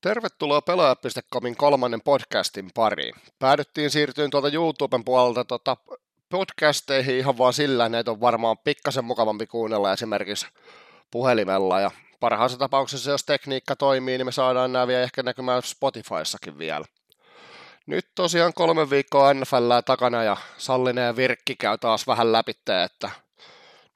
Tervetuloa 0.00 0.60
pelaaja.comin 0.60 1.56
kolmannen 1.56 2.00
podcastin 2.00 2.70
pariin. 2.74 3.14
Päädyttiin 3.38 3.90
siirtyyn 3.90 4.30
tuolta 4.30 4.48
YouTuben 4.48 5.04
puolelta 5.04 5.44
tuota 5.44 5.76
podcasteihin 6.28 7.18
ihan 7.18 7.38
vaan 7.38 7.52
sillä, 7.52 7.84
että 7.84 7.92
näitä 7.92 8.10
on 8.10 8.20
varmaan 8.20 8.58
pikkasen 8.58 9.04
mukavampi 9.04 9.46
kuunnella 9.46 9.92
esimerkiksi 9.92 10.46
puhelimella 11.10 11.80
ja 11.80 11.90
parhaassa 12.20 12.58
tapauksessa, 12.58 13.10
jos 13.10 13.24
tekniikka 13.24 13.76
toimii, 13.76 14.18
niin 14.18 14.26
me 14.26 14.32
saadaan 14.32 14.72
nämä 14.72 14.86
vielä 14.86 15.02
ehkä 15.02 15.22
näkymään 15.22 15.62
Spotifyssakin 15.62 16.58
vielä. 16.58 16.84
Nyt 17.86 18.08
tosiaan 18.14 18.54
kolme 18.54 18.90
viikkoa 18.90 19.34
NFL 19.34 19.72
takana 19.86 20.22
ja 20.22 20.36
Sallinen 20.58 21.06
ja 21.06 21.16
Virkki 21.16 21.56
käy 21.56 21.78
taas 21.78 22.06
vähän 22.06 22.32
läpi, 22.32 22.52
että 22.84 23.10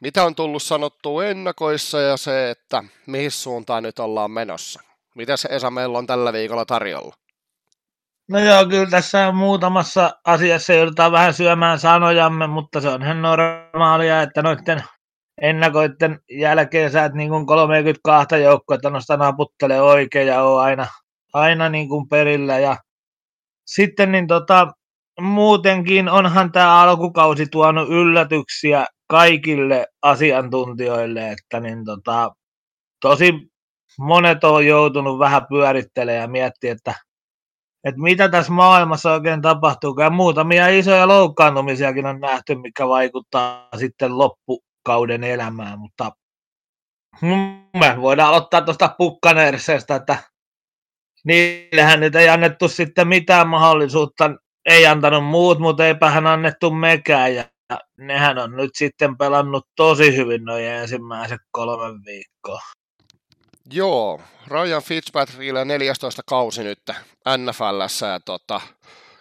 mitä 0.01 0.25
on 0.25 0.35
tullut 0.35 0.63
sanottua 0.63 1.25
ennakoissa 1.25 2.01
ja 2.01 2.17
se, 2.17 2.51
että 2.51 2.85
mihin 3.07 3.31
suuntaan 3.31 3.83
nyt 3.83 3.99
ollaan 3.99 4.31
menossa. 4.31 4.92
Mitäs 5.15 5.45
Esa 5.45 5.71
meillä 5.71 5.99
on 5.99 6.07
tällä 6.07 6.33
viikolla 6.33 6.65
tarjolla? 6.65 7.15
No 8.29 8.39
joo, 8.39 8.67
kyllä 8.67 8.91
tässä 8.91 9.33
muutamassa 9.33 10.11
asiassa 10.25 10.73
joudutaan 10.73 11.13
vähän 11.13 11.35
syömään 11.35 11.79
sanojamme, 11.79 12.47
mutta 12.47 12.81
se 12.81 12.89
on 12.89 13.03
ihan 13.03 13.23
normaalia, 13.23 14.23
että 14.23 14.43
noiden 14.43 14.83
ennakoiden 15.41 16.21
jälkeen 16.31 16.91
sä 16.91 17.05
et 17.05 17.13
niin 17.13 17.29
kuin 17.29 17.47
32 17.47 18.37
joukkoa 18.43 18.77
noista 18.91 19.17
naputtele 19.17 19.81
oikein 19.81 20.29
ja 20.29 20.43
on 20.43 20.63
aina, 20.63 20.87
aina 21.33 21.69
niin 21.69 21.89
kuin 21.89 22.09
perillä. 22.09 22.59
Ja 22.59 22.77
sitten 23.67 24.13
niin 24.13 24.27
tota, 24.27 24.69
muutenkin 25.21 26.09
onhan 26.09 26.53
tämä 26.53 26.83
alkukausi 26.83 27.47
tuonut 27.47 27.89
yllätyksiä 27.89 28.87
kaikille 29.07 29.87
asiantuntijoille, 30.03 31.31
että 31.31 31.61
niin 31.61 31.85
tota, 31.85 32.31
tosi 33.01 33.52
monet 33.99 34.45
on 34.45 34.67
joutunut 34.67 35.19
vähän 35.19 35.47
pyörittelemään 35.49 36.23
ja 36.23 36.29
miettimään, 36.29 36.77
että, 36.77 36.95
että 37.85 38.01
mitä 38.01 38.29
tässä 38.29 38.53
maailmassa 38.53 39.13
oikein 39.13 39.43
tapahtuu. 39.43 40.01
Ja 40.01 40.11
muutamia 40.11 40.69
isoja 40.69 41.09
loukkaantumisiakin 41.09 42.07
on 42.07 42.21
nähty, 42.21 42.55
mikä 42.55 42.89
vaikuttaa 42.89 43.69
sitten 43.79 44.19
loppukauden 44.19 45.25
elämään, 45.25 45.79
mutta 45.79 46.13
me 47.81 47.97
voidaan 48.01 48.29
aloittaa 48.29 48.61
tuosta 48.61 48.95
pukkanerseesta, 48.99 49.95
että 49.95 50.17
niillehän 51.25 52.01
nyt 52.01 52.15
ei 52.15 52.29
annettu 52.29 52.69
sitten 52.69 53.09
mitään 53.09 53.49
mahdollisuutta, 53.49 54.31
ei 54.65 54.87
antanut 54.87 55.25
muut, 55.25 55.59
mutta 55.59 55.87
eipähän 55.87 56.27
annettu 56.27 56.71
mekään, 56.71 57.35
ja 57.35 57.45
nehän 57.99 58.39
on 58.39 58.57
nyt 58.57 58.71
sitten 58.75 59.19
pelannut 59.19 59.67
tosi 59.77 60.17
hyvin 60.17 60.45
noin 60.45 60.65
ensimmäiset 60.65 61.41
kolme 61.51 62.01
viikkoa. 62.07 62.61
Joo, 63.75 64.21
Ryan 64.47 64.83
Fitzpatrickilla 64.83 65.65
14 65.65 66.23
kausi 66.27 66.65
nyt 66.65 66.79
NFLssä 67.39 68.07
ja 68.07 68.21
tota, 68.21 68.61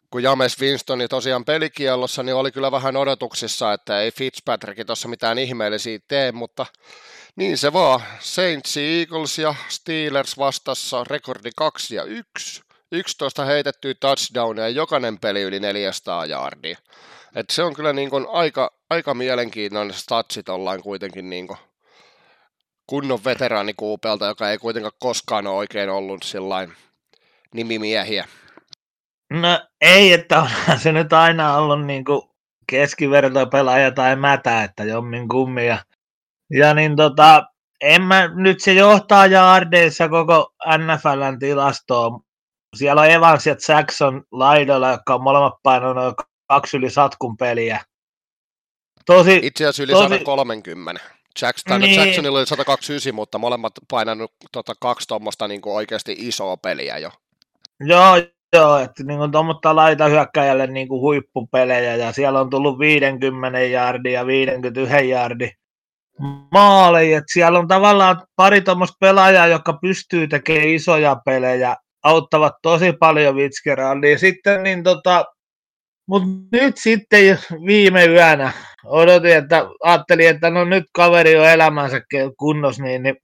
kun 0.09 0.23
James 0.23 0.61
Winstoni 0.61 1.07
tosiaan 1.07 1.45
pelikielossa, 1.45 2.23
niin 2.23 2.35
oli 2.35 2.51
kyllä 2.51 2.71
vähän 2.71 2.97
odotuksissa, 2.97 3.73
että 3.73 4.01
ei 4.01 4.11
Fitzpatrick 4.11 4.85
tuossa 4.85 5.07
mitään 5.07 5.39
ihmeellisiä 5.39 5.99
tee, 6.07 6.31
mutta 6.31 6.65
niin 7.35 7.57
se 7.57 7.73
vaan. 7.73 8.01
Saints, 8.19 8.77
Eagles 8.77 9.39
ja 9.39 9.55
Steelers 9.69 10.37
vastassa 10.37 11.03
rekordi 11.03 11.49
2 11.55 11.95
ja 11.95 12.03
1. 12.03 12.61
11 12.91 13.45
heitettyä 13.45 13.93
touchdownia 13.99 14.63
ja 14.63 14.69
jokainen 14.69 15.19
peli 15.19 15.41
yli 15.41 15.59
400 15.59 16.25
jardia. 16.25 16.77
Et 17.35 17.49
se 17.49 17.63
on 17.63 17.73
kyllä 17.73 17.93
niin 17.93 18.09
kuin 18.09 18.27
aika, 18.29 18.73
aika 18.89 19.13
mielenkiintoinen 19.13 19.95
statsit 19.95 20.49
ollaan 20.49 20.81
kuitenkin 20.81 21.29
niin 21.29 21.47
kuin 21.47 21.57
kunnon 22.91 23.23
veteraanikuupelta, 23.25 24.25
joka 24.25 24.49
ei 24.49 24.57
kuitenkaan 24.57 24.93
koskaan 24.99 25.47
ole 25.47 25.57
oikein 25.57 25.89
ollut 25.89 26.23
sillain 26.23 26.73
nimimiehiä. 27.53 28.27
No 29.29 29.67
ei, 29.81 30.13
että 30.13 30.41
onhan 30.41 30.79
se 30.79 30.91
nyt 30.91 31.13
aina 31.13 31.57
ollut 31.57 31.85
niin 31.85 32.05
kuin 32.05 32.21
keskivertopelaaja 32.67 33.91
tai 33.91 34.15
mätä, 34.15 34.63
että 34.63 34.83
jommin 34.83 35.27
kummi. 35.27 35.67
Ja, 35.67 35.77
ja 36.49 36.73
niin 36.73 36.95
tota, 36.95 37.43
en 37.81 38.01
mä, 38.01 38.27
nyt 38.27 38.61
se 38.61 38.73
johtaa 38.73 39.25
jaardeissa 39.25 40.09
koko 40.09 40.53
NFLn 40.77 41.39
tilastoon. 41.39 42.19
Siellä 42.75 43.01
on 43.01 43.09
Evans 43.09 43.47
ja 43.47 43.55
Jackson 43.67 44.23
laidolla, 44.31 44.89
jotka 44.89 45.15
on 45.15 45.23
molemmat 45.23 45.53
painanut 45.63 46.15
kaksi 46.47 46.77
yli 46.77 46.89
satkun 46.89 47.37
peliä. 47.37 47.79
Tosi, 49.05 49.39
Itse 49.43 49.63
asiassa 49.63 49.83
yli 49.83 49.91
tosi, 49.91 50.09
130. 50.09 51.20
Jackson, 51.41 51.81
niin. 51.81 51.95
Jacksonilla 51.95 52.37
oli 52.37 52.45
129, 52.45 53.15
mutta 53.15 53.37
molemmat 53.37 53.73
painanut 53.91 54.31
tota, 54.51 54.73
kaksi 54.79 55.07
tuommoista 55.07 55.47
niin 55.47 55.61
oikeasti 55.65 56.15
isoa 56.19 56.57
peliä 56.57 56.97
jo. 56.97 57.11
Joo, 57.79 58.15
joo 58.53 58.77
että 58.77 59.03
niin 59.03 59.31
tuommoista 59.31 59.75
laita 59.75 60.07
hyökkäjälle 60.07 60.67
niin 60.67 60.87
kuin 60.87 61.01
huippupelejä, 61.01 61.95
ja 61.95 62.11
siellä 62.11 62.41
on 62.41 62.49
tullut 62.49 62.79
50 62.79 63.59
jardia 63.59 64.11
ja 64.11 64.27
51 64.27 65.09
jardi 65.09 65.51
maaleja, 66.51 67.17
että 67.17 67.33
siellä 67.33 67.59
on 67.59 67.67
tavallaan 67.67 68.21
pari 68.35 68.61
tuommoista 68.61 68.97
pelaajaa, 68.99 69.47
jotka 69.47 69.73
pystyy 69.73 70.27
tekemään 70.27 70.67
isoja 70.67 71.15
pelejä, 71.25 71.75
auttavat 72.03 72.53
tosi 72.61 72.93
paljon 72.93 73.35
Fitzgeraldia. 73.35 74.17
Sitten 74.17 74.63
niin 74.63 74.83
tota, 74.83 75.25
mutta 76.11 76.27
nyt 76.51 76.77
sitten 76.77 77.39
viime 77.65 78.05
yönä 78.05 78.51
odotin, 78.85 79.35
että 79.37 79.65
ajattelin, 79.83 80.29
että 80.29 80.49
no 80.49 80.65
nyt 80.65 80.83
kaveri 80.93 81.35
on 81.37 81.49
elämänsä 81.49 82.01
kunnossa, 82.37 82.83
niin, 82.83 83.03
niin 83.03 83.15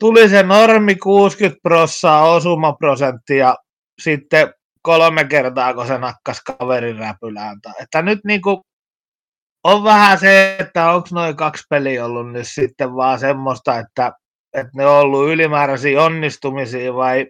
tuli 0.00 0.28
se 0.28 0.42
normi 0.42 0.94
60 0.94 1.58
prossaa 1.62 2.30
osumaprosentti 2.30 3.36
ja 3.36 3.56
sitten 4.02 4.54
kolme 4.82 5.24
kertaa, 5.24 5.74
kun 5.74 5.86
se 5.86 5.98
nakkas 5.98 6.40
kaverin 6.42 6.98
räpylään. 6.98 7.56
Että 7.80 8.02
nyt 8.02 8.18
niin 8.24 8.42
kuin 8.42 8.58
on 9.64 9.84
vähän 9.84 10.18
se, 10.18 10.56
että 10.60 10.90
onko 10.90 11.08
noin 11.12 11.36
kaksi 11.36 11.64
peliä 11.70 12.04
ollut 12.04 12.32
nyt 12.32 12.48
sitten 12.48 12.94
vaan 12.94 13.18
semmoista, 13.18 13.78
että, 13.78 14.12
että 14.54 14.70
ne 14.74 14.86
on 14.86 15.00
ollut 15.00 15.28
ylimääräisiä 15.28 16.02
onnistumisia 16.02 16.94
vai 16.94 17.26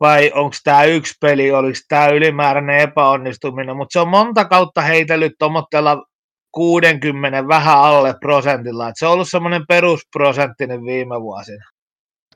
vai 0.00 0.32
onko 0.34 0.56
tämä 0.64 0.84
yksi 0.84 1.14
peli, 1.20 1.52
oliko 1.52 1.78
tämä 1.88 2.06
ylimääräinen 2.06 2.78
epäonnistuminen, 2.78 3.76
mutta 3.76 3.92
se 3.92 4.00
on 4.00 4.08
monta 4.08 4.44
kautta 4.44 4.80
heitellyt 4.80 5.32
tuommoitteella 5.38 6.04
60 6.52 7.48
vähän 7.48 7.78
alle 7.78 8.14
prosentilla, 8.20 8.88
Et 8.88 8.94
se 8.98 9.06
on 9.06 9.12
ollut 9.12 9.28
semmoinen 9.28 9.66
perusprosenttinen 9.68 10.84
viime 10.84 11.20
vuosina. 11.20 11.64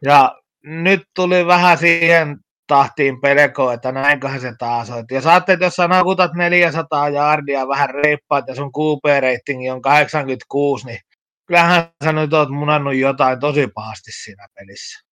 Ja 0.02 0.34
nyt 0.62 1.02
tuli 1.14 1.46
vähän 1.46 1.78
siihen 1.78 2.36
tahtiin 2.66 3.20
pelko, 3.20 3.72
että 3.72 3.92
näinköhän 3.92 4.40
se 4.40 4.52
taas 4.58 4.90
on. 4.90 5.04
Ja 5.10 5.20
saatte, 5.20 5.52
että 5.52 5.64
jos 5.64 5.74
sä 5.74 5.88
nakutat 5.88 6.32
400 6.34 7.08
jardia 7.08 7.68
vähän 7.68 7.90
reippaat 7.90 8.44
ja 8.48 8.54
sun 8.54 8.70
QP-ratingi 8.78 9.70
on 9.70 9.82
86, 9.82 10.86
niin 10.86 11.00
kyllähän 11.46 11.88
sä 12.04 12.12
nyt 12.12 12.32
oot 12.32 12.50
munannut 12.50 12.94
jotain 12.94 13.40
tosi 13.40 13.68
pahasti 13.74 14.12
siinä 14.12 14.46
pelissä. 14.54 15.09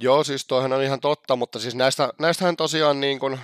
Joo, 0.00 0.24
siis 0.24 0.46
toihan 0.46 0.72
on 0.72 0.82
ihan 0.82 1.00
totta, 1.00 1.36
mutta 1.36 1.58
siis 1.58 1.74
näistä, 1.74 2.12
näistähän 2.18 2.56
tosiaan 2.56 3.00
niin 3.00 3.18
kuin, 3.18 3.40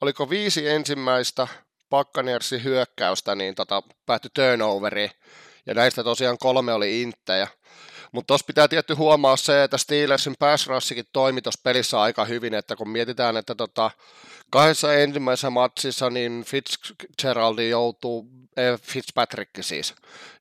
oliko 0.00 0.30
viisi 0.30 0.68
ensimmäistä 0.68 1.48
Pakkanersin 1.90 2.64
hyökkäystä, 2.64 3.34
niin 3.34 3.54
tota, 3.54 3.82
päättyi 4.06 4.30
turnoveriin, 4.34 5.10
ja 5.66 5.74
näistä 5.74 6.04
tosiaan 6.04 6.38
kolme 6.38 6.72
oli 6.72 7.02
inttejä. 7.02 7.48
Mutta 8.12 8.26
tuossa 8.26 8.46
pitää 8.46 8.68
tietty 8.68 8.94
huomaa 8.94 9.36
se, 9.36 9.64
että 9.64 9.78
Steelersin 9.78 10.34
pass 10.38 10.68
toimi 11.12 11.42
tuossa 11.42 11.60
pelissä 11.64 12.00
aika 12.00 12.24
hyvin, 12.24 12.54
että 12.54 12.76
kun 12.76 12.88
mietitään, 12.88 13.36
että 13.36 13.54
tota, 13.54 13.90
kahdessa 14.50 14.94
ensimmäisessä 14.94 15.50
matsissa 15.50 16.10
niin 16.10 16.44
Fitzgeraldi 16.44 17.68
joutuu, 17.68 18.28
eh, 18.56 18.80
Fitzpatrick 18.80 19.50
siis, 19.60 19.94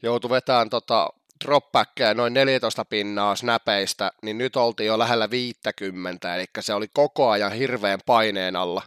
joutuu 0.03 0.29
vetämään 0.29 0.69
tota, 0.69 1.09
dropbackkejä 1.45 2.13
noin 2.13 2.33
14 2.33 2.85
pinnaa 2.85 3.35
snäpeistä, 3.35 4.11
niin 4.21 4.37
nyt 4.37 4.55
oltiin 4.55 4.87
jo 4.87 4.99
lähellä 4.99 5.29
50, 5.29 6.35
eli 6.35 6.45
se 6.59 6.73
oli 6.73 6.87
koko 6.93 7.29
ajan 7.29 7.51
hirveän 7.51 7.99
paineen 8.05 8.55
alla. 8.55 8.81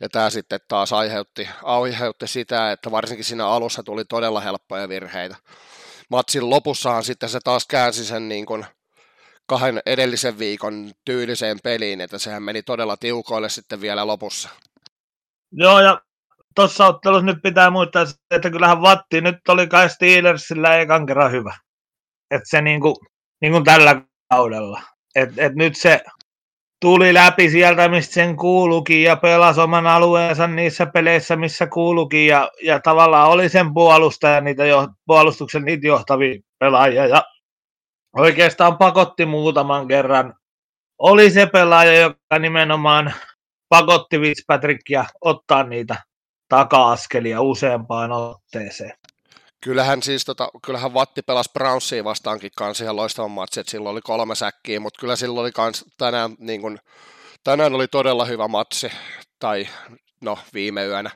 Ja 0.00 0.08
tämä 0.08 0.30
sitten 0.30 0.60
taas 0.68 0.92
aiheutti, 0.92 1.48
aiheutti 1.62 2.26
sitä, 2.26 2.72
että 2.72 2.90
varsinkin 2.90 3.24
siinä 3.24 3.46
alussa 3.46 3.82
tuli 3.82 4.04
todella 4.04 4.40
helppoja 4.40 4.88
virheitä. 4.88 5.36
Matsin 6.10 6.50
lopussahan 6.50 7.04
sitten 7.04 7.28
se 7.28 7.38
taas 7.44 7.66
käänsi 7.66 8.04
sen 8.04 8.28
niin 8.28 8.46
kuin 8.46 8.66
kahden 9.46 9.82
edellisen 9.86 10.38
viikon 10.38 10.90
tyyliseen 11.04 11.58
peliin, 11.62 12.00
että 12.00 12.18
sehän 12.18 12.42
meni 12.42 12.62
todella 12.62 12.96
tiukoille 12.96 13.48
sitten 13.48 13.80
vielä 13.80 14.06
lopussa. 14.06 14.48
Joo, 15.52 15.80
ja 15.80 16.00
tuossa 16.54 16.86
ottelussa 16.86 17.26
nyt 17.26 17.42
pitää 17.42 17.70
muistaa, 17.70 18.04
että 18.30 18.50
kyllähän 18.50 18.82
Vatti 18.82 19.20
nyt 19.20 19.48
oli 19.48 19.66
kai 19.66 19.90
Steelersillä 19.90 20.78
ekan 20.78 21.06
kerran 21.06 21.32
hyvä 21.32 21.54
että 22.30 22.48
se 22.48 22.62
niin 22.62 22.80
kuin, 22.80 22.96
niin 23.40 23.52
kuin 23.52 23.64
tällä 23.64 24.02
kaudella. 24.30 24.82
Et, 25.14 25.38
et 25.38 25.54
nyt 25.54 25.76
se 25.76 26.00
tuli 26.80 27.14
läpi 27.14 27.50
sieltä, 27.50 27.88
mistä 27.88 28.14
sen 28.14 28.36
kuulukin 28.36 29.02
ja 29.02 29.16
pelasi 29.16 29.60
oman 29.60 29.86
alueensa 29.86 30.46
niissä 30.46 30.86
peleissä, 30.86 31.36
missä 31.36 31.66
kuulukin 31.66 32.26
ja, 32.26 32.50
ja 32.62 32.80
tavallaan 32.80 33.28
oli 33.28 33.48
sen 33.48 33.74
puolustaja, 33.74 34.40
niitä 34.40 34.66
jo, 34.66 34.88
puolustuksen 35.06 35.64
niitä 35.64 35.86
johtavia 35.86 36.40
pelaajia 36.58 37.06
ja 37.06 37.24
oikeastaan 38.16 38.78
pakotti 38.78 39.26
muutaman 39.26 39.88
kerran 39.88 40.34
oli 40.98 41.30
se 41.30 41.46
pelaaja, 41.46 42.00
joka 42.00 42.38
nimenomaan 42.38 43.14
pakotti 43.68 44.18
Fitzpatrickia 44.18 45.04
ottaa 45.20 45.62
niitä 45.62 45.96
taka-askelia 46.48 47.40
useampaan 47.40 48.12
otteeseen. 48.12 48.92
Kyllähän 49.60 50.02
siis 50.02 50.24
tota, 50.24 50.48
kyllähän 50.62 50.94
Vatti 50.94 51.22
pelasi 51.22 51.50
Brownsia 51.52 52.04
vastaankin 52.04 52.50
kanssa 52.56 52.84
ihan 52.84 52.96
loistavan 52.96 53.30
matsi, 53.30 53.60
että 53.60 53.70
silloin 53.70 53.92
oli 53.92 54.00
kolme 54.00 54.34
säkkiä, 54.34 54.80
mutta 54.80 55.00
kyllä 55.00 55.16
silloin 55.16 55.42
oli 55.42 55.52
kans 55.52 55.84
tänään, 55.98 56.36
niin 56.38 56.60
kun, 56.60 56.78
tänään 57.44 57.74
oli 57.74 57.88
todella 57.88 58.24
hyvä 58.24 58.48
matsi, 58.48 58.92
tai 59.38 59.68
no 60.20 60.38
viime 60.54 60.86
yönä. 60.86 61.10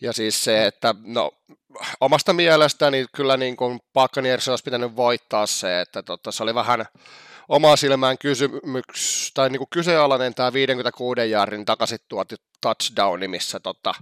Ja 0.00 0.12
siis 0.12 0.44
se, 0.44 0.66
että 0.66 0.94
no 1.04 1.30
omasta 2.00 2.32
mielestäni 2.32 3.06
kyllä 3.16 3.36
niin 3.36 3.56
kuin 3.56 3.80
Buccaneers 3.94 4.48
olisi 4.48 4.64
pitänyt 4.64 4.96
voittaa 4.96 5.46
se, 5.46 5.80
että 5.80 6.02
tota, 6.02 6.32
se 6.32 6.42
oli 6.42 6.54
vähän 6.54 6.84
omaa 7.48 7.76
silmään 7.76 8.18
kysymyks, 8.18 9.30
tai 9.34 9.50
niin 9.50 9.58
kuin 9.58 9.68
kyseenalainen 9.70 10.34
tämä 10.34 10.52
56 10.52 11.30
jaarin 11.30 11.64
takaisin 11.64 11.98
tuoti 12.08 12.36
touchdowni, 12.60 13.28
missä 13.28 13.60
tota, 13.60 13.94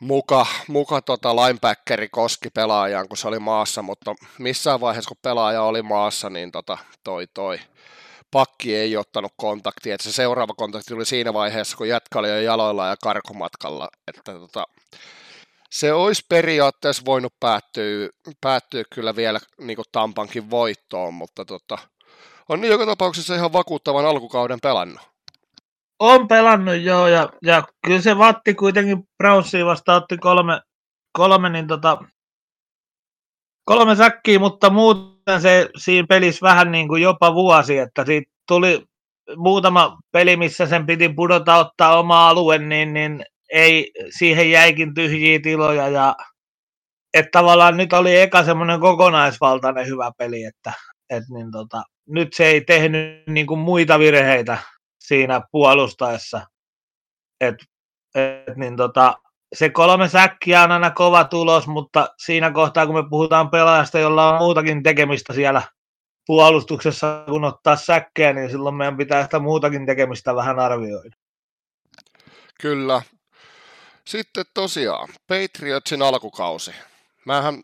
muka, 0.00 0.46
muka 0.68 1.02
tota 1.02 1.36
linebackeri 1.36 2.08
koski 2.08 2.50
pelaajaan, 2.50 3.08
kun 3.08 3.16
se 3.16 3.28
oli 3.28 3.38
maassa, 3.38 3.82
mutta 3.82 4.14
missään 4.38 4.80
vaiheessa, 4.80 5.08
kun 5.08 5.16
pelaaja 5.22 5.62
oli 5.62 5.82
maassa, 5.82 6.30
niin 6.30 6.52
tota, 6.52 6.78
toi 7.04 7.26
toi 7.34 7.58
pakki 8.30 8.76
ei 8.76 8.96
ottanut 8.96 9.32
kontaktia, 9.36 9.94
että 9.94 10.04
se 10.04 10.12
seuraava 10.12 10.54
kontakti 10.54 10.94
tuli 10.94 11.06
siinä 11.06 11.34
vaiheessa, 11.34 11.76
kun 11.76 11.88
jätkä 11.88 12.18
oli 12.18 12.28
jo 12.28 12.40
jaloilla 12.40 12.86
ja 12.86 12.96
karkomatkalla, 13.02 13.88
että 14.08 14.32
tota, 14.32 14.64
se 15.70 15.92
olisi 15.92 16.22
periaatteessa 16.28 17.04
voinut 17.04 17.34
päättyä, 17.40 18.08
päättyä 18.40 18.84
kyllä 18.94 19.16
vielä 19.16 19.40
niin 19.60 19.78
Tampankin 19.92 20.50
voittoon, 20.50 21.14
mutta 21.14 21.44
tota, 21.44 21.78
on 22.48 22.60
niin 22.60 22.70
joka 22.70 22.86
tapauksessa 22.86 23.34
ihan 23.34 23.52
vakuuttavan 23.52 24.06
alkukauden 24.06 24.60
pelannut. 24.62 25.15
On 25.98 26.28
pelannut 26.28 26.76
joo, 26.82 27.06
ja, 27.06 27.28
ja 27.42 27.62
kyllä 27.86 28.00
se 28.00 28.18
Vatti 28.18 28.54
kuitenkin 28.54 28.98
Brownsia 29.18 29.66
vasta 29.66 29.94
otti 29.94 30.18
kolme, 30.18 30.60
kolme, 31.12 31.48
niin 31.48 31.66
tota, 31.66 31.98
kolme 33.64 33.96
säkkiä, 33.96 34.38
mutta 34.38 34.70
muuten 34.70 35.40
se 35.40 35.68
siinä 35.76 36.06
pelissä 36.08 36.46
vähän 36.46 36.72
niin 36.72 36.88
kuin 36.88 37.02
jopa 37.02 37.34
vuosi, 37.34 37.78
että 37.78 38.04
siitä 38.04 38.32
tuli 38.48 38.84
muutama 39.36 39.98
peli, 40.12 40.36
missä 40.36 40.66
sen 40.66 40.86
piti 40.86 41.08
pudota 41.08 41.56
ottaa 41.56 41.98
oma 41.98 42.28
alue, 42.28 42.58
niin, 42.58 42.94
niin 42.94 43.24
ei, 43.52 43.90
siihen 44.18 44.50
jäikin 44.50 44.94
tyhjiä 44.94 45.40
tiloja 45.42 45.88
ja 45.88 46.14
että 47.14 47.30
tavallaan 47.32 47.76
nyt 47.76 47.92
oli 47.92 48.20
eka 48.20 48.44
semmoinen 48.44 48.80
kokonaisvaltainen 48.80 49.86
hyvä 49.86 50.10
peli, 50.18 50.44
että, 50.44 50.72
että 51.10 51.34
niin 51.34 51.50
tota, 51.52 51.82
nyt 52.08 52.28
se 52.32 52.46
ei 52.46 52.60
tehnyt 52.60 53.26
niin 53.26 53.46
kuin 53.46 53.60
muita 53.60 53.98
virheitä 53.98 54.58
siinä 55.06 55.40
puolustaessa. 55.52 56.46
Et, 57.40 57.54
et, 58.14 58.56
niin 58.56 58.76
tota, 58.76 59.14
se 59.54 59.70
kolme 59.70 60.08
säkkiä 60.08 60.62
on 60.62 60.72
aina 60.72 60.90
kova 60.90 61.24
tulos, 61.24 61.66
mutta 61.66 62.14
siinä 62.18 62.50
kohtaa, 62.50 62.86
kun 62.86 62.94
me 62.94 63.08
puhutaan 63.10 63.50
pelaajasta, 63.50 63.98
jolla 63.98 64.32
on 64.32 64.38
muutakin 64.38 64.82
tekemistä 64.82 65.32
siellä 65.32 65.62
puolustuksessa, 66.26 67.24
kun 67.28 67.44
ottaa 67.44 67.76
säkkejä, 67.76 68.32
niin 68.32 68.50
silloin 68.50 68.74
meidän 68.74 68.96
pitää 68.96 69.22
sitä 69.22 69.38
muutakin 69.38 69.86
tekemistä 69.86 70.34
vähän 70.34 70.58
arvioida. 70.58 71.16
Kyllä. 72.60 73.02
Sitten 74.04 74.44
tosiaan, 74.54 75.08
Patriotsin 75.26 76.02
alkukausi. 76.02 76.70
Mähän 77.26 77.60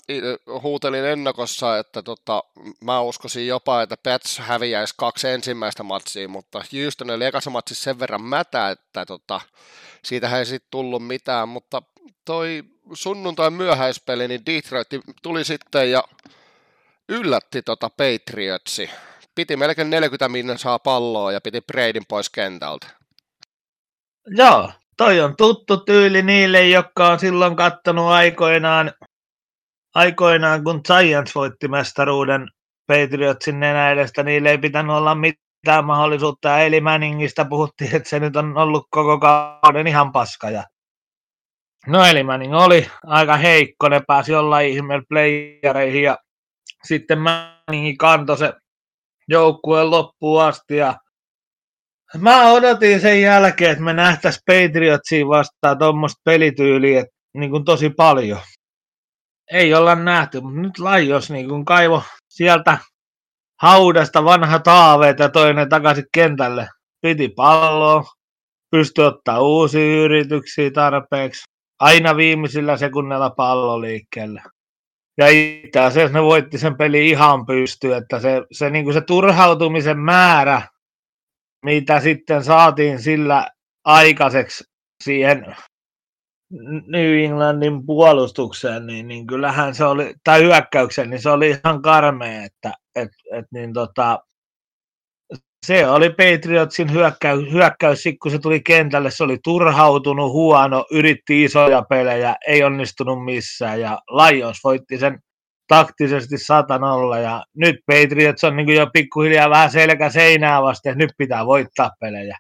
huutelin 0.63 1.05
ennakossa, 1.05 1.79
että 1.79 2.03
tota, 2.03 2.45
mä 2.81 3.01
uskoisin 3.01 3.47
jopa, 3.47 3.83
että 3.83 3.97
Pets 3.97 4.39
häviäisi 4.39 4.95
kaksi 4.97 5.29
ensimmäistä 5.29 5.83
matsia, 5.83 6.29
mutta 6.29 6.65
Houston 6.73 7.11
oli 7.11 7.25
ekassa 7.25 7.51
matsissa 7.51 7.85
sen 7.85 7.99
verran 7.99 8.23
mätä, 8.23 8.71
että 8.71 9.07
tota, 9.07 9.41
siitä 10.05 10.39
ei 10.39 10.47
sitten 10.47 10.71
tullut 10.71 11.07
mitään, 11.07 11.49
mutta 11.49 11.83
toi 12.25 12.63
sunnuntai 12.93 13.51
myöhäispeli, 13.51 14.29
niin 14.29 14.47
Detroit 14.47 14.89
tuli 15.23 15.45
sitten 15.45 15.91
ja 15.91 16.05
yllätti 17.09 17.63
tota 17.63 17.91
Patriotsi. 17.91 18.91
Piti 19.35 19.57
melkein 19.57 19.91
40 19.91 20.59
saa 20.59 20.79
palloa 20.79 21.33
ja 21.33 21.41
piti 21.41 21.61
Bradyn 21.61 22.07
pois 22.09 22.31
kentältä. 22.31 22.87
Joo, 24.27 24.73
toi 24.97 25.21
on 25.21 25.37
tuttu 25.37 25.77
tyyli 25.77 26.23
niille, 26.23 26.69
jotka 26.69 27.09
on 27.09 27.19
silloin 27.19 27.57
kattonut 27.57 28.07
aikoinaan 28.07 28.93
aikoinaan, 29.95 30.65
kun 30.65 30.81
Giants 30.87 31.35
voitti 31.35 31.69
mestaruuden 31.69 32.49
Patriotsin 32.87 33.61
nenä 33.61 33.91
edestä, 33.91 34.23
niille 34.23 34.51
ei 34.51 34.59
pitänyt 34.59 34.97
olla 34.97 35.15
mitään 35.15 35.85
mahdollisuutta. 35.85 36.49
Ja 36.49 36.59
Eli 36.59 36.81
Manningista 36.81 37.45
puhuttiin, 37.45 37.97
että 37.97 38.09
se 38.09 38.21
nyt 38.21 38.37
on 38.37 38.57
ollut 38.57 38.87
koko 38.91 39.19
kauden 39.19 39.87
ihan 39.87 40.13
paska. 40.13 40.51
Ja 40.51 40.65
no 41.87 42.05
Eli 42.05 42.23
Manning 42.23 42.55
oli 42.55 42.91
aika 43.07 43.37
heikko, 43.37 43.89
ne 43.89 44.03
pääsi 44.07 44.33
jollain 44.33 44.69
ihmeellä 44.69 45.05
playereihin 45.09 46.03
ja 46.03 46.19
sitten 46.85 47.19
Manning 47.19 47.97
kantoi 47.99 48.39
se 48.39 48.53
joukkueen 49.29 49.91
loppuun 49.91 50.43
asti 50.43 50.77
ja 50.77 50.95
Mä 52.19 52.53
odotin 52.53 53.01
sen 53.01 53.21
jälkeen, 53.21 53.71
että 53.71 53.85
me 53.85 53.93
nähtäisiin 53.93 54.43
Patriotsiin 54.47 55.29
vastaan 55.29 55.79
tuommoista 55.79 56.21
pelityyliä 56.25 57.05
niin 57.35 57.51
kuin 57.51 57.65
tosi 57.65 57.91
paljon 57.91 58.39
ei 59.53 59.75
olla 59.75 59.95
nähty, 59.95 60.41
mutta 60.41 60.61
nyt 60.61 60.79
Lajos 60.79 61.31
niin 61.31 61.49
kun 61.49 61.65
kaivo 61.65 62.03
sieltä 62.29 62.79
haudasta 63.63 64.25
vanha 64.25 64.59
taaveet 64.59 65.19
ja 65.19 65.29
toinen 65.29 65.69
takaisin 65.69 66.07
kentälle. 66.15 66.69
Piti 67.01 67.29
palloa, 67.29 68.05
pystyi 68.71 69.05
ottaa 69.05 69.41
uusia 69.41 70.03
yrityksiä 70.03 70.71
tarpeeksi. 70.71 71.43
Aina 71.81 72.17
viimeisillä 72.17 72.77
sekunnilla 72.77 73.31
pallo 73.31 73.81
liikkeelle. 73.81 74.43
Ja 75.19 75.29
itse 75.29 75.81
asiassa 75.81 76.19
ne 76.19 76.23
voitti 76.23 76.59
sen 76.59 76.77
peli 76.77 77.11
ihan 77.11 77.47
pysty, 77.47 77.95
että 77.95 78.21
se, 78.21 78.43
se, 78.53 78.71
niin 78.71 78.93
se 78.93 79.01
turhautumisen 79.01 79.99
määrä, 79.99 80.63
mitä 81.65 82.01
sitten 82.01 82.45
saatiin 82.45 83.03
sillä 83.03 83.49
aikaiseksi 83.85 84.65
siihen 85.05 85.57
New 86.87 87.25
Englandin 87.25 87.87
puolustukseen, 87.87 88.87
niin, 88.87 89.09
niin 89.09 89.27
kyllähän 89.27 89.75
se 89.75 89.85
oli, 89.85 90.15
tai 90.25 90.43
hyökkäykseen, 90.43 91.11
niin 91.11 91.23
se 91.23 91.31
oli 91.31 91.51
ihan 91.51 91.83
karmea, 91.83 92.45
että 92.45 92.73
et, 92.95 93.11
et, 93.33 93.47
niin 93.51 93.73
tota, 93.73 94.19
se 95.67 95.89
oli 95.89 96.11
Patriotsin 96.11 96.93
hyökkäys, 96.93 97.53
hyökkäys, 97.53 98.05
kun 98.23 98.31
se 98.31 98.39
tuli 98.39 98.61
kentälle, 98.61 99.11
se 99.11 99.25
oli 99.25 99.39
turhautunut, 99.45 100.33
huono, 100.33 100.87
yritti 100.91 101.45
isoja 101.45 101.83
pelejä, 101.83 102.37
ei 102.47 102.63
onnistunut 102.63 103.25
missään, 103.25 103.81
ja 103.81 103.99
Lions 104.11 104.59
voitti 104.65 104.99
sen 104.99 105.19
taktisesti 105.69 106.39
satanolla, 106.39 107.19
ja 107.19 107.45
nyt 107.57 107.77
Patriots 107.87 108.45
on 108.45 108.57
niin 108.57 108.69
jo 108.69 108.87
pikkuhiljaa 108.93 109.51
vähän 109.51 109.71
selkä 109.71 110.11
seinää 110.11 110.63
vasten, 110.63 110.99
nyt 110.99 111.11
pitää 111.19 111.47
voittaa 111.47 111.91
pelejä. 112.01 112.39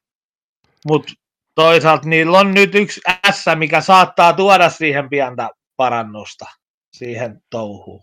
Mutta 0.89 1.13
toisaalta 1.55 2.09
niillä 2.09 2.39
on 2.39 2.55
nyt 2.55 2.75
yksi 2.75 3.01
S, 3.31 3.45
mikä 3.55 3.81
saattaa 3.81 4.33
tuoda 4.33 4.71
siihen 4.71 5.09
pientä 5.09 5.51
parannusta 5.77 6.45
siihen 6.97 7.41
touhuun. 7.51 8.03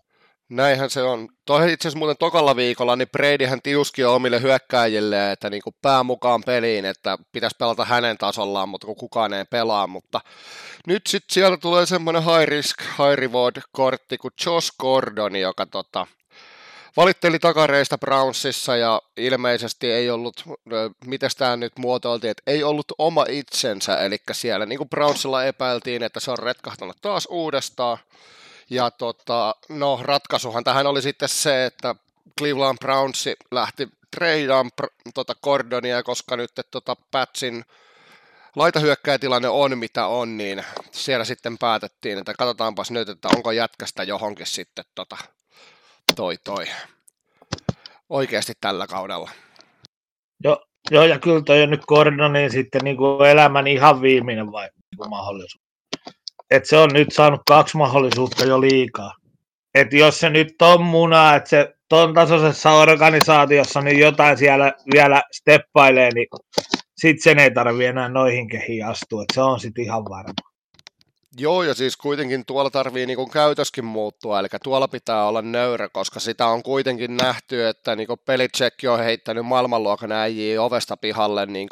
Näinhän 0.50 0.90
se 0.90 1.04
on. 1.04 1.28
Toi 1.46 1.74
itse 1.74 1.88
asiassa 1.88 1.98
muuten 1.98 2.16
tokalla 2.20 2.56
viikolla, 2.56 2.96
niin 2.96 3.10
Bradyhän 3.12 3.62
tiuski 3.62 4.04
omille 4.04 4.42
hyökkäjille, 4.42 5.32
että 5.32 5.50
niin 5.50 5.62
kuin 5.62 5.76
pää 5.82 6.04
mukaan 6.04 6.44
peliin, 6.46 6.86
että 6.86 7.18
pitäisi 7.32 7.56
pelata 7.60 7.86
hänen 7.86 8.18
tasollaan, 8.18 8.70
mutta 8.70 8.88
kun 8.88 8.96
kukaan 8.96 9.34
ei 9.34 9.46
pelaa. 9.46 9.88
Mutta 9.88 10.22
nyt 10.88 11.08
sitten 11.08 11.34
sieltä 11.34 11.58
tulee 11.58 11.86
semmoinen 11.86 12.24
high 12.24 12.48
risk, 12.48 12.82
high 12.82 13.16
reward 13.16 13.62
kortti 13.72 14.18
kuin 14.18 14.32
Josh 14.46 14.72
Gordon, 14.80 15.36
joka 15.36 15.66
tota, 15.66 16.08
valitteli 16.98 17.40
takareista 17.40 17.98
Brownsissa 17.98 18.78
ja 18.78 19.02
ilmeisesti 19.18 19.92
ei 19.92 20.10
ollut, 20.10 20.44
miten 21.06 21.30
tämä 21.38 21.58
nyt 21.58 21.78
muotoiltiin, 21.78 22.32
että 22.32 22.44
ei 22.48 22.64
ollut 22.64 22.92
oma 22.98 23.26
itsensä, 23.30 23.98
eli 23.98 24.18
siellä 24.32 24.66
niin 24.66 24.78
kuin 24.78 24.90
Brownsilla 24.90 25.46
epäiltiin, 25.46 26.04
että 26.04 26.20
se 26.20 26.32
on 26.32 26.40
retkahtanut 26.40 26.98
taas 27.02 27.28
uudestaan. 27.32 27.98
Ja 28.70 28.92
tota, 28.92 29.56
no 29.70 30.00
ratkaisuhan 30.04 30.64
tähän 30.64 30.88
oli 30.88 31.02
sitten 31.02 31.30
se, 31.30 31.66
että 31.66 31.96
Cleveland 32.40 32.78
Brownsi 32.78 33.36
lähti 33.52 33.90
treidaan 34.18 34.72
tota 35.14 35.36
Gordonia, 35.44 36.04
koska 36.04 36.38
nyt 36.38 36.52
tota 36.72 36.96
Patsin 37.12 37.66
laitahyökkäjätilanne 38.56 39.50
on 39.50 39.78
mitä 39.78 40.08
on, 40.08 40.38
niin 40.38 40.64
siellä 40.92 41.26
sitten 41.26 41.58
päätettiin, 41.58 42.18
että 42.18 42.34
katsotaanpas 42.34 42.92
nyt, 42.92 43.10
että 43.10 43.28
onko 43.36 43.52
jätkästä 43.52 44.04
johonkin 44.04 44.46
sitten 44.46 44.86
tota, 44.96 45.18
toi 46.16 46.38
toi 46.38 46.66
oikeasti 48.10 48.54
tällä 48.62 48.88
kaudella. 48.88 49.30
Joo, 50.44 50.66
joo 50.92 51.04
ja 51.04 51.20
kyllä 51.20 51.42
toi 51.42 51.64
on 51.64 51.70
nyt 51.70 51.86
Gordonin 51.86 52.52
sitten 52.52 52.82
niin 52.84 52.98
kuin 52.98 53.30
elämän 53.30 53.68
ihan 53.68 54.02
viimeinen 54.02 54.52
vai, 54.52 54.70
niin 54.98 55.10
mahdollisuus. 55.10 55.62
Et 56.52 56.66
se 56.66 56.78
on 56.78 56.90
nyt 56.94 57.08
saanut 57.12 57.42
kaksi 57.48 57.78
mahdollisuutta 57.78 58.46
jo 58.46 58.62
liikaa. 58.62 59.14
Et 59.74 59.94
jos 59.94 60.20
se 60.20 60.30
nyt 60.30 60.62
on 60.62 60.84
muna, 60.84 61.36
että 61.36 61.50
se 61.50 61.74
ton 61.90 62.14
tasoisessa 62.14 62.72
organisaatiossa 62.72 63.82
niin 63.82 64.00
jotain 64.00 64.38
siellä 64.38 64.74
vielä 64.94 65.22
steppailee, 65.32 66.10
niin 66.14 66.28
sitten 66.98 67.24
sen 67.24 67.40
ei 67.40 67.52
tarvi 67.52 67.86
enää 67.86 68.10
noihin 68.10 68.48
kehiin 68.48 68.86
astua, 68.86 69.22
että 69.22 69.34
se 69.34 69.42
on 69.42 69.60
sitten 69.60 69.84
ihan 69.84 70.04
varma. 70.04 70.49
Joo, 71.38 71.64
ja 71.64 71.74
siis 71.74 71.98
kuitenkin 71.98 72.46
tuolla 72.46 72.70
tarvii 72.70 73.06
niin 73.06 73.30
käytöskin 73.32 73.86
muuttua, 73.86 74.40
eli 74.40 74.48
tuolla 74.64 74.88
pitää 74.88 75.26
olla 75.26 75.42
nöyrä, 75.42 75.90
koska 75.90 76.20
sitä 76.20 76.48
on 76.48 76.64
kuitenkin 76.64 77.18
nähty, 77.18 77.68
että 77.68 77.96
niin 77.96 78.08
pelitsekki 78.26 78.88
on 78.88 79.00
heittänyt 79.00 79.46
maailmanluokan 79.46 80.12
äijiä 80.12 80.62
ovesta 80.62 80.98
pihalle 80.98 81.46
niin 81.46 81.70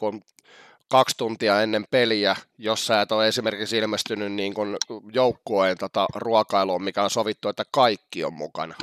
kaksi 0.90 1.18
tuntia 1.18 1.62
ennen 1.62 1.86
peliä, 1.92 2.36
jos 2.58 2.88
sä 2.88 3.02
et 3.02 3.12
ole 3.12 3.28
esimerkiksi 3.28 3.78
ilmestynyt 3.78 4.32
niin 4.32 4.54
joukkueen 5.14 5.78
tota, 5.78 6.06
ruokailuun, 6.16 6.84
mikä 6.84 7.04
on 7.04 7.10
sovittu, 7.10 7.50
että 7.50 7.64
kaikki 7.72 8.24
on 8.24 8.34
mukana. 8.34 8.76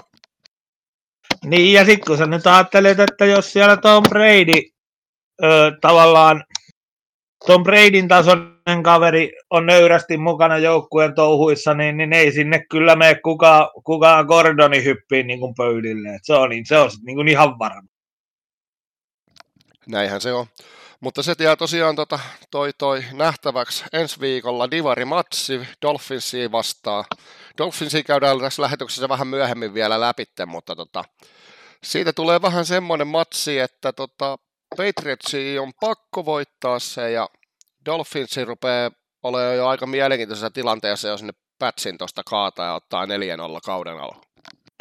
Niin, 1.45 1.73
ja 1.73 1.85
sitten 1.85 2.07
kun 2.07 2.19
sä 2.19 2.27
nyt 2.27 2.47
ajattelet, 2.47 3.01
että 3.01 3.25
jos 3.25 3.53
siellä 3.53 3.77
Tom 3.77 4.03
Brady 4.09 4.63
ö, 5.43 5.73
tavallaan 5.81 6.45
Tom 7.47 7.63
Bradyn 7.63 8.09
tasoinen 8.65 8.83
kaveri 8.83 9.33
on 9.51 9.67
nöyrästi 9.67 10.17
mukana 10.17 10.59
joukkueen 10.59 11.15
touhuissa, 11.15 11.75
niin, 11.75 11.97
niin 11.97 12.13
ei 12.13 12.33
sinne 12.33 12.65
kyllä 12.71 12.97
mene 12.97 13.15
kukaan, 13.15 13.69
kukaan 13.85 14.27
Gordoni 14.27 14.85
hyppiin 14.85 15.27
niin 15.27 15.41
kuin 15.41 15.55
pöydille. 15.55 16.09
Et 16.09 16.25
se 16.25 16.35
on, 16.35 16.51
niin, 16.51 16.67
se 16.67 16.79
on 16.79 16.91
niin 17.07 17.17
kuin 17.17 17.29
ihan 17.29 17.59
varma. 17.59 17.89
Näinhän 19.87 20.21
se 20.21 20.33
on. 20.33 20.47
Mutta 21.01 21.23
se 21.23 21.35
jää 21.39 21.57
tosiaan 21.57 21.97
tota, 21.97 22.19
toi, 22.51 22.71
toi 22.79 23.05
nähtäväksi 23.13 23.85
ensi 23.93 24.21
viikolla 24.21 24.71
Divari 24.71 25.05
Matsi 25.05 25.61
Dolphinsia 25.83 26.53
vastaan. 26.53 27.05
Dolphinsia 27.59 28.03
käydään 28.03 28.41
tässä 28.41 28.63
lähetyksessä 28.63 29.09
vähän 29.09 29.27
myöhemmin 29.27 29.75
vielä 29.75 30.01
läpi, 30.01 30.25
mutta 30.47 30.77
tota, 30.77 31.05
siitä 31.83 32.13
tulee 32.13 32.43
vähän 32.43 32.67
semmoinen 32.67 33.07
matsi, 33.07 33.59
että 33.59 33.93
tota, 33.93 34.39
Patriotsi 34.77 35.59
on 35.59 35.73
pakko 35.81 36.25
voittaa 36.25 36.79
se 36.79 37.11
ja 37.11 37.29
Dolphinsi 37.87 38.45
rupeaa 38.45 38.91
olemaan 39.23 39.57
jo 39.57 39.67
aika 39.67 39.87
mielenkiintoisessa 39.87 40.51
tilanteessa, 40.51 41.09
jos 41.09 41.23
ne 41.23 41.33
Patsin 41.59 41.99
tuosta 41.99 42.23
kaataa 42.31 42.67
ja 42.67 42.75
ottaa 42.75 43.07
4-0 43.07 43.09
kauden 43.65 43.99
alla. 43.99 44.21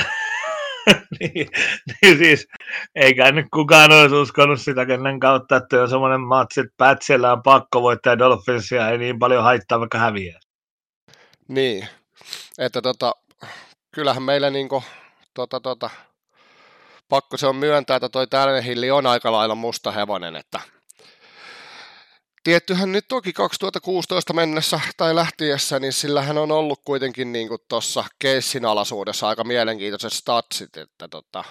niin, 1.19 1.47
niin, 2.01 2.17
siis 2.17 2.47
eikä 2.95 3.31
nyt 3.31 3.45
kukaan 3.53 3.91
olisi 3.91 4.15
uskonut 4.15 4.61
sitä 4.61 4.85
kenen 4.85 5.19
kautta, 5.19 5.55
että 5.55 5.81
on 5.81 5.89
semmoinen 5.89 6.21
matsi, 6.21 6.59
että 6.59 6.73
Patsillä 6.77 7.31
on 7.31 7.43
pakko 7.43 7.81
voittaa 7.81 8.17
Dolphinsia, 8.17 8.89
ei 8.89 8.97
niin 8.97 9.19
paljon 9.19 9.43
haittaa 9.43 9.79
vaikka 9.79 9.97
häviää. 9.97 10.39
Niin, 11.47 11.87
että 12.57 12.81
tota, 12.81 13.15
kyllähän 13.91 14.23
meillä 14.23 14.49
niinku, 14.49 14.83
tota, 15.33 15.59
tota, 15.59 15.89
pakko 17.09 17.37
se 17.37 17.47
on 17.47 17.55
myöntää, 17.55 17.95
että 17.95 18.09
toi 18.09 18.27
Hilli 18.65 18.91
on 18.91 19.07
aika 19.07 19.31
lailla 19.31 19.55
musta 19.55 19.91
hevonen, 19.91 20.35
että 20.35 20.59
Tiettyhän 22.43 22.91
nyt 22.91 23.05
toki 23.07 23.33
2016 23.33 24.33
mennessä 24.33 24.79
tai 24.97 25.15
lähtiessä, 25.15 25.79
niin 25.79 25.93
sillähän 25.93 26.37
on 26.37 26.51
ollut 26.51 26.81
kuitenkin 26.85 27.31
niin 27.31 27.49
tuossa 27.69 28.05
keissin 28.19 28.65
alaisuudessa 28.65 29.27
aika 29.27 29.43
mielenkiintoiset 29.43 30.13
statsit, 30.13 30.77
että 30.77 31.07
tota, 31.07 31.43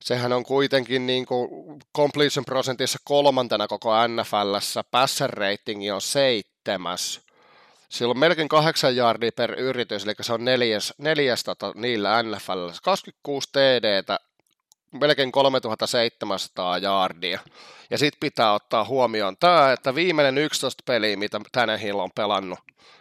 sehän 0.00 0.32
on 0.32 0.44
kuitenkin 0.44 1.06
niin 1.06 1.26
kuin 1.26 1.48
completion 1.96 2.44
prosentissa 2.44 2.98
kolmantena 3.04 3.68
koko 3.68 3.90
NFLssä, 4.08 4.84
passer 4.90 5.30
ratingi 5.30 5.90
on 5.90 6.00
seitsemäs, 6.00 7.20
sillä 7.88 8.10
on 8.10 8.18
melkein 8.18 8.48
kahdeksan 8.48 8.96
jardia 8.96 9.32
per 9.36 9.60
yritys, 9.60 10.04
eli 10.04 10.14
se 10.20 10.32
on 10.32 10.44
neljäs, 10.44 10.94
neljäs 10.98 11.44
tota, 11.44 11.72
niillä 11.74 12.22
NFL. 12.22 12.68
26 12.82 13.48
TDtä 13.52 14.20
melkein 14.92 15.32
3700 15.32 16.78
jaardia. 16.78 17.40
Ja 17.90 17.98
sitten 17.98 18.20
pitää 18.20 18.52
ottaa 18.52 18.84
huomioon 18.84 19.36
tämä, 19.36 19.72
että 19.72 19.94
viimeinen 19.94 20.38
11 20.38 20.82
peliä, 20.86 21.16
mitä 21.16 21.40
Tannehill 21.52 21.98
on 21.98 22.10
pelannut, 22.14 22.58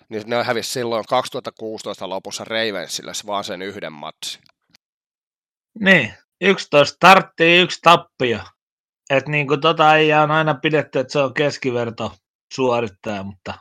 niin 0.10 0.24
ne 0.26 0.44
hävisi 0.44 0.72
silloin 0.72 1.06
2016 1.10 2.10
lopussa 2.10 2.44
Ravensille 2.44 3.12
vaan 3.28 3.44
sen 3.44 3.62
yhden 3.62 3.94
matsi. 3.94 4.40
Niin, 5.80 6.14
11 6.42 6.96
starttia, 6.96 7.62
yksi 7.62 7.80
tappio. 7.82 8.40
Et 9.10 9.28
niin 9.28 9.48
kuin 9.48 9.62
tota 9.62 9.96
ei 9.96 10.14
on 10.14 10.32
aina 10.32 10.54
pidetty, 10.54 11.00
että 11.00 11.12
se 11.12 11.20
on 11.20 11.34
keskiverto 11.34 12.12
suorittaja, 12.54 13.24
mutta 13.24 13.54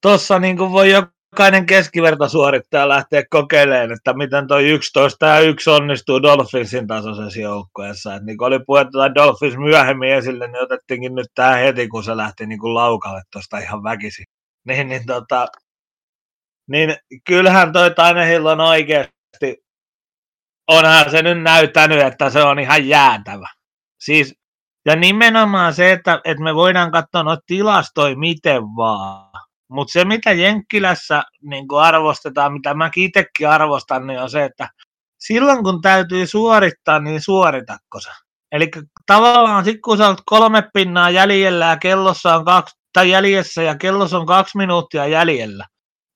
tuossa 0.00 0.38
niin 0.38 0.56
kuin 0.56 0.72
voi 0.72 0.90
jokainen 1.32 1.66
keskivertosuorittaja 1.66 2.88
lähtee 2.88 3.24
kokeilemaan, 3.30 3.92
että 3.92 4.12
miten 4.12 4.46
toi 4.46 4.68
11 4.70 5.26
ja 5.26 5.40
1 5.40 5.70
onnistuu 5.70 6.22
Dolphinsin 6.22 6.86
tasoisessa 6.86 7.40
joukkueessa. 7.40 8.14
Et 8.14 8.22
niin 8.22 8.38
kun 8.38 8.46
oli 8.46 8.58
puhuttu 8.66 8.98
tai 8.98 9.14
Dolphins 9.14 9.56
myöhemmin 9.56 10.12
esille, 10.12 10.46
niin 10.46 10.62
otettiinkin 10.62 11.14
nyt 11.14 11.26
tämä 11.34 11.56
heti, 11.56 11.88
kun 11.88 12.04
se 12.04 12.16
lähti 12.16 12.46
niin 12.46 12.58
kuin 12.58 12.74
laukalle 12.74 13.22
tuosta 13.32 13.58
ihan 13.58 13.82
väkisin. 13.82 14.26
Niin, 14.64 14.88
niin, 14.88 15.06
tota, 15.06 15.46
niin 16.70 16.96
kyllähän 17.26 17.72
toi 17.72 17.90
Tanehill 17.90 18.46
on 18.46 18.60
oikeasti, 18.60 19.56
onhan 20.68 21.10
se 21.10 21.22
nyt 21.22 21.42
näyttänyt, 21.42 22.00
että 22.00 22.30
se 22.30 22.42
on 22.42 22.58
ihan 22.58 22.88
jäätävä. 22.88 23.48
Siis, 24.00 24.34
ja 24.86 24.96
nimenomaan 24.96 25.74
se, 25.74 25.92
että, 25.92 26.20
että 26.24 26.42
me 26.42 26.54
voidaan 26.54 26.90
katsoa 26.90 27.22
noita 27.22 27.42
tilastoja 27.46 28.16
miten 28.16 28.62
vaan 28.62 29.32
mutta 29.72 29.92
se, 29.92 30.04
mitä 30.04 30.32
Jenkkilässä 30.32 31.22
niin 31.42 31.66
arvostetaan, 31.80 32.52
mitä 32.52 32.74
mä 32.74 32.90
itsekin 32.96 33.48
arvostan, 33.48 34.06
niin 34.06 34.20
on 34.20 34.30
se, 34.30 34.44
että 34.44 34.68
silloin 35.18 35.64
kun 35.64 35.80
täytyy 35.80 36.26
suorittaa, 36.26 36.98
niin 36.98 37.20
suoritakko 37.20 38.00
sä. 38.00 38.12
Eli 38.52 38.70
tavallaan 39.06 39.64
sitten 39.64 39.82
kun 39.82 39.98
sä 39.98 40.08
oot 40.08 40.20
kolme 40.26 40.62
pinnaa 40.74 41.10
jäljellä 41.10 41.64
ja 41.64 41.76
kellossa 41.76 42.36
on 42.36 42.44
kaksi, 42.44 42.76
tai 42.92 43.10
jäljessä 43.10 43.62
ja 43.62 43.76
kellossa 43.76 44.18
on 44.18 44.26
kaksi 44.26 44.58
minuuttia 44.58 45.06
jäljellä, 45.06 45.66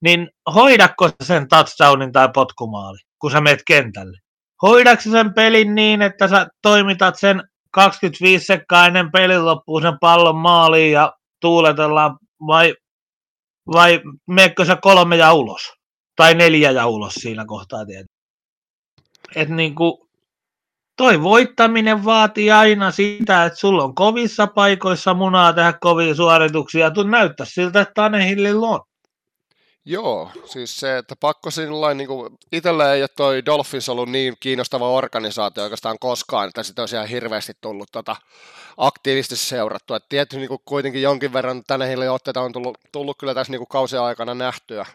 niin 0.00 0.28
hoidakko 0.54 1.10
sen 1.22 1.48
touchdownin 1.48 2.12
tai 2.12 2.28
potkumaali, 2.34 2.98
kun 3.18 3.30
sä 3.30 3.40
meet 3.40 3.60
kentälle? 3.66 4.18
Hoidakko 4.62 5.10
sen 5.10 5.34
pelin 5.34 5.75
niin, 5.75 6.02
että 6.02 6.28
sä 6.28 6.46
toimitat 6.62 7.18
sen 7.18 7.42
25 7.70 8.46
sekkaa 8.46 8.86
ennen 8.86 9.12
pelin 9.12 9.44
loppuun 9.44 9.82
sen 9.82 9.98
pallon 10.00 10.36
maaliin 10.36 10.92
ja 10.92 11.12
tuuletellaan, 11.40 12.18
vai 12.46 12.75
vai 13.73 14.00
meekö 14.26 14.64
sä 14.64 14.76
kolme 14.76 15.16
ja 15.16 15.32
ulos? 15.32 15.61
Tai 16.16 16.35
neljä 16.35 16.70
ja 16.70 16.87
ulos 16.87 17.14
siinä 17.14 17.44
kohtaa 17.44 17.87
tietysti. 17.87 18.16
Et 19.35 19.49
niinku, 19.49 20.08
toi 20.96 21.23
voittaminen 21.23 22.04
vaatii 22.04 22.50
aina 22.50 22.90
sitä, 22.90 23.44
että 23.44 23.58
sulla 23.58 23.85
on 23.85 23.94
kovissa 23.94 24.46
paikoissa 24.46 25.14
munaa 25.14 25.52
tehdä 25.52 25.73
kovia 25.73 26.14
suorituksia. 26.14 26.90
Tu 26.90 27.02
näyttää 27.02 27.46
siltä, 27.46 27.80
että 27.80 27.94
Tanehillilla 27.94 28.68
on. 28.68 28.80
Joo, 29.88 30.31
siis 30.45 30.76
se, 30.81 30.99
että 30.99 31.16
pakko 31.16 31.50
sinullain, 31.50 31.97
niin 31.99 32.09
itsellä 32.52 32.95
ei 32.95 33.02
ole 33.02 33.09
toi 33.16 33.45
Dolphins 33.45 33.88
ollut 33.88 34.09
niin 34.09 34.37
kiinnostava 34.40 34.90
organisaatio 34.90 35.62
oikeastaan 35.62 35.99
koskaan, 35.99 36.49
että 36.49 36.62
sitä 36.62 36.83
olisi 36.83 36.97
ihan 36.97 37.09
hirveästi 37.09 37.52
tullut 37.61 37.88
tota, 37.93 38.16
aktiivisesti 38.76 39.37
seurattu. 39.37 39.95
Et 39.95 40.09
tietysti 40.09 40.37
niin 40.37 40.59
kuitenkin 40.64 41.02
jonkin 41.02 41.33
verran 41.33 41.62
tänne 41.66 42.11
otteita 42.11 42.40
on 42.40 42.52
tullut, 42.52 42.78
tullut 42.93 43.19
kyllä 43.19 43.35
tässä 43.35 43.52
niin 43.52 43.66
kausien 43.69 44.02
aikana 44.02 44.35
nähtyä. 44.35 44.87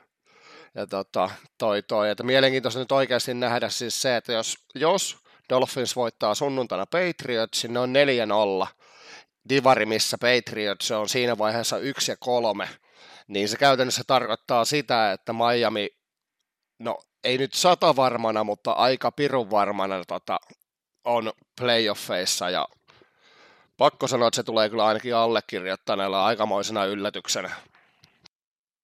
Ja 0.76 0.88
tota, 0.88 1.30
toi, 1.58 1.84
toi, 1.84 2.10
että 2.10 2.24
mielenkiintoista 2.24 2.80
nyt 2.80 2.92
oikeasti 2.92 3.34
nähdä 3.34 3.70
siis 3.70 4.02
se, 4.02 4.16
että 4.16 4.34
jos, 4.34 4.56
jos 4.76 5.18
Dolphins 5.50 5.96
voittaa 5.96 6.36
sunnuntaina 6.36 6.86
Patriots, 6.86 7.66
ne 7.70 7.80
on 7.80 7.94
4-0, 8.64 8.68
divari, 9.50 9.86
missä 9.86 10.18
Patriots 10.18 10.92
on 10.92 11.10
siinä 11.10 11.38
vaiheessa 11.38 11.78
1 11.78 12.12
ja 12.12 12.18
3, 12.20 12.70
niin 13.32 13.50
se 13.50 13.58
käytännössä 13.58 14.04
tarkoittaa 14.08 14.66
sitä, 14.66 15.12
että 15.12 15.34
Miami, 15.34 15.90
no 16.80 17.00
ei 17.24 17.38
nyt 17.38 17.54
sata 17.54 17.96
varmana, 17.96 18.44
mutta 18.44 18.72
aika 18.72 19.12
pirun 19.12 19.52
varmana 19.52 20.04
tota, 20.08 20.40
on 21.04 21.32
playoffeissa 21.62 22.50
ja 22.50 22.68
pakko 23.78 24.08
sanoa, 24.08 24.28
että 24.28 24.36
se 24.36 24.44
tulee 24.44 24.70
kyllä 24.70 24.86
ainakin 24.86 25.16
allekirjoittaneella 25.16 26.26
aikamoisena 26.26 26.86
yllätyksenä. 26.86 27.52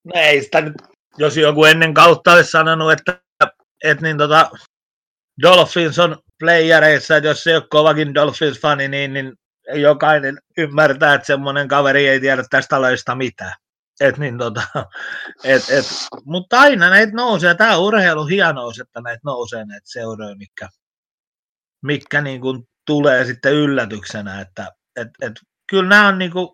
No 0.03 0.11
ei 0.15 0.43
sitä 0.43 0.61
nyt, 0.61 0.75
jos 1.17 1.37
joku 1.37 1.65
ennen 1.65 1.93
kautta 1.93 2.33
olisi 2.33 2.51
sanonut, 2.51 2.91
että, 2.91 3.21
että 3.83 4.03
niin 4.03 4.17
tota, 4.17 4.51
Dolphins 5.41 5.99
on 5.99 6.17
playereissa, 6.39 7.17
että 7.17 7.27
jos 7.27 7.47
ei 7.47 7.55
ole 7.55 7.67
kovakin 7.69 8.15
Dolphins-fani, 8.15 8.87
niin, 8.87 9.13
niin 9.13 9.33
jokainen 9.73 10.37
ymmärtää, 10.57 11.13
että 11.13 11.27
semmoinen 11.27 11.67
kaveri 11.67 12.07
ei 12.07 12.19
tiedä 12.19 12.43
tästä 12.49 12.81
lajista 12.81 13.15
mitään. 13.15 13.53
Et 13.99 14.17
niin 14.17 14.37
tota, 14.37 14.61
et, 15.43 15.69
et, 15.69 15.85
mutta 16.25 16.59
aina 16.59 16.89
näitä 16.89 17.13
nousee. 17.13 17.55
Tämä 17.55 17.77
on 17.77 17.83
urheilu 17.83 18.25
hienous, 18.25 18.79
että 18.79 19.01
näitä 19.01 19.21
nousee 19.25 19.65
näitä 19.65 19.89
seuroja, 19.89 20.35
mikä, 20.35 20.69
mikä 21.81 22.21
niin 22.21 22.41
kuin 22.41 22.63
tulee 22.85 23.25
sitten 23.25 23.53
yllätyksenä. 23.53 24.41
Että 24.41 24.71
et, 24.95 25.07
et, 25.21 25.33
kyllä 25.69 25.89
nämä 25.89 26.07
on, 26.07 26.17
niin 26.17 26.31
kuin, 26.31 26.49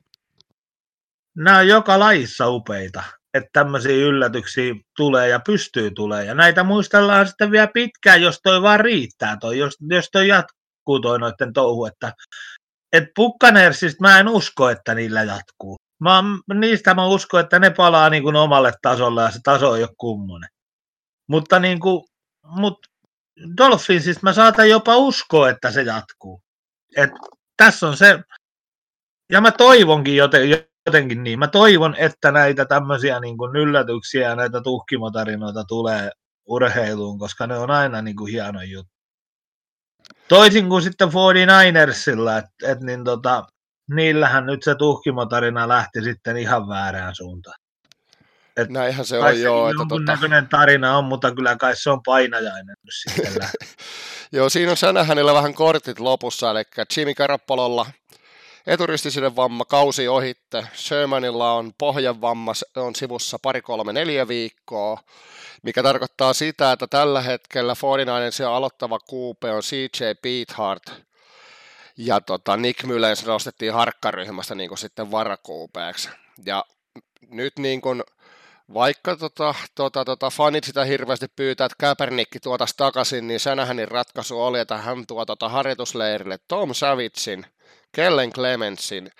nämä 1.36 1.58
on 1.58 1.68
joka 1.68 2.00
lajissa 2.00 2.50
upeita. 2.50 3.04
että 3.34 3.50
tämmöisiä 3.54 4.06
yllätyksiä 4.06 4.74
tulee 4.98 5.28
ja 5.30 5.40
pystyy 5.40 5.92
tulee. 5.92 6.26
Ja 6.26 6.34
näitä 6.34 6.64
muistellaan 6.64 7.28
sitten 7.28 7.52
vielä 7.52 7.68
pitkään, 7.74 8.22
jos 8.22 8.40
toi 8.44 8.62
vaan 8.62 8.80
riittää, 8.80 9.38
toi, 9.38 9.58
jos, 9.58 9.78
jos 9.90 10.10
toi 10.12 10.28
jatkuu 10.28 11.00
toi 11.02 11.20
noiden 11.20 11.54
touhu, 11.54 11.86
että 11.86 12.14
et 12.94 13.04
Pukkanersista 13.16 14.02
mä 14.02 14.20
en 14.20 14.28
usko, 14.28 14.70
että 14.70 14.96
niillä 14.96 15.24
jatkuu. 15.24 15.78
Mä, 16.04 16.24
niistä 16.54 16.94
mä 16.94 17.08
uskon, 17.08 17.40
että 17.40 17.60
ne 17.60 17.70
palaa 17.70 18.10
niin 18.10 18.24
kuin 18.24 18.36
omalle 18.36 18.74
tasolle 18.82 19.22
ja 19.22 19.32
se 19.32 19.40
taso 19.44 19.76
ei 19.76 19.84
ole 19.84 19.90
kummonen. 19.98 20.50
Mutta 21.28 21.60
niin 21.60 21.80
kuin, 21.80 22.06
mut 22.46 22.88
Dolphinsista 23.58 24.20
mä 24.24 24.34
saatan 24.34 24.70
jopa 24.70 24.98
uskoa, 24.98 25.50
että 25.50 25.72
se 25.72 25.82
jatkuu. 25.82 26.42
Et 26.98 27.12
tässä 27.58 27.88
on 27.88 27.98
se, 27.98 28.20
ja 29.32 29.42
mä 29.42 29.52
toivonkin 29.52 30.16
joten, 30.16 30.50
jotenkin 30.86 31.24
niin, 31.24 31.40
mä 31.40 31.48
toivon, 31.48 31.96
että 31.96 32.32
näitä 32.32 32.66
tämmöisiä 32.66 33.20
niin 33.20 33.38
kuin 33.38 33.56
yllätyksiä 33.56 34.30
ja 34.30 34.36
näitä 34.36 34.62
tuhkimotarinoita 34.62 35.64
tulee 35.64 36.12
urheiluun, 36.46 37.20
koska 37.20 37.48
ne 37.48 37.58
on 37.58 37.72
aina 37.72 38.02
niin 38.02 38.16
kuin 38.16 38.32
hieno 38.32 38.62
juttu. 38.62 38.94
Toisin 40.28 40.70
kuin 40.70 40.84
sitten 40.84 41.08
49ersilla, 41.08 42.38
että 42.38 42.72
et, 42.72 42.80
niin 42.80 43.04
tota, 43.04 43.48
niillähän 43.90 44.46
nyt 44.46 44.64
se 44.64 44.76
tuhkimotarina 44.76 45.68
lähti 45.68 46.02
sitten 46.04 46.38
ihan 46.38 46.68
väärään 46.68 47.16
suuntaan. 47.16 47.56
Et 48.58 48.70
Näinhän 48.70 49.06
se 49.06 49.20
on, 49.20 49.42
joo. 49.42 49.70
Että 49.70 49.84
tota... 49.90 50.48
tarina 50.50 50.98
on, 50.98 51.06
mutta 51.06 51.36
kyllä 51.36 51.56
kai 51.56 51.76
se 51.76 51.90
on 51.90 52.04
painajainen 52.06 52.76
nyt 52.84 52.94
sitten 52.94 53.50
Joo, 54.32 54.50
siinä 54.50 54.72
on 54.72 54.78
sänä 54.78 55.04
hänellä 55.04 55.34
vähän 55.34 55.54
kortit 55.54 56.00
lopussa, 56.00 56.52
eli 56.52 56.64
Jimmy 56.98 57.14
Karappalolla 57.14 57.86
eturistisyyden 58.68 59.36
vamma, 59.36 59.66
kausi 59.66 60.08
ohitte. 60.08 60.68
Shermanilla 60.76 61.54
on 61.54 61.72
pohjavamma, 61.78 62.54
on 62.76 62.96
sivussa 62.96 63.40
pari, 63.40 63.62
kolme, 63.62 63.94
neljä 63.94 64.28
viikkoa, 64.28 64.98
mikä 65.64 65.84
tarkoittaa 65.84 66.34
sitä, 66.34 66.72
että 66.72 66.88
tällä 66.88 67.22
hetkellä 67.22 67.76
49 67.82 68.48
aloittava 68.48 69.00
kuupe 69.00 69.52
on 69.52 69.62
CJ 69.62 70.04
Beathard, 70.22 71.04
ja 71.98 72.22
tota, 72.22 72.58
Nick 72.58 72.84
Mullens 72.84 73.26
nostettiin 73.26 73.74
harkkaryhmästä 73.74 74.56
niin 74.56 74.78
sitten 74.78 75.12
varakuupeeksi. 75.12 76.10
Ja 76.46 76.66
nyt 77.30 77.60
niin 77.60 77.82
kuin, 77.82 78.04
vaikka 78.74 79.16
tota, 79.16 79.56
tota, 79.76 80.06
tota, 80.06 80.30
fanit 80.30 80.64
sitä 80.64 80.86
hirveästi 80.86 81.28
pyytää, 81.36 81.66
että 81.66 81.76
Kaepernick 81.80 82.32
tuotaisi 82.44 82.74
takaisin, 82.78 83.28
niin 83.28 83.40
Sänähänin 83.40 83.88
ratkaisu 83.88 84.42
oli, 84.42 84.60
että 84.60 84.78
hän 84.78 85.08
tuo 85.08 85.26
tota 85.26 85.50
harjoitusleirille 85.50 86.40
Tom 86.48 86.74
Savitsin, 86.74 87.46
Kellen 87.96 88.34
Clemensin, 88.34 89.12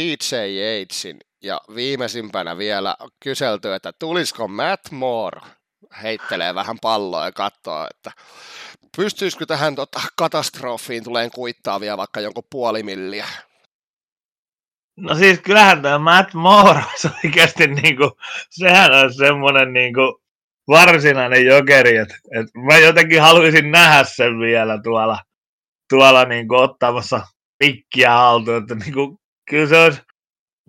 DJ 0.00 0.34
Yatesin 0.34 1.18
ja 1.42 1.60
viimeisimpänä 1.74 2.58
vielä 2.58 2.96
kyselty, 3.20 3.74
että 3.74 3.92
tulisiko 3.92 4.48
Matt 4.48 4.90
Moore 4.90 5.40
heittelee 6.02 6.54
vähän 6.54 6.78
palloa 6.82 7.24
ja 7.24 7.32
katsoo, 7.32 7.86
että 7.90 8.12
pystyisikö 8.96 9.46
tähän 9.46 9.74
tota, 9.74 10.00
katastrofiin 10.16 11.04
tuleen 11.04 11.30
kuittaavia 11.30 11.96
vaikka 11.96 12.20
jonkun 12.20 12.44
puoli 12.50 12.82
milliä? 12.82 13.26
No 14.96 15.14
siis 15.14 15.40
kyllähän 15.40 15.82
tämä 15.82 15.98
Matt 15.98 16.34
Moore 16.34 16.80
on 17.04 17.10
oikeasti 17.24 17.66
niinku, 17.66 18.18
sehän 18.50 18.92
on 18.92 19.14
semmoinen 19.14 19.72
niinku 19.72 20.20
varsinainen 20.68 21.46
jokeri, 21.46 21.96
että 21.96 22.14
et 22.14 22.46
mä 22.66 22.78
jotenkin 22.78 23.22
haluaisin 23.22 23.70
nähdä 23.70 24.04
sen 24.04 24.38
vielä 24.38 24.80
tuolla, 24.82 25.18
tuolla 25.90 26.24
niinku 26.24 26.54
ottamassa 26.54 27.20
pikkiä 27.58 28.10
haltuun, 28.10 28.56
että 28.56 28.74
niinku, 28.74 29.20
kyllä 29.50 29.68
se 29.68 29.76
olisi, 29.76 30.02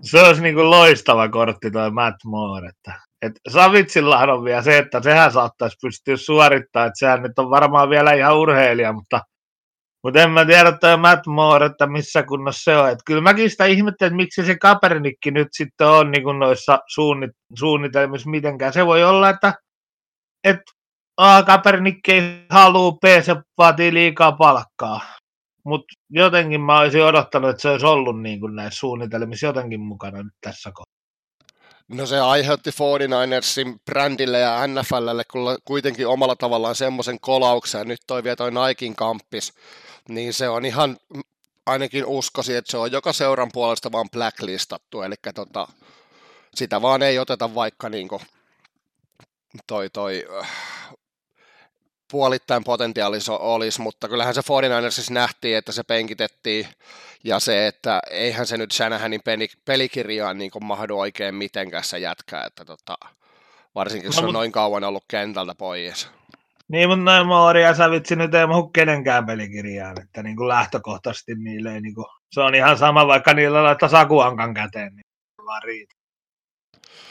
se 0.02 0.22
olisi 0.22 0.42
niinku 0.42 0.70
loistava 0.70 1.30
kortti 1.30 1.72
toi 1.72 1.92
Matt 1.92 2.18
Moore, 2.26 2.70
että 2.70 3.07
et 3.22 3.32
Savitsillahan 3.50 4.30
on 4.30 4.44
vielä 4.44 4.62
se, 4.62 4.78
että 4.78 5.02
sehän 5.02 5.32
saattaisi 5.32 5.78
pystyä 5.82 6.18
suorittamaan, 6.18 6.88
että 6.88 7.00
sehän 7.00 7.24
nyt 7.24 7.40
on 7.40 7.50
varmaan 7.50 7.90
vielä 7.90 8.14
ihan 8.14 8.38
urheilija, 8.38 8.94
mutta, 8.94 9.22
mutta 10.04 10.22
en 10.22 10.32
mä 10.32 10.46
tiedä 10.46 10.72
toi 10.72 10.98
Matt 10.98 11.28
Moore, 11.28 11.66
että 11.66 11.88
missä 11.88 12.24
kunnossa 12.24 12.64
se 12.64 12.78
on. 12.78 12.90
Et 12.90 13.00
kyllä 13.06 13.22
mäkin 13.22 13.50
sitä 13.50 13.66
ihmettelen, 13.66 14.08
että 14.08 14.16
miksi 14.16 14.46
se 14.46 14.58
Kapernikki 14.58 15.32
nyt 15.32 15.48
sitten 15.52 15.88
on 15.88 16.12
niin 16.12 16.24
kuin 16.24 16.40
noissa 16.40 16.80
suunnit, 16.88 17.32
suunnitelmissa 17.56 18.30
mitenkään. 18.30 18.74
Se 18.74 18.86
voi 18.86 19.04
olla, 19.04 19.30
että, 19.30 19.54
että 20.44 20.72
A, 21.18 21.44
Kapernikki 21.44 22.12
ei 22.12 22.46
halua, 22.50 22.91
B, 22.91 23.04
se 23.22 23.36
vaatii 23.58 23.94
liikaa 23.94 24.32
palkkaa. 24.32 25.02
Mutta 25.65 25.94
jotenkin 26.10 26.62
mä 26.62 26.80
olisin 26.80 27.04
odottanut, 27.04 27.50
että 27.50 27.62
se 27.62 27.70
olisi 27.70 27.86
ollut 27.86 28.22
niin 28.22 28.39
kuin 28.39 28.56
näissä 28.56 28.80
suunnitelmissa 28.80 29.46
jotenkin 29.48 29.82
mukana 29.82 30.24
nyt 30.24 30.34
tässä 30.41 30.72
kohtaa. 30.74 30.97
No 31.88 32.06
se 32.06 32.19
aiheutti 32.19 32.69
49ersin 32.69 33.80
brändille 33.86 34.39
ja 34.39 34.67
NFLlle 34.67 35.23
kuitenkin 35.65 36.08
omalla 36.08 36.36
tavallaan 36.36 36.76
semmoisen 36.76 37.19
kolauksen, 37.19 37.88
nyt 37.88 38.00
toi 38.08 38.23
vielä 38.23 38.36
toi 38.36 38.52
Nikein 38.52 38.95
kamppis, 38.95 39.54
niin 40.10 40.34
se 40.34 40.50
on 40.50 40.65
ihan, 40.65 40.97
ainakin 41.65 42.06
uskosi, 42.06 42.56
että 42.56 42.71
se 42.71 42.78
on 42.78 42.91
joka 42.91 43.13
seuran 43.13 43.50
puolesta 43.54 43.91
vaan 43.91 44.10
blacklistattu, 44.10 45.02
eli 45.02 45.15
tota, 45.36 45.67
sitä 46.56 46.82
vaan 46.82 47.04
ei 47.04 47.19
oteta 47.19 47.56
vaikka 47.56 47.89
niinku 47.89 48.21
toi, 49.67 49.89
toi 49.89 50.26
puolittain 52.12 52.63
potentiaali 52.63 53.17
olisi, 53.39 53.82
mutta 53.82 54.10
kyllähän 54.10 54.34
se 54.34 54.41
49ersissa 54.41 55.13
nähtiin, 55.13 55.58
että 55.58 55.72
se 55.72 55.84
penkitettiin 55.84 56.67
ja 57.24 57.39
se, 57.39 57.67
että 57.67 58.00
eihän 58.12 58.48
se 58.48 58.58
nyt 58.58 58.72
Shanahanin 58.72 59.22
pelikirjaan 59.65 60.38
niin 60.38 60.52
mahdu 60.62 61.00
oikein 61.00 61.36
mitenkään 61.36 61.84
se 61.84 62.00
jätkää, 62.00 62.43
että 62.46 62.65
tota, 62.65 62.98
varsinkin 63.76 64.12
no, 64.22 64.28
on 64.28 64.34
noin 64.34 64.52
kauan 64.52 64.84
ollut 64.84 65.04
kentältä 65.08 65.56
pois. 65.56 66.10
Niin, 66.67 66.89
mutta 66.89 67.04
noin 67.04 67.28
Moori 67.28 67.63
ja 67.63 67.74
Savitsi 67.76 68.15
nyt 68.15 68.34
ei 68.34 68.48
mahu 68.48 68.67
kenenkään 68.67 69.26
pelikirjaan, 69.26 70.02
että 70.02 70.24
niin 70.24 70.36
kuin 70.36 70.48
lähtökohtaisesti 70.48 71.36
niille 71.36 71.74
ei, 71.74 71.82
niin 71.82 71.96
kuin, 71.96 72.06
se 72.32 72.41
on 72.41 72.56
ihan 72.56 72.78
sama, 72.78 73.08
vaikka 73.08 73.34
niillä 73.34 73.63
laittaa 73.63 73.89
Sakuankan 73.89 74.54
käteen, 74.54 74.96
niin 74.96 75.06
vaan 75.46 75.63
riitä. 75.63 75.96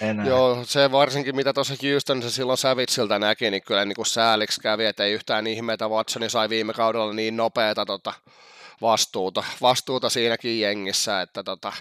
Enää. 0.00 0.26
Joo, 0.26 0.64
se 0.64 0.92
varsinkin 0.92 1.37
mitä 1.37 1.52
tuossa 1.52 1.74
Houstonissa 1.82 2.30
silloin 2.30 2.59
Savitsilta 2.59 3.18
näki, 3.18 3.50
niin 3.50 3.62
kyllä 3.62 3.85
niin 3.85 3.96
kuin 3.96 4.06
sääliksi 4.06 4.61
kävi, 4.61 4.85
että 4.85 5.04
ei 5.04 5.12
yhtään 5.12 5.46
ihmeitä 5.46 5.88
Watsoni 5.88 6.30
sai 6.30 6.48
viime 6.48 6.72
kaudella 6.72 7.12
niin 7.12 7.37
nopeata 7.37 7.87
tota, 7.87 8.12
vastuuta, 8.80 9.44
vastuuta 9.62 10.11
siinäkin 10.11 10.61
jengissä, 10.61 11.20
että 11.20 11.42
tota, 11.42 11.72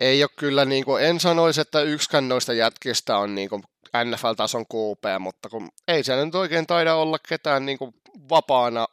ei 0.00 0.22
ole 0.22 0.30
kyllä, 0.36 0.64
niin 0.64 0.84
kuin, 0.84 1.04
en 1.04 1.20
sanoisi, 1.20 1.60
että 1.60 1.80
yksikään 1.80 2.28
noista 2.28 2.52
jätkistä 2.52 3.18
on 3.18 3.34
niin 3.34 3.48
kuin 3.48 3.62
NFL-tason 4.04 4.66
QP, 4.74 5.20
mutta 5.20 5.48
kun 5.48 5.68
ei 5.88 6.04
siellä 6.04 6.24
nyt 6.24 6.34
oikein 6.34 6.66
taida 6.66 6.94
olla 6.94 7.18
ketään 7.28 7.66
niin 7.66 7.78
kuin 7.78 7.94
vapaana, 8.28 8.86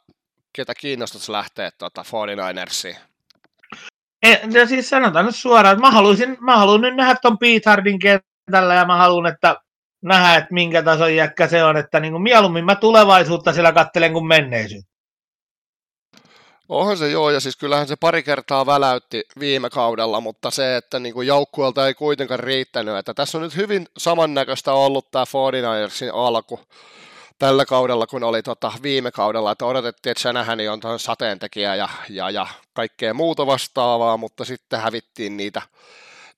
ketä 0.52 0.74
kiinnostaisi 0.74 1.32
lähteä 1.32 1.70
tuota 1.70 2.02
49ersiin. 2.02 3.13
Ja 4.52 4.66
siis 4.66 4.88
sanotaan 4.88 5.26
nyt 5.26 5.36
suoraan, 5.36 5.72
että 5.72 5.86
mä, 5.86 5.90
haluaisin, 5.90 6.36
mä 6.40 6.56
haluan 6.56 6.80
nyt 6.80 6.96
nähdä 6.96 7.16
ton 7.22 7.38
Hardin 7.66 7.98
kentällä 7.98 8.74
ja 8.74 8.84
mä 8.84 8.96
haluan, 8.96 9.26
että 9.26 9.56
nähdä, 10.02 10.34
että 10.34 10.54
minkä 10.54 10.82
tason 10.82 11.16
jäkkä 11.16 11.46
se 11.46 11.64
on, 11.64 11.76
että 11.76 12.00
niin 12.00 12.12
kuin 12.12 12.22
mieluummin 12.22 12.64
mä 12.64 12.74
tulevaisuutta 12.74 13.52
siellä 13.52 13.72
kattelen 13.72 14.12
kuin 14.12 14.26
menneisyyttä. 14.26 14.94
Onhan 16.68 16.96
se 16.96 17.10
joo, 17.10 17.30
ja 17.30 17.40
siis 17.40 17.56
kyllähän 17.56 17.88
se 17.88 17.96
pari 17.96 18.22
kertaa 18.22 18.66
väläytti 18.66 19.22
viime 19.40 19.70
kaudella, 19.70 20.20
mutta 20.20 20.50
se, 20.50 20.76
että 20.76 20.98
niin 20.98 21.14
kuin 21.14 21.26
joukkueelta 21.26 21.86
ei 21.86 21.94
kuitenkaan 21.94 22.40
riittänyt, 22.40 22.96
että 22.96 23.14
tässä 23.14 23.38
on 23.38 23.44
nyt 23.44 23.56
hyvin 23.56 23.86
samannäköistä 23.98 24.72
ollut 24.72 25.10
tämä 25.10 25.24
49ersin 25.24 26.10
alku 26.14 26.60
tällä 27.44 27.64
kaudella, 27.64 28.06
kun 28.06 28.24
oli 28.24 28.42
tota 28.42 28.72
viime 28.82 29.10
kaudella, 29.10 29.52
että 29.52 29.66
odotettiin, 29.66 30.10
että 30.10 30.20
Shanahan 30.20 30.58
on 30.72 30.80
tuon 30.80 30.98
sateentekijä 30.98 31.74
ja, 31.74 31.88
ja, 32.08 32.30
ja 32.30 32.46
kaikkea 32.72 33.14
muuta 33.14 33.46
vastaavaa, 33.46 34.16
mutta 34.16 34.44
sitten 34.44 34.80
hävittiin 34.80 35.36
niitä 35.36 35.62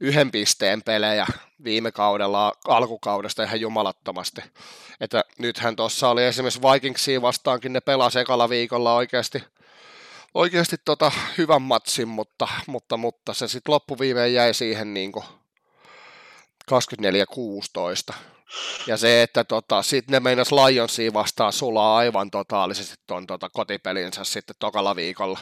yhden 0.00 0.30
pisteen 0.30 0.82
pelejä 0.82 1.26
viime 1.64 1.92
kaudella 1.92 2.52
alkukaudesta 2.68 3.42
ihan 3.42 3.60
jumalattomasti. 3.60 4.40
Että 5.00 5.24
nythän 5.38 5.76
tuossa 5.76 6.08
oli 6.08 6.24
esimerkiksi 6.24 6.62
Vikingsia 6.62 7.22
vastaankin, 7.22 7.72
ne 7.72 7.80
pelasi 7.80 8.18
ekalla 8.18 8.48
viikolla 8.48 8.94
oikeasti 8.94 9.44
oikeasti 10.34 10.76
tota 10.84 11.12
hyvän 11.38 11.62
matsin, 11.62 12.08
mutta, 12.08 12.48
mutta, 12.66 12.96
mutta 12.96 13.34
se 13.34 13.48
sitten 13.48 13.72
loppuviimeen 13.72 14.34
jäi 14.34 14.54
siihen 14.54 14.94
niin 14.94 15.12
24-16. 18.12 18.14
Ja 18.86 18.96
se, 18.96 19.22
että 19.22 19.44
tota, 19.44 19.82
sitten 19.82 20.12
ne 20.12 20.20
meinas 20.20 20.52
Lionsia 20.52 21.12
vastaan 21.12 21.52
sulaa 21.52 21.96
aivan 21.96 22.30
totaalisesti 22.30 22.94
tuon 23.06 23.26
tota, 23.26 23.48
kotipelinsä 23.52 24.24
sitten 24.24 24.56
tokalla 24.58 24.96
viikolla. 24.96 25.38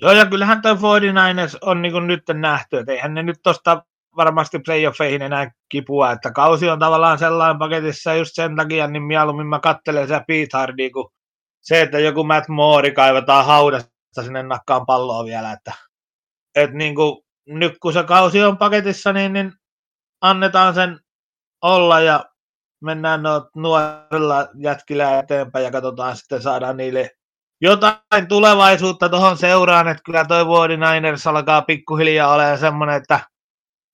Joo, 0.00 0.12
ja 0.12 0.26
kyllähän 0.26 0.62
tuo 0.62 0.74
49ers 0.74 1.58
on 1.60 1.82
niin 1.82 2.06
nyt 2.06 2.22
nähty, 2.32 2.78
että 2.78 2.92
eihän 2.92 3.14
ne 3.14 3.22
nyt 3.22 3.38
tuosta 3.42 3.82
varmasti 4.16 4.58
playoffeihin 4.58 5.22
enää 5.22 5.50
kipua, 5.68 6.12
että 6.12 6.32
kausi 6.32 6.68
on 6.68 6.78
tavallaan 6.78 7.18
sellainen 7.18 7.58
paketissa 7.58 8.14
just 8.14 8.30
sen 8.34 8.56
takia, 8.56 8.86
niin 8.86 9.02
mieluummin 9.02 9.46
mä 9.46 9.60
kattelen 9.60 10.06
sitä 10.06 10.24
Pete 10.26 10.48
Hardia, 10.52 10.90
kun 10.90 11.10
se, 11.60 11.82
että 11.82 11.98
joku 11.98 12.24
Matt 12.24 12.48
Moore 12.48 12.90
kaivetaan 12.90 13.46
haudasta 13.46 14.22
sinne 14.22 14.42
nakkaan 14.42 14.86
palloa 14.86 15.24
vielä, 15.24 15.52
että, 15.52 15.72
että 16.54 16.76
niin 16.76 16.94
kuin, 16.94 17.22
nyt 17.46 17.72
kun 17.82 17.92
se 17.92 18.02
kausi 18.02 18.42
on 18.42 18.58
paketissa, 18.58 19.12
niin, 19.12 19.32
niin 19.32 19.52
annetaan 20.20 20.74
sen 20.74 21.00
olla 21.62 22.00
ja 22.00 22.24
mennään 22.80 23.22
no, 23.22 23.48
nuorilla 23.56 24.48
jätkillä 24.58 25.18
eteenpäin 25.18 25.64
ja 25.64 25.70
katsotaan 25.70 26.16
sitten 26.16 26.42
saadaan 26.42 26.76
niille 26.76 27.10
jotain 27.60 28.28
tulevaisuutta 28.28 29.08
tuohon 29.08 29.38
seuraan, 29.38 29.88
että 29.88 30.02
kyllä 30.04 30.24
toi 30.24 30.46
Vuodi 30.46 30.76
Niners 30.76 31.26
alkaa 31.26 31.62
pikkuhiljaa 31.62 32.32
olemaan 32.32 32.58
semmoinen, 32.58 32.96
että, 32.96 33.20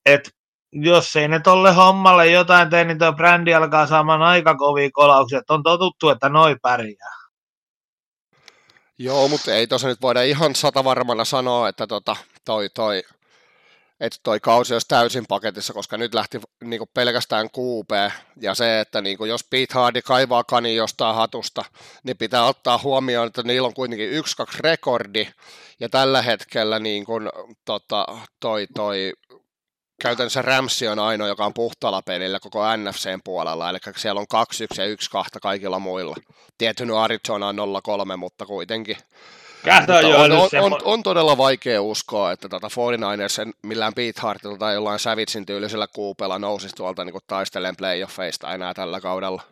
että 0.06 0.30
jos 0.72 1.16
ei 1.16 1.28
ne 1.28 1.40
tolle 1.40 1.72
hommalle 1.72 2.26
jotain 2.26 2.70
tee, 2.70 2.84
niin 2.84 2.98
tuo 2.98 3.12
brändi 3.12 3.54
alkaa 3.54 3.86
saamaan 3.86 4.22
aika 4.22 4.54
kovia 4.54 4.90
kolauksia. 4.92 5.42
On 5.48 5.62
totuttu, 5.62 6.08
että 6.08 6.28
noi 6.28 6.56
pärjää. 6.62 7.14
Joo, 8.98 9.28
mutta 9.28 9.54
ei 9.54 9.66
tuossa 9.66 9.88
nyt 9.88 10.02
voida 10.02 10.22
ihan 10.22 10.54
satavarmana 10.54 11.24
sanoa, 11.24 11.68
että 11.68 11.86
tota, 11.86 12.16
toi, 12.44 12.68
toi, 12.68 13.02
että 14.04 14.18
toi 14.22 14.40
kausi 14.40 14.74
olisi 14.74 14.88
täysin 14.88 15.24
paketissa, 15.28 15.72
koska 15.72 15.96
nyt 15.96 16.14
lähti 16.14 16.40
niin 16.64 16.80
pelkästään 16.94 17.50
kuupee, 17.50 18.12
ja 18.40 18.54
se, 18.54 18.80
että 18.80 19.00
niin 19.00 19.18
kuin, 19.18 19.30
jos 19.30 19.44
Pete 19.50 19.74
Hardy 19.74 20.02
kaivaa 20.02 20.44
kani 20.44 20.76
jostain 20.76 21.16
hatusta, 21.16 21.64
niin 22.04 22.18
pitää 22.18 22.44
ottaa 22.44 22.80
huomioon, 22.82 23.26
että 23.26 23.42
niillä 23.42 23.68
on 23.68 23.74
kuitenkin 23.74 24.10
1-2 24.10 24.14
rekordi, 24.60 25.28
ja 25.80 25.88
tällä 25.88 26.22
hetkellä 26.22 26.78
niin 26.78 27.04
kuin, 27.04 27.30
tota, 27.64 28.06
toi, 28.40 28.66
toi 28.74 29.12
käytännössä 30.02 30.42
Ramsi 30.42 30.88
on 30.88 30.98
ainoa, 30.98 31.28
joka 31.28 31.46
on 31.46 31.54
puhtaalla 31.54 32.02
pelillä 32.02 32.40
koko 32.40 32.76
NFCn 32.76 33.20
puolella, 33.24 33.70
eli 33.70 33.78
siellä 33.96 34.20
on 34.20 34.26
2-1 34.34 34.82
ja 34.82 35.22
1-2 35.24 35.28
kaikilla 35.42 35.78
muilla. 35.78 36.16
Tietyn 36.58 36.90
Arizona 36.90 37.48
on 37.48 37.56
0-3, 38.12 38.16
mutta 38.16 38.46
kuitenkin. 38.46 38.96
On, 40.16 40.32
on, 40.32 40.72
on, 40.72 40.80
on, 40.84 41.02
todella 41.02 41.36
vaikea 41.36 41.82
uskoa, 41.82 42.32
että 42.32 42.48
tota 42.48 42.68
49ers 42.68 43.52
millään 43.62 43.94
Pete 43.94 44.20
Hartilla 44.20 44.58
tai 44.58 44.74
jollain 44.74 44.98
Savitsin 44.98 45.46
tyylisellä 45.46 45.86
kuupella 45.94 46.38
nousisi 46.38 46.76
tuolta 46.76 47.04
niin 47.04 47.14
taistelemaan 47.26 47.76
playoffeista 47.76 48.54
enää 48.54 48.74
tällä 48.74 49.00
kaudella. 49.00 49.42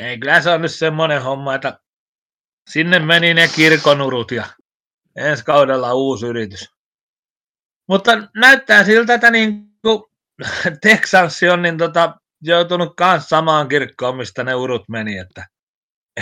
Ei, 0.00 0.18
kyllä 0.18 0.40
se 0.40 0.50
on 0.50 0.62
nyt 0.62 0.74
semmoinen 0.74 1.22
homma, 1.22 1.54
että 1.54 1.78
sinne 2.70 2.98
meni 2.98 3.34
ne 3.34 3.48
kirkonurut 3.56 4.30
ja 4.30 4.44
ensi 5.16 5.44
kaudella 5.44 5.94
uusi 5.94 6.26
yritys. 6.26 6.70
Mutta 7.88 8.12
näyttää 8.36 8.84
siltä, 8.84 9.14
että 9.14 9.30
niin 9.36 9.64
kuin 9.82 10.02
Texas 10.80 11.40
on 11.52 11.62
niin 11.62 11.78
tota, 11.78 12.14
joutunut 12.42 12.94
myös 13.00 13.28
samaan 13.28 13.68
kirkkoon, 13.68 14.16
mistä 14.16 14.44
ne 14.44 14.54
urut 14.54 14.88
meni. 14.88 15.18
Että, 15.18 15.46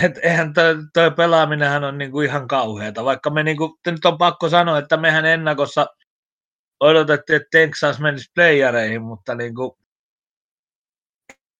et, 0.03 0.17
eihän 0.23 0.53
toi 0.93 1.11
pelaaminenhan 1.11 1.83
on 1.83 1.97
niin 1.97 2.11
kuin 2.11 2.27
ihan 2.27 2.47
kauheata, 2.47 3.05
vaikka 3.05 3.29
me 3.29 3.43
niin 3.43 3.57
kuin, 3.57 3.71
nyt 3.87 4.05
on 4.05 4.17
pakko 4.17 4.49
sanoa, 4.49 4.77
että 4.77 4.97
mehän 4.97 5.25
ennakossa 5.25 5.87
odotettiin, 6.79 7.35
että 7.35 7.47
Texas 7.51 7.99
menisi 7.99 8.31
playereihin, 8.35 9.01
mutta 9.01 9.35
niin 9.35 9.55
kuin, 9.55 9.71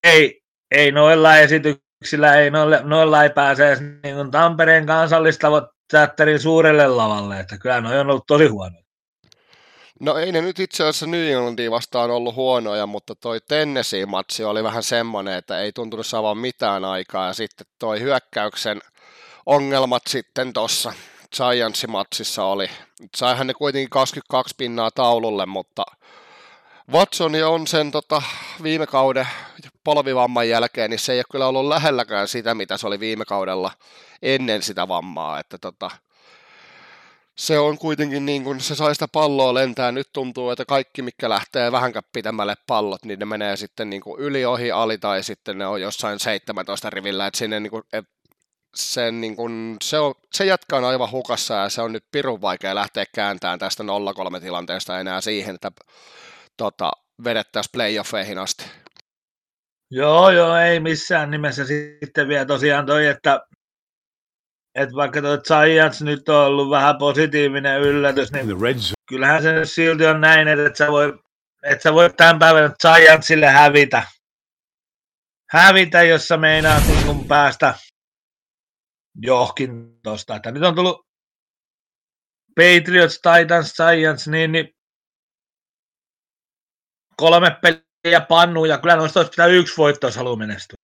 ei, 0.04 0.42
ei 0.70 0.92
noilla 0.92 1.36
esityksillä, 1.36 2.34
ei 2.34 2.50
noilla, 2.50 2.80
noilla 2.82 3.22
ei 3.22 3.30
pääse 3.30 3.68
edes 3.68 3.80
niin 3.80 4.14
kuin 4.14 4.30
Tampereen 4.30 4.86
kansallistavat 4.86 5.64
teatterin 5.90 6.40
suurelle 6.40 6.88
lavalle, 6.88 7.40
että 7.40 7.58
kyllä 7.58 7.80
ne 7.80 8.00
on 8.00 8.10
ollut 8.10 8.26
tosi 8.26 8.46
huono. 8.46 8.79
No 10.00 10.16
ei 10.16 10.32
ne 10.32 10.40
nyt 10.40 10.58
itse 10.58 10.82
asiassa 10.82 11.06
New 11.06 11.28
Englandia 11.28 11.70
vastaan 11.70 12.10
ollut 12.10 12.34
huonoja, 12.34 12.86
mutta 12.86 13.14
toi 13.14 13.40
Tennessee-matsi 13.40 14.44
oli 14.44 14.64
vähän 14.64 14.82
semmoinen, 14.82 15.34
että 15.34 15.60
ei 15.60 15.72
tuntunut 15.72 16.06
saavan 16.06 16.38
mitään 16.38 16.84
aikaa. 16.84 17.26
Ja 17.26 17.32
sitten 17.32 17.66
toi 17.78 18.00
hyökkäyksen 18.00 18.80
ongelmat 19.46 20.02
sitten 20.08 20.52
tuossa 20.52 20.92
Giants-matsissa 21.36 22.42
oli. 22.42 22.70
Saihan 23.16 23.46
ne 23.46 23.54
kuitenkin 23.54 23.90
22 23.90 24.54
pinnaa 24.58 24.90
taululle, 24.90 25.46
mutta 25.46 25.84
Watson 26.92 27.32
on 27.46 27.66
sen 27.66 27.90
tota, 27.90 28.22
viime 28.62 28.86
kauden 28.86 29.28
polvivamman 29.84 30.48
jälkeen, 30.48 30.90
niin 30.90 30.98
se 30.98 31.12
ei 31.12 31.18
ole 31.18 31.24
kyllä 31.30 31.46
ollut 31.46 31.68
lähelläkään 31.68 32.28
sitä, 32.28 32.54
mitä 32.54 32.76
se 32.76 32.86
oli 32.86 33.00
viime 33.00 33.24
kaudella 33.24 33.72
ennen 34.22 34.62
sitä 34.62 34.88
vammaa. 34.88 35.38
Että 35.38 35.58
tota, 35.58 35.90
se 37.40 37.58
on 37.58 37.78
kuitenkin 37.78 38.26
niin 38.26 38.44
kuin 38.44 38.60
se 38.60 38.74
sai 38.74 38.94
sitä 38.94 39.08
palloa 39.08 39.54
lentää. 39.54 39.92
Nyt 39.92 40.08
tuntuu, 40.12 40.50
että 40.50 40.64
kaikki, 40.64 41.02
mikä 41.02 41.28
lähtee 41.28 41.72
vähänkään 41.72 42.02
pitemmälle 42.12 42.54
pallot, 42.66 43.04
niin 43.04 43.18
ne 43.18 43.24
menee 43.24 43.56
sitten 43.56 43.90
niin 43.90 44.02
kuin 44.02 44.20
yli, 44.20 44.44
ohi, 44.44 44.70
ali 44.72 44.98
tai 44.98 45.22
sitten 45.22 45.58
ne 45.58 45.66
on 45.66 45.80
jossain 45.80 46.20
17 46.20 46.90
rivillä. 46.90 47.26
Että 47.26 47.38
sinne 47.38 47.60
niin 47.60 47.70
kuin, 47.70 47.82
et 47.92 48.04
sen, 48.74 49.20
niin 49.20 49.36
kuin, 49.36 49.76
se, 49.82 49.98
on, 49.98 50.14
se 50.32 50.44
jätkä 50.44 50.76
on 50.76 50.84
aivan 50.84 51.10
hukassa 51.10 51.54
ja 51.54 51.68
se 51.68 51.82
on 51.82 51.92
nyt 51.92 52.04
pirun 52.12 52.40
vaikea 52.40 52.74
lähteä 52.74 53.04
kääntämään 53.14 53.58
tästä 53.58 53.82
0-3 54.36 54.40
tilanteesta 54.40 55.00
enää 55.00 55.20
siihen, 55.20 55.54
että 55.54 55.72
tota, 56.56 56.90
vedettäisiin 57.24 57.72
playoffeihin 57.72 58.38
asti. 58.38 58.64
Joo, 59.90 60.30
joo, 60.30 60.56
ei 60.56 60.80
missään 60.80 61.30
nimessä 61.30 61.64
sitten 61.64 62.28
vielä 62.28 62.44
tosiaan 62.44 62.86
toi, 62.86 63.06
että 63.06 63.40
että 64.74 64.94
vaikka 64.94 65.20
tuo 65.22 65.38
Giants 65.38 66.02
nyt 66.02 66.28
on 66.28 66.46
ollut 66.46 66.70
vähän 66.70 66.98
positiivinen 66.98 67.80
yllätys, 67.80 68.32
niin 68.32 68.46
kyllähän 69.08 69.42
se 69.42 69.64
silti 69.64 70.06
on 70.06 70.20
näin, 70.20 70.48
että 70.48 70.78
sä 70.78 70.88
voi, 70.92 71.18
että 71.62 71.82
sä 71.82 71.94
voit 71.94 72.16
tämän 72.16 72.38
päivän 72.38 72.74
Giantsille 72.82 73.46
hävitä. 73.46 74.02
Hävitä, 75.50 76.02
jos 76.02 76.28
sä 76.28 76.36
meinaat 76.36 76.82
niin 76.86 77.28
päästä 77.28 77.74
johonkin 79.22 80.00
tosta. 80.02 80.36
Että 80.36 80.50
nyt 80.50 80.62
on 80.62 80.74
tullut 80.74 81.06
Patriots, 82.54 83.20
Titans, 83.20 83.74
Giants, 83.76 84.28
niin, 84.28 84.52
niin 84.52 84.68
kolme 87.16 87.56
peliä 87.62 88.20
pannuun, 88.20 88.68
ja 88.68 88.78
kyllä 88.78 88.96
noista 88.96 89.20
olisi 89.20 89.30
pitää 89.30 89.46
yksi 89.46 89.76
voitto, 89.76 90.06
jos 90.06 90.16
haluaa 90.16 90.36
menestyä. 90.36 90.76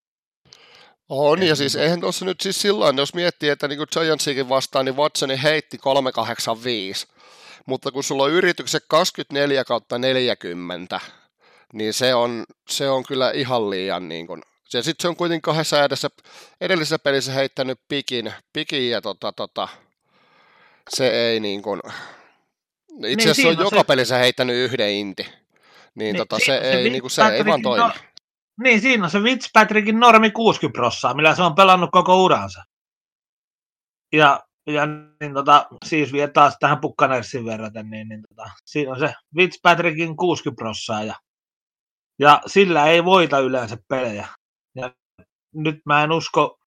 On, 1.08 1.42
ja 1.42 1.56
siis 1.56 1.76
eihän 1.76 2.00
tuossa 2.00 2.24
nyt 2.24 2.40
siis 2.40 2.62
silloin, 2.62 2.98
jos 2.98 3.14
miettii, 3.14 3.48
että 3.48 3.68
niin 3.68 3.86
Giantsikin 3.92 4.48
vastaan, 4.48 4.84
niin 4.84 4.96
Watsoni 4.96 5.42
heitti 5.42 5.78
385, 5.78 7.06
mutta 7.66 7.92
kun 7.92 8.04
sulla 8.04 8.22
on 8.22 8.30
yritykset 8.30 8.84
24 8.88 9.64
kautta 9.64 9.98
40, 9.98 11.00
niin 11.72 11.94
se 11.94 12.14
on, 12.14 12.44
se 12.68 12.90
on 12.90 13.04
kyllä 13.04 13.30
ihan 13.30 13.70
liian 13.70 14.08
niin 14.08 14.26
kuin, 14.26 14.42
ja 14.72 14.82
sitten 14.82 15.02
se 15.02 15.08
on 15.08 15.16
kuitenkin 15.16 15.42
kahdessa 15.42 15.84
edessä, 15.84 16.10
edellisessä 16.60 16.98
pelissä 16.98 17.32
heittänyt 17.32 17.80
pikin, 17.88 18.32
pikin 18.52 18.90
ja 18.90 19.02
tota, 19.02 19.32
tota, 19.32 19.68
se 20.90 21.08
ei 21.08 21.40
niin 21.40 21.62
kuin, 21.62 21.80
itse 21.86 23.06
niin, 23.06 23.18
asiassa 23.18 23.42
niin, 23.42 23.56
se 23.56 23.60
on 23.60 23.66
joka 23.66 23.78
se... 23.78 23.84
pelissä 23.84 24.18
heittänyt 24.18 24.56
yhden 24.56 24.90
inti, 24.90 25.22
niin, 25.22 25.34
niin 25.94 26.16
tota, 26.16 26.38
se, 26.38 26.44
se, 26.44 26.58
ei, 26.58 26.90
niin 26.90 27.00
kuin, 27.00 27.10
se 27.10 27.22
ei 27.22 27.44
vaan 27.44 27.62
toimi. 27.62 27.92
Niin, 28.62 28.80
siinä 28.80 29.04
on 29.04 29.10
se 29.10 29.20
Fitzpatrickin 29.20 30.00
normi 30.00 30.30
60 30.30 30.78
prossaa, 30.78 31.14
millä 31.14 31.34
se 31.34 31.42
on 31.42 31.54
pelannut 31.54 31.90
koko 31.92 32.24
uransa. 32.24 32.64
Ja, 34.12 34.44
ja 34.66 34.86
niin 35.20 35.34
tota, 35.34 35.66
siis 35.84 36.12
vielä 36.12 36.30
taas 36.32 36.56
tähän 36.60 36.80
Pukkanersin 36.80 37.44
verraten, 37.44 37.90
niin, 37.90 38.08
niin 38.08 38.22
tota, 38.28 38.50
siinä 38.64 38.92
on 38.92 38.98
se 38.98 39.14
Fitzpatrickin 39.36 40.16
60 40.16 40.62
prossaa 40.62 41.02
ja, 41.02 41.14
ja 42.18 42.40
sillä 42.46 42.86
ei 42.86 43.04
voita 43.04 43.38
yleensä 43.38 43.76
pelejä. 43.88 44.28
Ja 44.74 44.94
nyt 45.54 45.76
mä 45.86 46.04
en 46.04 46.12
usko, 46.12 46.58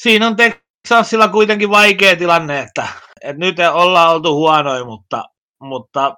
siinä 0.00 0.26
on 0.26 0.36
Texasilla 0.36 1.28
kuitenkin 1.28 1.70
vaikea 1.70 2.16
tilanne, 2.16 2.60
että, 2.60 2.88
että 3.20 3.40
nyt 3.40 3.56
ollaan 3.72 4.14
oltu 4.14 4.34
huonoja, 4.34 4.84
mutta, 4.84 5.24
mutta 5.60 6.14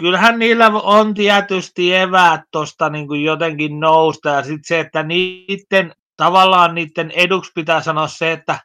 kyllähän 0.00 0.38
niillä 0.38 0.66
on 0.66 1.14
tietysti 1.14 1.94
eväät 1.94 2.40
tuosta 2.52 2.88
niin 2.88 3.24
jotenkin 3.24 3.80
nousta 3.80 4.28
ja 4.28 4.42
sitten 4.42 4.64
se, 4.64 4.80
että 4.80 5.02
niiden, 5.02 5.92
tavallaan 6.16 6.74
niiden 6.74 7.10
eduksi 7.10 7.52
pitää 7.54 7.82
sanoa 7.82 8.08
se, 8.08 8.32
että 8.32 8.60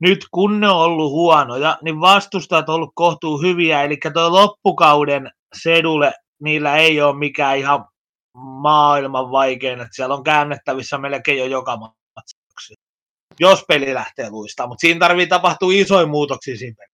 nyt 0.00 0.26
kun 0.30 0.60
ne 0.60 0.68
on 0.68 0.76
ollut 0.76 1.12
huonoja, 1.12 1.78
niin 1.82 2.00
vastustajat 2.00 2.68
on 2.68 2.74
ollut 2.74 2.92
kohtuu 2.94 3.42
hyviä, 3.42 3.82
eli 3.82 3.98
tuo 4.12 4.32
loppukauden 4.32 5.30
sedule, 5.62 6.12
niillä 6.42 6.76
ei 6.76 7.02
ole 7.02 7.18
mikään 7.18 7.58
ihan 7.58 7.84
maailman 8.34 9.30
vaikein, 9.30 9.80
että 9.80 9.94
siellä 9.94 10.14
on 10.14 10.24
käännettävissä 10.24 10.98
melkein 10.98 11.38
jo 11.38 11.46
joka 11.46 11.76
matsi, 11.76 12.74
jos 13.40 13.64
peli 13.68 13.94
lähtee 13.94 14.30
luistaa, 14.30 14.66
mutta 14.66 14.80
siinä 14.80 15.00
tarvii 15.00 15.26
tapahtua 15.26 15.72
isoja 15.72 16.06
muutoksia 16.06 16.56
siinä. 16.56 16.91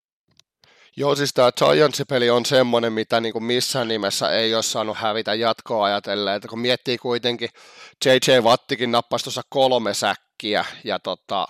Joo, 0.99 1.15
siis 1.17 1.35
tämä 1.35 1.51
Giants-peli 1.53 2.31
on 2.31 2.47
semmoinen, 2.47 2.93
mitä 2.93 3.21
niin 3.21 3.33
kuin 3.33 3.45
missään 3.45 3.89
nimessä 3.89 4.31
ei 4.31 4.55
ole 4.55 4.63
saanut 4.63 4.97
hävitä 4.97 5.35
jatkoa 5.35 5.85
ajatellen, 5.85 6.35
että 6.35 6.49
kun 6.49 6.59
miettii 6.59 6.99
kuitenkin, 6.99 7.49
JJ 8.05 8.39
Wattikin 8.41 8.93
nappasi 8.93 9.25
tuossa 9.25 9.43
kolme 9.49 9.95
säkkiä 9.95 10.65
ja 10.85 10.99
tota, 10.99 11.49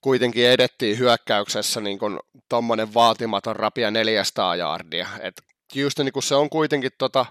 kuitenkin 0.00 0.46
edettiin 0.46 0.98
hyökkäyksessä 0.98 1.80
niin 1.80 1.98
kuin 1.98 2.18
tommonen 2.48 2.94
vaatimaton 2.94 3.56
rapia 3.56 3.90
400 3.90 4.56
jardia. 4.56 5.08
Et 5.20 5.42
just 5.74 5.98
niin 5.98 6.12
kuin 6.12 6.22
se 6.22 6.34
on 6.34 6.50
kuitenkin 6.50 6.90
tota, 6.98 7.26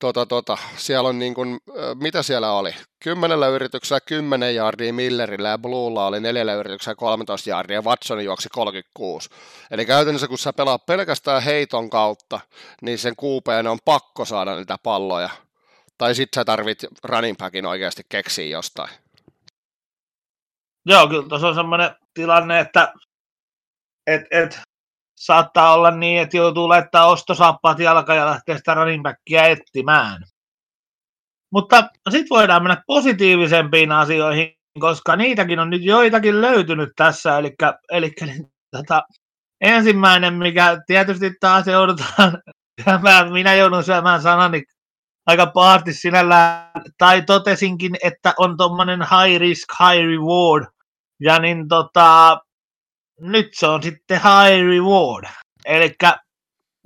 tota, 0.00 0.26
tota, 0.26 0.58
siellä 0.76 1.08
on 1.08 1.18
niin 1.18 1.34
kuin, 1.34 1.60
mitä 1.94 2.22
siellä 2.22 2.52
oli? 2.52 2.74
Kymmenellä 3.02 3.48
yrityksellä 3.48 4.00
10 4.00 4.54
jardia 4.54 4.92
Millerillä 4.92 5.48
ja 5.48 5.58
Bluella 5.58 6.06
oli 6.06 6.20
neljällä 6.20 6.54
yrityksellä 6.54 6.94
13 6.94 7.50
jardia 7.50 7.76
ja 7.76 7.82
Watson 7.82 8.24
juoksi 8.24 8.48
36. 8.48 9.30
Eli 9.70 9.86
käytännössä 9.86 10.28
kun 10.28 10.38
sä 10.38 10.52
pelaat 10.52 10.86
pelkästään 10.86 11.42
heiton 11.42 11.90
kautta, 11.90 12.40
niin 12.82 12.98
sen 12.98 13.16
kuupeen 13.16 13.66
on 13.66 13.78
pakko 13.84 14.24
saada 14.24 14.56
niitä 14.56 14.76
palloja. 14.82 15.30
Tai 15.98 16.14
sit 16.14 16.28
sä 16.34 16.44
tarvit 16.44 16.78
running 17.04 17.38
backin 17.38 17.66
oikeasti 17.66 18.02
keksiä 18.08 18.46
jostain. 18.46 18.90
Joo, 20.86 21.08
kyllä 21.08 21.28
tuossa 21.28 21.48
on 21.48 21.54
semmoinen 21.54 21.90
tilanne, 22.14 22.60
että 22.60 22.92
et, 24.06 24.22
et, 24.30 24.60
saattaa 25.20 25.74
olla 25.74 25.90
niin, 25.90 26.20
että 26.20 26.36
joutuu 26.36 26.68
laittaa 26.68 27.06
ostosaappaat 27.06 27.78
jalka 27.78 28.14
ja 28.14 28.26
lähteä 28.26 28.56
sitä 28.56 28.74
running 28.74 29.02
backia 29.02 29.44
etsimään. 29.44 30.22
Mutta 31.52 31.88
sitten 32.10 32.30
voidaan 32.30 32.62
mennä 32.62 32.82
positiivisempiin 32.86 33.92
asioihin, 33.92 34.54
koska 34.80 35.16
niitäkin 35.16 35.58
on 35.58 35.70
nyt 35.70 35.82
joitakin 35.84 36.40
löytynyt 36.40 36.88
tässä. 36.96 37.38
Eli, 37.38 37.54
eli 37.92 38.12
tota, 38.70 39.02
ensimmäinen, 39.60 40.34
mikä 40.34 40.78
tietysti 40.86 41.32
taas 41.40 41.66
joudutaan 41.66 42.38
minä 43.32 43.54
joudun 43.54 43.84
syömään 43.84 44.22
sanani 44.22 44.62
aika 45.26 45.46
pahasti 45.46 45.92
sinällään, 45.92 46.70
tai 46.98 47.22
totesinkin, 47.22 47.96
että 48.04 48.34
on 48.38 48.56
tuommoinen 48.56 49.00
high 49.00 49.40
risk, 49.40 49.68
high 49.80 50.06
reward, 50.06 50.66
ja 51.20 51.38
niin 51.38 51.68
tota, 51.68 52.38
nyt 53.20 53.48
se 53.52 53.66
on 53.66 53.82
sitten 53.82 54.20
high 54.20 54.66
reward. 54.66 55.24
Eli 55.64 55.94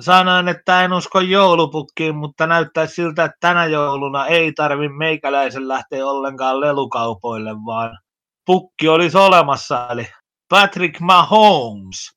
sanoin, 0.01 0.49
että 0.49 0.85
en 0.85 0.93
usko 0.93 1.21
joulupukkiin, 1.21 2.17
mutta 2.17 2.47
näyttäisi 2.47 2.95
siltä, 2.95 3.25
että 3.25 3.37
tänä 3.41 3.67
jouluna 3.67 4.27
ei 4.27 4.53
tarvi 4.53 4.89
meikäläisen 4.89 5.69
lähteä 5.69 6.07
ollenkaan 6.07 6.61
lelukaupoille, 6.61 7.51
vaan 7.67 7.99
pukki 8.47 8.89
olisi 8.89 9.19
olemassa, 9.19 9.89
eli 9.91 10.09
Patrick 10.49 11.01
Mahomes. 11.01 12.17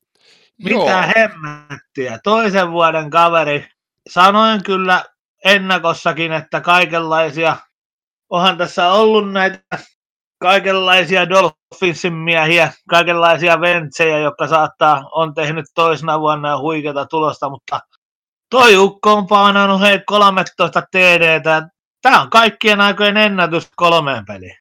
Mitä 0.63 0.75
Joo. 0.75 1.03
hemmettiä. 1.15 2.19
Toisen 2.23 2.71
vuoden 2.71 3.09
kaveri. 3.09 3.67
Sanoin 4.09 4.63
kyllä 4.63 5.03
ennakossakin, 5.45 6.31
että 6.31 6.61
kaikenlaisia, 6.61 7.57
onhan 8.29 8.57
tässä 8.57 8.91
ollut 8.91 9.31
näitä 9.31 9.59
kaikenlaisia 10.39 11.29
Dolphinsin 11.29 12.13
miehiä, 12.13 12.71
kaikenlaisia 12.89 13.61
ventsejä, 13.61 14.19
jotka 14.19 14.47
saattaa, 14.47 15.09
on 15.11 15.33
tehnyt 15.33 15.65
toisena 15.75 16.19
vuonna 16.19 16.59
huikeata 16.59 17.05
tulosta, 17.05 17.49
mutta 17.49 17.79
toi 18.49 18.77
ukko 18.77 19.13
on 19.13 19.27
paanannut 19.27 19.81
hei 19.81 19.99
13 20.05 20.81
TDtä. 20.91 21.67
Tämä 22.01 22.21
on 22.21 22.29
kaikkien 22.29 22.81
aikojen 22.81 23.17
ennätys 23.17 23.67
kolmeen 23.75 24.25
peliin. 24.25 24.57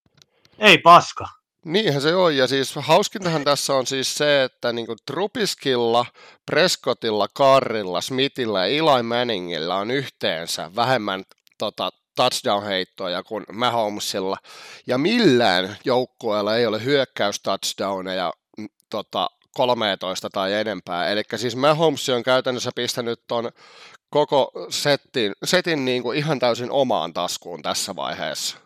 Ei 0.58 0.78
paska. 0.78 1.24
Niinhän 1.64 2.02
se 2.02 2.14
on, 2.14 2.36
ja 2.36 2.46
siis 2.46 2.74
hauskintahan 2.76 3.44
tässä 3.44 3.74
on 3.74 3.86
siis 3.86 4.14
se, 4.14 4.42
että 4.44 4.72
niin 4.72 4.86
Trupiskilla, 5.06 6.06
Prescottilla, 6.46 7.26
Karrilla, 7.34 8.00
Smithillä 8.00 8.66
ja 8.66 8.66
Eli 8.66 9.02
Manningilla 9.02 9.76
on 9.76 9.90
yhteensä 9.90 10.70
vähemmän 10.76 11.22
tota, 11.58 11.90
touchdown-heittoja 12.16 13.22
kuin 13.22 13.44
Mahomesilla, 13.52 14.36
ja 14.86 14.98
millään 14.98 15.76
joukkueella 15.84 16.56
ei 16.56 16.66
ole 16.66 16.84
hyökkäys-touchdowneja 16.84 18.32
mm, 18.58 18.68
tota, 18.90 19.28
13 19.56 20.30
tai 20.30 20.52
enempää. 20.52 21.08
Eli 21.08 21.22
siis 21.36 21.56
Mahomes 21.56 22.08
on 22.08 22.22
käytännössä 22.22 22.70
pistänyt 22.74 23.20
ton 23.26 23.50
koko 24.10 24.50
setin, 24.68 25.32
setin 25.44 25.84
niin 25.84 26.02
kuin 26.02 26.18
ihan 26.18 26.38
täysin 26.38 26.70
omaan 26.70 27.12
taskuun 27.12 27.62
tässä 27.62 27.96
vaiheessa. 27.96 28.56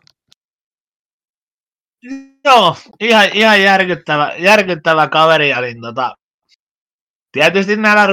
Joo, 2.44 2.76
ihan, 3.00 3.28
ihan 3.34 3.62
järkyttävä, 3.62 4.34
järkyttävä 4.38 5.08
kaveri. 5.08 5.52
Niin 5.60 5.80
tota, 5.80 6.14
tietysti 7.32 7.76
näillä, 7.76 8.06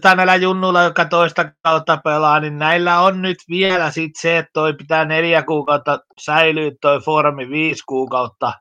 tai 0.00 0.16
näillä 0.16 0.36
junnuilla, 0.36 0.82
jotka 0.82 1.04
toista 1.04 1.52
kautta 1.62 1.96
pelaa, 1.96 2.40
niin 2.40 2.58
näillä 2.58 3.00
on 3.00 3.22
nyt 3.22 3.38
vielä 3.48 3.90
sit 3.90 4.12
se, 4.20 4.38
että 4.38 4.50
toi 4.52 4.74
pitää 4.74 5.04
neljä 5.04 5.42
kuukautta 5.42 6.00
säilyä 6.20 6.70
toi 6.80 7.00
formi 7.00 7.48
viisi 7.48 7.82
kuukautta. 7.88 8.52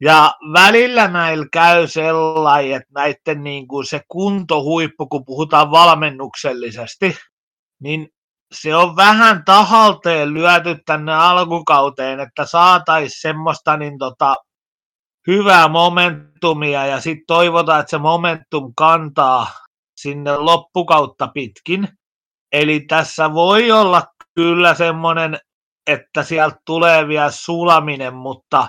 Ja 0.00 0.34
välillä 0.52 1.08
näillä 1.08 1.46
käy 1.52 1.86
sellainen, 1.86 2.76
että 2.76 2.88
näiden 2.94 3.44
niin 3.44 3.68
kuin 3.68 3.86
se 3.86 4.00
kuntohuippu, 4.08 5.06
kun 5.06 5.24
puhutaan 5.24 5.70
valmennuksellisesti, 5.70 7.16
niin 7.80 8.08
se 8.52 8.76
on 8.76 8.96
vähän 8.96 9.44
tahalteen 9.44 10.34
lyöty 10.34 10.76
tänne 10.86 11.14
alkukauteen, 11.14 12.20
että 12.20 12.46
saataisiin 12.46 13.20
semmoista 13.20 13.76
niin 13.76 13.98
tota, 13.98 14.36
hyvää 15.26 15.68
momentumia 15.68 16.86
ja 16.86 17.00
sitten 17.00 17.26
toivotaan, 17.26 17.80
että 17.80 17.90
se 17.90 17.98
momentum 17.98 18.72
kantaa 18.76 19.46
sinne 19.96 20.36
loppukautta 20.36 21.28
pitkin. 21.28 21.88
Eli 22.52 22.80
tässä 22.80 23.34
voi 23.34 23.72
olla 23.72 24.02
kyllä 24.34 24.74
semmoinen, 24.74 25.38
että 25.86 26.22
sieltä 26.22 26.56
tulee 26.66 27.08
vielä 27.08 27.30
sulaminen, 27.30 28.14
mutta, 28.14 28.68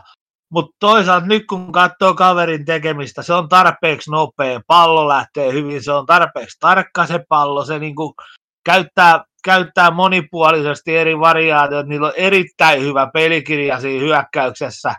mutta 0.51 0.75
toisaalta 0.79 1.27
nyt 1.27 1.43
kun 1.49 1.71
katsoo 1.71 2.13
kaverin 2.13 2.65
tekemistä, 2.65 3.21
se 3.21 3.33
on 3.33 3.49
tarpeeksi 3.49 4.11
nopea, 4.11 4.61
pallo 4.67 5.07
lähtee 5.07 5.53
hyvin, 5.53 5.83
se 5.83 5.91
on 5.91 6.05
tarpeeksi 6.05 6.57
tarkka 6.59 7.05
se 7.05 7.19
pallo, 7.29 7.65
se 7.65 7.79
niin 7.79 7.95
kuin 7.95 8.13
käyttää, 8.65 9.23
käyttää 9.43 9.91
monipuolisesti 9.91 10.97
eri 10.97 11.19
variaatioita, 11.19 11.89
niillä 11.89 12.07
on 12.07 12.13
erittäin 12.17 12.81
hyvä 12.81 13.09
pelikirja 13.13 13.79
siinä 13.79 14.05
hyökkäyksessä, 14.05 14.95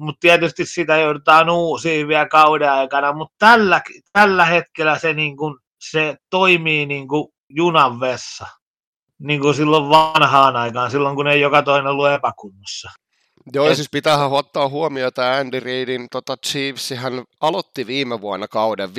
mutta 0.00 0.20
tietysti 0.20 0.66
sitä 0.66 0.96
joudutaan 0.96 1.50
uusiin 1.50 2.08
vielä 2.08 2.28
kauden 2.28 2.72
aikana, 2.72 3.12
mutta 3.12 3.34
tällä, 3.38 3.80
tällä 4.12 4.44
hetkellä 4.44 4.98
se, 4.98 5.12
niin 5.12 5.36
kun, 5.36 5.60
se 5.80 6.16
toimii 6.30 6.86
niin 6.86 7.08
kuin 7.08 7.28
junan 7.48 8.00
vessa, 8.00 8.46
niin 9.18 9.40
kuin 9.40 9.54
silloin 9.54 9.88
vanhaan 9.88 10.56
aikaan, 10.56 10.90
silloin 10.90 11.16
kun 11.16 11.26
ei 11.26 11.40
joka 11.40 11.62
toinen 11.62 11.86
ollut 11.86 12.10
epäkunnossa. 12.10 12.90
Joo, 13.52 13.68
Et... 13.68 13.76
siis 13.76 13.88
pitää 13.90 14.26
ottaa 14.26 14.68
huomioon, 14.68 15.08
että 15.08 15.34
Andy 15.34 15.60
Reidin 15.60 16.08
tota 16.10 16.36
Chiefs, 16.36 16.90
hän 16.90 17.24
aloitti 17.40 17.86
viime 17.86 18.20
vuonna 18.20 18.48
kauden 18.48 18.88
5-0, 18.88 18.92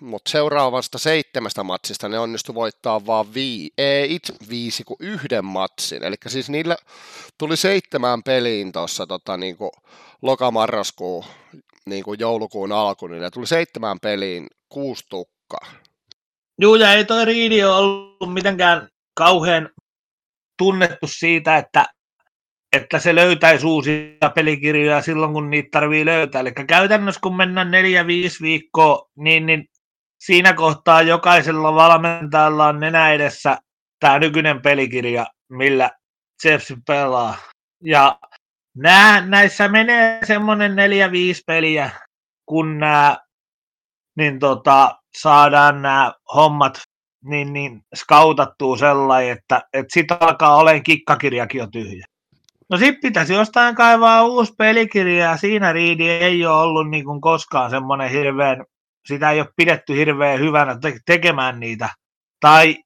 mutta 0.00 0.30
seuraavasta 0.30 0.98
seitsemästä 0.98 1.62
matsista 1.62 2.08
ne 2.08 2.18
onnistu 2.18 2.54
voittaa 2.54 3.06
vaan 3.06 3.34
vii, 3.34 3.70
ei 3.78 4.14
itse 4.14 4.34
viisi 4.48 4.84
kuin 4.84 4.96
yhden 5.00 5.44
matsin. 5.44 6.04
Eli 6.04 6.16
siis 6.26 6.50
niillä 6.50 6.76
tuli 7.38 7.56
seitsemään 7.56 8.22
peliin 8.22 8.72
tuossa 8.72 9.06
tota, 9.06 9.36
niinku, 9.36 9.70
lokamarraskuu 10.22 11.24
niinku 11.86 12.14
joulukuun 12.14 12.72
alku, 12.72 13.06
niin 13.06 13.22
ne 13.22 13.30
tuli 13.30 13.46
seitsemään 13.46 14.00
peliin 14.00 14.46
kuusi 14.68 15.04
tukkaa. 15.08 15.66
Joo, 16.58 16.74
ja 16.74 16.92
ei 16.92 17.04
toi 17.04 17.24
Riidi 17.24 17.64
ole 17.64 17.76
ollut 17.76 18.34
mitenkään 18.34 18.88
kauhean 19.14 19.70
tunnettu 20.58 21.06
siitä, 21.06 21.56
että 21.56 21.86
että 22.76 22.98
se 22.98 23.14
löytäisi 23.14 23.66
uusia 23.66 24.30
pelikirjoja 24.34 25.02
silloin, 25.02 25.32
kun 25.32 25.50
niitä 25.50 25.68
tarvii 25.72 26.04
löytää. 26.04 26.40
Eli 26.40 26.52
käytännössä, 26.52 27.20
kun 27.20 27.36
mennään 27.36 27.70
neljä, 27.70 28.06
viisi 28.06 28.42
viikkoa, 28.42 29.08
niin, 29.16 29.46
niin 29.46 29.68
siinä 30.18 30.52
kohtaa 30.52 31.02
jokaisella 31.02 31.74
valmentajalla 31.74 32.66
on 32.66 32.80
nenä 32.80 33.12
edessä 33.12 33.58
tämä 34.00 34.18
nykyinen 34.18 34.62
pelikirja, 34.62 35.26
millä 35.48 35.90
Chiefs 36.42 36.74
pelaa. 36.86 37.36
Ja 37.84 38.18
nää, 38.76 39.26
näissä 39.26 39.68
menee 39.68 40.20
semmoinen 40.24 40.76
neljä, 40.76 41.12
viisi 41.12 41.42
peliä, 41.46 41.90
kun 42.46 42.78
nää, 42.78 43.16
niin 44.16 44.38
tota, 44.38 44.98
saadaan 45.18 45.82
nämä 45.82 46.12
hommat 46.34 46.82
niin, 47.24 47.52
niin 47.52 47.82
skautattua 47.94 48.76
sellainen, 48.76 49.32
että, 49.38 49.62
että 49.72 49.94
sitten 49.94 50.16
alkaa 50.20 50.56
olemaan 50.56 50.82
kikkakirjakin 50.82 51.58
jo 51.58 51.66
tyhjä. 51.66 52.06
No 52.70 52.78
sitten 52.78 53.00
pitäisi 53.02 53.32
jostain 53.32 53.74
kaivaa 53.74 54.24
uusi 54.24 54.52
pelikirja 54.58 55.24
ja 55.24 55.36
siinä 55.36 55.72
Riidi 55.72 56.08
ei 56.08 56.46
ole 56.46 56.60
ollut 56.60 56.90
niin 56.90 57.04
kuin 57.04 57.20
koskaan 57.20 57.70
semmoinen 57.70 58.10
hirveän, 58.10 58.64
sitä 59.06 59.30
ei 59.30 59.40
ole 59.40 59.48
pidetty 59.56 59.96
hirveän 59.96 60.40
hyvänä 60.40 60.78
te- 60.78 60.98
tekemään 61.06 61.60
niitä. 61.60 61.88
Tai, 62.40 62.76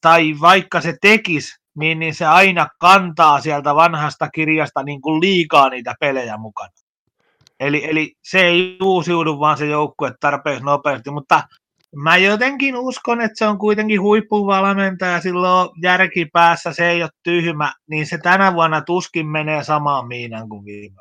tai 0.00 0.34
vaikka 0.40 0.80
se 0.80 0.96
tekisi, 1.00 1.54
niin, 1.78 1.98
niin 1.98 2.14
se 2.14 2.26
aina 2.26 2.68
kantaa 2.80 3.40
sieltä 3.40 3.74
vanhasta 3.74 4.28
kirjasta 4.28 4.82
niin 4.82 5.00
kuin 5.00 5.20
liikaa 5.20 5.68
niitä 5.68 5.94
pelejä 6.00 6.36
mukana. 6.36 6.70
Eli, 7.60 7.84
eli 7.90 8.14
se 8.22 8.40
ei 8.40 8.78
uusiudu 8.82 9.40
vaan 9.40 9.58
se 9.58 9.66
joukkue 9.66 10.14
tarpeeksi 10.20 10.64
nopeasti, 10.64 11.10
mutta 11.10 11.42
mä 12.02 12.16
jotenkin 12.16 12.76
uskon, 12.76 13.20
että 13.20 13.38
se 13.38 13.46
on 13.46 13.58
kuitenkin 13.58 14.00
huippuvalmentaja, 14.00 15.20
silloin 15.20 15.68
järki 15.82 16.26
päässä, 16.32 16.72
se 16.72 16.90
ei 16.90 17.02
ole 17.02 17.10
tyhmä, 17.22 17.72
niin 17.90 18.06
se 18.06 18.18
tänä 18.18 18.54
vuonna 18.54 18.80
tuskin 18.80 19.26
menee 19.26 19.64
samaan 19.64 20.08
miinaan 20.08 20.48
kuin 20.48 20.64
viime 20.64 20.96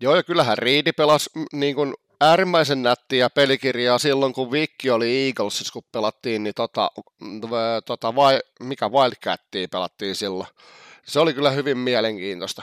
Joo, 0.00 0.16
ja 0.16 0.22
kyllähän 0.22 0.58
Riidi 0.58 0.92
pelasi 0.92 1.30
niin 1.52 1.74
kuin 1.74 1.94
äärimmäisen 2.20 2.82
nättiä 2.82 3.30
pelikirjaa 3.30 3.98
silloin, 3.98 4.32
kun 4.32 4.52
Vikki 4.52 4.90
oli 4.90 5.26
Eaglesissa, 5.26 5.72
kun 5.72 5.82
pelattiin, 5.92 6.42
niin 6.42 6.54
tota, 6.54 6.90
tota, 7.86 8.14
vai, 8.14 8.40
mikä 8.60 8.88
Wildcatia 8.88 9.68
pelattiin 9.72 10.14
silloin. 10.14 10.48
Se 11.08 11.20
oli 11.20 11.34
kyllä 11.34 11.50
hyvin 11.50 11.78
mielenkiintoista. 11.78 12.62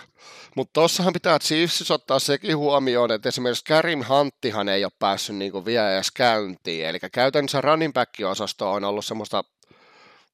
Mutta 0.56 0.74
tuossahan 0.74 1.14
pitää 1.14 1.40
Chiefsissä 1.40 1.94
ottaa 1.94 2.20
sekin 2.20 2.58
huomioon, 2.58 3.12
että 3.12 3.30
esimerkiksi 3.30 3.64
Karim 3.66 4.02
Hanttihan 4.02 4.70
ei 4.70 4.86
ole 4.86 4.92
päässyt 5.00 5.36
niinku 5.36 5.66
vielä 5.66 5.94
edes 5.94 6.12
käyntiin. 6.12 6.86
Eli 6.86 7.00
käytännössä 7.12 7.62
running 7.62 7.94
back-osasto 7.94 8.72
on 8.72 8.84
ollut 8.84 9.06
semmoista 9.06 9.44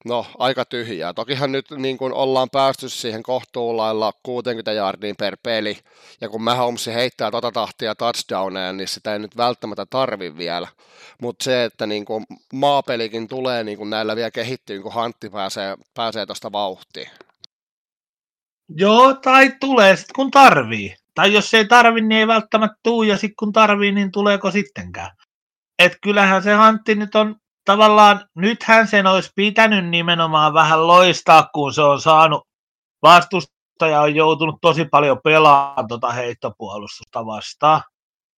No, 0.04 0.26
aika 0.38 0.64
tyhjää. 0.64 1.14
Tokihan 1.14 1.52
nyt 1.52 1.70
niin 1.70 1.98
kuin 1.98 2.12
ollaan 2.12 2.50
päästy 2.50 2.88
siihen 2.88 3.22
kohtuulailla 3.22 4.12
60 4.22 4.72
jardiin 4.72 5.16
per 5.16 5.36
peli, 5.42 5.78
ja 6.20 6.28
kun 6.28 6.42
Mahomes 6.42 6.86
heittää 6.86 7.30
tota 7.30 7.52
tahtia 7.52 7.94
touchdowneja, 7.94 8.72
niin 8.72 8.88
sitä 8.88 9.12
ei 9.12 9.18
nyt 9.18 9.36
välttämättä 9.36 9.86
tarvi 9.90 10.36
vielä. 10.36 10.68
Mutta 11.20 11.44
se, 11.44 11.64
että 11.64 11.86
niin 11.86 12.04
kuin 12.04 12.26
maapelikin 12.52 13.28
tulee 13.28 13.64
niin 13.64 13.78
kuin 13.78 13.90
näillä 13.90 14.16
vielä 14.16 14.30
kehittyy, 14.30 14.82
kun 14.82 14.92
Hantti 14.92 15.30
pääsee, 15.30 15.76
pääsee 15.94 16.26
tuosta 16.26 16.52
vauhtiin. 16.52 17.10
Joo, 18.68 19.14
tai 19.14 19.52
tulee 19.60 19.96
sitten 19.96 20.14
kun 20.14 20.30
tarvii. 20.30 20.94
Tai 21.14 21.32
jos 21.32 21.54
ei 21.54 21.66
tarvi, 21.66 22.00
niin 22.00 22.18
ei 22.18 22.26
välttämättä 22.26 22.76
tuu, 22.82 23.02
ja 23.02 23.16
sitten 23.16 23.36
kun 23.38 23.52
tarvii, 23.52 23.92
niin 23.92 24.12
tuleeko 24.12 24.50
sittenkään. 24.50 25.10
Et 25.78 25.92
kyllähän 26.02 26.42
se 26.42 26.52
Hantti 26.54 26.94
nyt 26.94 27.14
on 27.14 27.36
tavallaan 27.64 28.28
nythän 28.36 28.86
sen 28.86 29.06
olisi 29.06 29.30
pitänyt 29.36 29.88
nimenomaan 29.88 30.54
vähän 30.54 30.86
loistaa, 30.86 31.48
kun 31.54 31.74
se 31.74 31.82
on 31.82 32.00
saanut 32.00 32.48
vastustaja 33.02 34.00
on 34.00 34.14
joutunut 34.14 34.56
tosi 34.60 34.84
paljon 34.84 35.18
pelaamaan 35.24 35.88
tuota 35.88 36.10
heittopuolustusta 36.10 37.26
vastaan. 37.26 37.82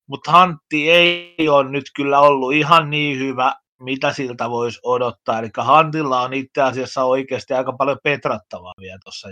Mutta 0.08 0.30
Hantti 0.32 0.90
ei 0.90 1.48
ole 1.48 1.70
nyt 1.70 1.84
kyllä 1.96 2.20
ollut 2.20 2.52
ihan 2.52 2.90
niin 2.90 3.18
hyvä, 3.18 3.54
mitä 3.80 4.12
siltä 4.12 4.50
voisi 4.50 4.80
odottaa. 4.82 5.38
Eli 5.38 5.50
Hantilla 5.58 6.20
on 6.20 6.32
itse 6.34 6.62
asiassa 6.62 7.04
oikeasti 7.04 7.54
aika 7.54 7.72
paljon 7.72 7.98
petrattavaa 8.04 8.72
vielä 8.80 8.98
tuossa. 9.04 9.28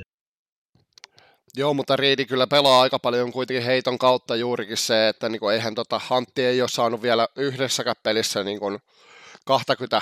Joo, 1.57 1.75
mutta 1.75 1.97
Riidi 1.97 2.27
kyllä 2.27 2.47
pelaa 2.47 2.81
aika 2.81 2.99
paljon 2.99 3.33
kuitenkin 3.33 3.65
heiton 3.65 3.99
kautta 3.99 4.37
juurikin 4.37 4.77
se, 4.77 5.09
että 5.09 5.29
niin 5.29 5.41
kuin, 5.41 5.55
eihän 5.55 5.75
tota, 5.75 6.01
Hantti 6.05 6.45
ei 6.45 6.61
ole 6.61 6.69
saanut 6.69 7.03
vielä 7.03 7.29
yhdessäkään 7.37 7.97
pelissä 8.03 8.45
niin 8.45 8.59
kuin, 8.59 8.79
20 9.47 10.01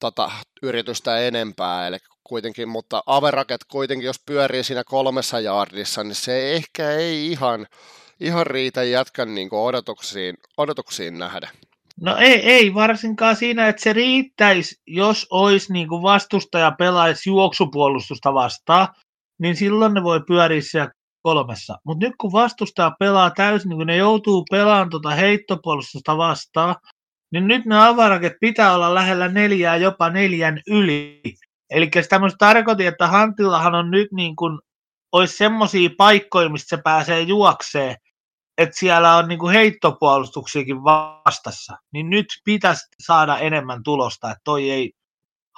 tota, 0.00 0.30
yritystä 0.62 1.18
enempää, 1.18 1.86
eli 1.86 1.96
kuitenkin, 2.24 2.68
mutta 2.68 3.02
averaket 3.06 3.64
kuitenkin, 3.64 4.06
jos 4.06 4.20
pyörii 4.26 4.64
siinä 4.64 4.84
kolmessa 4.84 5.40
jaardissa, 5.40 6.04
niin 6.04 6.14
se 6.14 6.52
ehkä 6.52 6.90
ei 6.90 7.26
ihan, 7.26 7.66
ihan 8.20 8.46
riitä 8.46 8.82
jätkän 8.82 9.34
niin 9.34 9.48
odotuksiin, 9.52 10.34
odotuksiin 10.56 11.18
nähdä. 11.18 11.50
No 12.00 12.16
ei, 12.16 12.50
ei 12.50 12.74
varsinkaan 12.74 13.36
siinä, 13.36 13.68
että 13.68 13.82
se 13.82 13.92
riittäisi, 13.92 14.80
jos 14.86 15.26
olisi 15.30 15.72
niin 15.72 15.88
kuin 15.88 16.02
vastustaja 16.02 16.72
pelaisi 16.78 17.30
juoksupuolustusta 17.30 18.34
vastaan, 18.34 18.88
niin 19.40 19.56
silloin 19.56 19.94
ne 19.94 20.02
voi 20.02 20.20
pyöriä 20.26 20.60
siellä 20.62 20.90
kolmessa. 21.22 21.78
Mutta 21.84 22.06
nyt 22.06 22.14
kun 22.20 22.32
vastustaja 22.32 22.92
pelaa 22.98 23.30
täysin, 23.30 23.68
niin 23.68 23.76
kun 23.76 23.86
ne 23.86 23.96
joutuu 23.96 24.44
pelaamaan 24.50 24.90
tuota 24.90 25.10
heittopuolustusta 25.10 26.16
vastaan, 26.16 26.76
niin 27.32 27.48
nyt 27.48 27.64
ne 27.66 27.86
avaraket 27.86 28.32
pitää 28.40 28.74
olla 28.74 28.94
lähellä 28.94 29.28
neljää, 29.28 29.76
jopa 29.76 30.10
neljän 30.10 30.60
yli. 30.66 31.22
Eli 31.70 31.90
tämmöistä 32.08 32.36
tarkoitin, 32.38 32.88
että 32.88 33.06
Hantillahan 33.06 33.74
on 33.74 33.90
nyt 33.90 34.12
niin 34.12 34.36
kuin, 34.36 34.58
olisi 35.12 35.36
semmoisia 35.36 35.90
paikkoja, 35.98 36.48
mistä 36.48 36.76
se 36.76 36.82
pääsee 36.82 37.20
juokseen, 37.20 37.96
että 38.58 38.78
siellä 38.78 39.16
on 39.16 39.28
niin 39.28 39.38
kuin 39.38 39.54
heittopuolustuksiakin 39.54 40.84
vastassa. 40.84 41.76
Niin 41.92 42.10
nyt 42.10 42.26
pitäisi 42.44 42.86
saada 43.02 43.38
enemmän 43.38 43.82
tulosta, 43.82 44.30
että 44.30 44.40
toi 44.44 44.70
ei, 44.70 44.92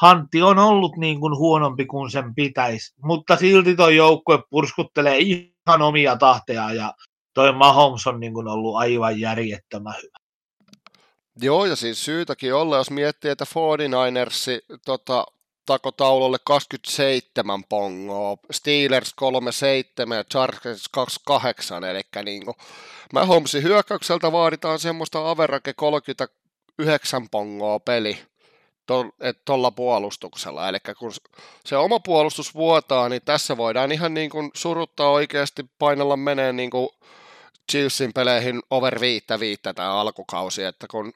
Hantti 0.02 0.42
on 0.42 0.58
ollut 0.58 0.96
niin 0.96 1.20
kuin 1.20 1.36
huonompi 1.36 1.86
kuin 1.86 2.10
sen 2.10 2.34
pitäisi, 2.34 2.94
mutta 3.02 3.36
silti 3.36 3.76
toi 3.76 3.96
joukkue 3.96 4.42
purskuttelee 4.50 5.18
ihan 5.18 5.82
omia 5.82 6.16
tahteja 6.16 6.72
ja 6.72 6.94
toi 7.34 7.52
Mahomes 7.52 8.06
on 8.06 8.20
niin 8.20 8.34
kuin 8.34 8.48
ollut 8.48 8.76
aivan 8.76 9.20
järjettömän 9.20 9.94
hyvä. 10.02 10.18
Joo, 11.40 11.64
ja 11.64 11.76
siis 11.76 12.04
syytäkin 12.04 12.54
olla, 12.54 12.76
jos 12.76 12.90
miettii, 12.90 13.30
että 13.30 13.44
49ersi 13.44 14.78
tota, 14.84 15.26
takotaululle 15.66 16.38
27 16.44 17.64
pongoa, 17.64 18.36
Steelers 18.50 19.14
37 19.14 20.16
ja 20.16 20.24
Chargers 20.24 20.88
28, 20.88 21.84
eli 21.84 22.00
niin 22.24 22.44
kuin, 22.44 22.56
Mahomesin 23.12 23.62
hyökkäykseltä 23.62 24.32
vaaditaan 24.32 24.78
semmoista 24.78 25.30
averake 25.30 25.72
39 25.74 27.28
pongoa 27.30 27.80
peli 27.80 28.31
tuolla 29.44 29.70
puolustuksella. 29.70 30.68
Eli 30.68 30.78
kun 30.98 31.12
se 31.64 31.76
oma 31.76 32.00
puolustus 32.00 32.54
vuotaa, 32.54 33.08
niin 33.08 33.22
tässä 33.24 33.56
voidaan 33.56 33.92
ihan 33.92 34.14
niin 34.14 34.30
kuin 34.30 34.50
suruttaa 34.54 35.10
oikeasti 35.10 35.66
painella 35.78 36.16
menee 36.16 36.52
niin 36.52 36.70
kuin 36.70 36.88
Chiefsin 37.72 38.12
peleihin 38.12 38.60
over 38.70 39.00
viittä 39.00 39.40
viittä 39.40 39.74
tämä 39.74 39.92
alkukausi, 39.92 40.64
että 40.64 40.86
kun 40.90 41.12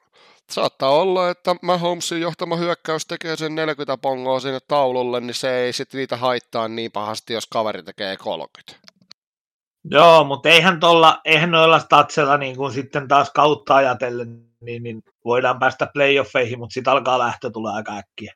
saattaa 0.51 0.91
olla, 0.91 1.29
että 1.29 1.55
Mahomesin 1.61 2.21
johtama 2.21 2.55
hyökkäys 2.55 3.05
tekee 3.05 3.35
sen 3.35 3.55
40 3.55 3.97
pongoa 3.97 4.39
sinne 4.39 4.59
taululle, 4.67 5.19
niin 5.19 5.33
se 5.33 5.57
ei 5.59 5.73
sitten 5.73 5.97
niitä 5.97 6.17
haittaa 6.17 6.67
niin 6.67 6.91
pahasti, 6.91 7.33
jos 7.33 7.47
kaveri 7.47 7.83
tekee 7.83 8.17
30. 8.17 8.87
Joo, 9.91 10.23
mutta 10.23 10.49
eihän, 10.49 10.79
tolla, 10.79 11.21
eihän 11.25 11.51
noilla 11.51 11.79
statsella 11.79 12.37
niin 12.37 12.55
kuin 12.55 12.73
sitten 12.73 13.07
taas 13.07 13.31
kautta 13.31 13.75
ajatellen, 13.75 14.46
niin, 14.61 14.83
niin 14.83 15.01
voidaan 15.25 15.59
päästä 15.59 15.87
playoffeihin, 15.93 16.59
mutta 16.59 16.73
sitten 16.73 16.93
alkaa 16.93 17.19
lähtö 17.19 17.49
tulee 17.49 17.73
aika 17.73 17.97
äkkiä 17.97 18.33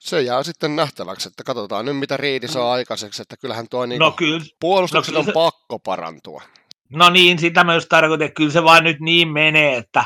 se 0.00 0.22
jää 0.22 0.42
sitten 0.42 0.76
nähtäväksi, 0.76 1.28
että 1.28 1.44
katsotaan 1.44 1.84
nyt 1.84 1.96
mitä 1.96 2.16
Riidi 2.16 2.48
saa 2.48 2.64
mm. 2.64 2.70
aikaiseksi, 2.70 3.22
että 3.22 3.36
kyllähän 3.36 3.68
tuo 3.70 3.86
niin 3.86 3.98
no 3.98 4.10
kyllä, 4.10 4.40
puolustukset 4.60 5.14
no 5.14 5.20
kyllä 5.20 5.20
on 5.20 5.26
se, 5.26 5.32
pakko 5.32 5.78
parantua. 5.78 6.42
No 6.90 7.10
niin, 7.10 7.38
sitä 7.38 7.64
mä 7.64 7.74
just 7.74 7.88
tarkoitin, 7.88 8.24
että 8.24 8.34
kyllä 8.34 8.50
se 8.50 8.64
vaan 8.64 8.84
nyt 8.84 9.00
niin 9.00 9.28
menee, 9.28 9.76
että, 9.76 10.04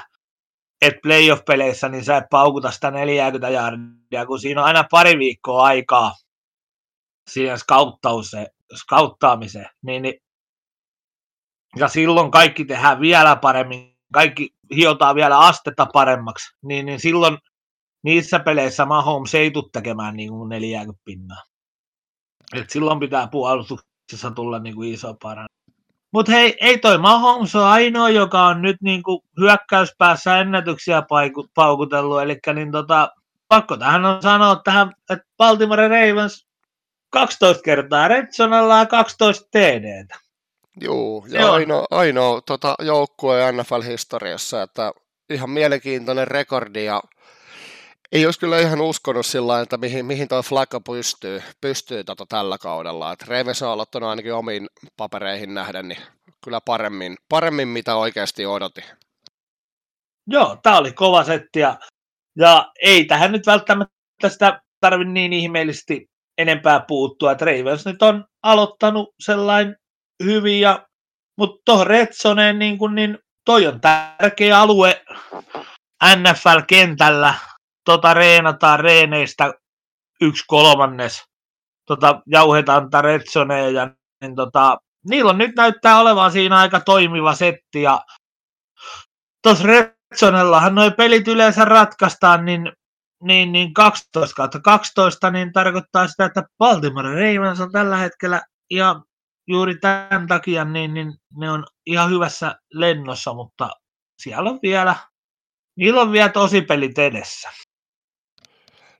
että 0.82 1.00
playoff-peleissä 1.02 1.88
niin 1.88 2.04
sä 2.04 2.16
et 2.16 2.24
paukuta 2.30 2.70
sitä 2.70 2.90
40 2.90 3.48
jardia, 3.48 4.26
kun 4.26 4.40
siinä 4.40 4.60
on 4.60 4.66
aina 4.66 4.84
pari 4.90 5.18
viikkoa 5.18 5.64
aikaa 5.64 6.12
siihen 7.30 7.58
skauttaamiseen, 8.74 9.68
niin, 9.82 10.02
niin, 10.02 10.14
ja 11.76 11.88
silloin 11.88 12.30
kaikki 12.30 12.64
tehdään 12.64 13.00
vielä 13.00 13.36
paremmin, 13.36 13.93
kaikki 14.14 14.54
hiotaan 14.76 15.14
vielä 15.14 15.38
astetta 15.38 15.86
paremmaksi, 15.86 16.56
niin, 16.62 16.86
niin 16.86 17.00
silloin 17.00 17.38
niissä 18.02 18.38
peleissä 18.38 18.84
Mahomes 18.84 19.34
ei 19.34 19.50
tule 19.50 19.64
tekemään 19.72 20.16
niin 20.16 20.28
kuin 20.28 20.48
40 20.48 21.02
pinnaa. 21.04 21.42
Et 22.54 22.70
silloin 22.70 23.00
pitää 23.00 23.28
puolustuksessa 23.28 24.30
tulla 24.30 24.58
niin 24.58 24.74
kuin 24.74 24.94
iso 24.94 25.14
parannus. 25.22 25.54
Mutta 26.12 26.32
hei, 26.32 26.56
ei 26.60 26.78
toi 26.78 26.98
Mahomes 26.98 27.56
ole 27.56 27.64
ainoa, 27.64 28.10
joka 28.10 28.46
on 28.46 28.62
nyt 28.62 28.76
niin 28.80 29.02
kuin 29.02 29.20
hyökkäyspäässä 29.40 30.38
ennätyksiä 30.38 31.02
paukutellut. 31.54 32.22
Eli 32.22 32.38
niin 32.54 32.72
tota, 32.72 33.10
pakko 33.48 33.76
tähän 33.76 34.04
on 34.04 34.22
sanoa 34.22 34.60
tähän, 34.64 34.92
että 35.10 35.26
Baltimore 35.36 35.88
Ravens 35.88 36.46
12 37.10 37.62
kertaa 37.62 38.08
Redsonella 38.08 38.78
ja 38.78 38.86
12 38.86 39.48
TDtä. 39.50 40.23
Joo, 40.80 41.26
ja 41.28 41.52
ainoa, 41.52 41.86
ainoa 41.90 42.40
tota, 42.40 42.74
joukkue 42.82 43.52
NFL-historiassa, 43.52 44.62
että 44.62 44.92
ihan 45.30 45.50
mielenkiintoinen 45.50 46.28
rekordi 46.28 46.84
ja 46.84 47.02
ei 48.12 48.26
olisi 48.26 48.40
kyllä 48.40 48.60
ihan 48.60 48.80
uskonut 48.80 49.26
sillä 49.26 49.60
että 49.60 49.76
mihin, 49.76 50.06
mihin 50.06 50.28
tuo 50.28 50.42
Flacco 50.42 50.80
pystyy, 50.80 51.42
pystyy 51.60 52.04
tota 52.04 52.26
tällä 52.26 52.58
kaudella. 52.58 53.12
Että 53.12 53.24
Ravens 53.28 53.62
on 53.62 53.68
aloittanut 53.68 54.08
ainakin 54.08 54.34
omiin 54.34 54.66
papereihin 54.96 55.54
nähden, 55.54 55.88
niin 55.88 56.00
kyllä 56.44 56.60
paremmin, 56.60 57.16
paremmin 57.28 57.68
mitä 57.68 57.96
oikeasti 57.96 58.46
odotin. 58.46 58.84
Joo, 60.26 60.56
tämä 60.62 60.78
oli 60.78 60.92
kova 60.92 61.24
setti 61.24 61.60
ja, 61.60 61.78
ja 62.38 62.72
ei 62.82 63.04
tähän 63.04 63.32
nyt 63.32 63.46
välttämättä 63.46 64.28
sitä 64.28 64.60
tarvitse 64.80 65.12
niin 65.12 65.32
ihmeellisesti 65.32 66.10
enempää 66.38 66.84
puuttua, 66.88 67.32
että 67.32 67.44
Ravens 67.44 67.86
nyt 67.86 68.02
on 68.02 68.24
aloittanut 68.42 69.14
sellainen 69.20 69.76
hyvin, 70.22 70.60
ja, 70.60 70.86
mutta 71.38 71.62
tuohon 71.64 71.86
Retsoneen 71.86 72.58
niin, 72.58 72.78
kun, 72.78 72.94
niin 72.94 73.18
toi 73.44 73.66
on 73.66 73.80
tärkeä 73.80 74.60
alue 74.60 75.04
NFL-kentällä, 76.16 77.34
tota, 77.84 78.14
reenataan 78.14 78.80
reeneistä 78.80 79.54
yksi 80.20 80.44
kolmannes, 80.46 81.24
tota, 81.86 82.22
jauhetaan 82.26 82.90
tätä 82.90 83.02
Redsoneen 83.02 83.74
ja 83.74 83.90
niin, 84.20 84.34
tota, 84.34 84.78
niillä 85.08 85.30
on 85.30 85.38
nyt 85.38 85.56
näyttää 85.56 86.00
olevan 86.00 86.32
siinä 86.32 86.56
aika 86.58 86.80
toimiva 86.80 87.34
setti 87.34 87.82
ja 87.82 88.00
tuossa 89.42 89.64
Redsonellahan 89.64 90.74
noin 90.74 90.92
pelit 90.92 91.28
yleensä 91.28 91.64
ratkaistaan, 91.64 92.44
niin, 92.44 92.72
niin, 93.22 93.52
niin 93.52 93.74
12 93.74 94.34
kautta 94.34 94.60
12, 94.60 95.30
niin 95.30 95.52
tarkoittaa 95.52 96.08
sitä, 96.08 96.24
että 96.24 96.42
Baltimore 96.58 97.14
Ravens 97.14 97.60
on 97.60 97.72
tällä 97.72 97.96
hetkellä 97.96 98.42
ja 98.70 99.00
juuri 99.46 99.74
tämän 99.78 100.26
takia 100.28 100.64
niin, 100.64 100.94
niin 100.94 101.14
ne 101.36 101.50
on 101.50 101.66
ihan 101.86 102.10
hyvässä 102.10 102.54
lennossa, 102.72 103.34
mutta 103.34 103.70
siellä 104.22 104.50
on 104.50 104.58
vielä, 104.62 104.96
niillä 105.76 106.00
on 106.00 106.12
vielä 106.12 106.28
tosi 106.28 106.60
pelit 106.60 106.98
edessä. 106.98 107.50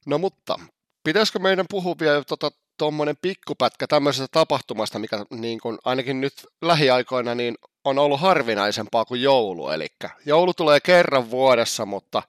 No 0.07 0.19
mutta, 0.19 0.61
pitäisikö 1.05 1.39
meidän 1.39 1.67
puhua 1.71 1.95
vielä 2.01 2.25
tuota, 2.25 2.51
tuommoinen 2.79 3.17
pikkupätkä 3.23 3.87
tämmöisestä 3.87 4.29
tapahtumasta, 4.33 4.99
mikä 4.99 5.25
niin 5.31 5.61
kuin, 5.61 5.79
ainakin 5.85 6.21
nyt 6.21 6.35
lähiaikoina 6.63 7.35
niin 7.35 7.55
on 7.85 7.99
ollut 7.99 8.21
harvinaisempaa 8.21 9.05
kuin 9.05 9.23
joulu. 9.23 9.69
Eli 9.69 9.87
joulu 10.27 10.55
tulee 10.55 10.81
kerran 10.81 11.31
vuodessa, 11.31 11.87
mutta 11.87 12.23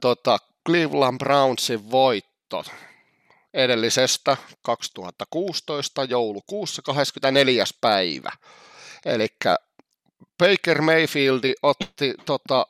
tota, 0.00 0.38
Cleveland 0.66 1.18
Brownsin 1.18 1.90
voitto 1.90 2.64
edellisestä 3.54 4.36
2016 4.62 6.04
joulukuussa 6.04 6.82
24. 6.82 7.64
päivä. 7.80 8.32
Eli 9.04 9.28
Baker 10.38 10.82
Mayfield 10.82 11.54
otti 11.62 12.14
tota, 12.26 12.66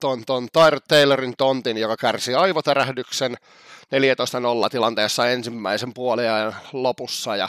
ton, 0.00 0.24
ton 0.24 0.48
Tyler 0.52 0.80
Taylorin 0.88 1.34
tontin, 1.38 1.78
joka 1.78 1.96
kärsi 1.96 2.34
aivotärähdyksen 2.34 3.36
14-0 3.84 4.70
tilanteessa 4.70 5.30
ensimmäisen 5.30 5.94
puoliajan 5.94 6.56
lopussa 6.72 7.36
ja 7.36 7.48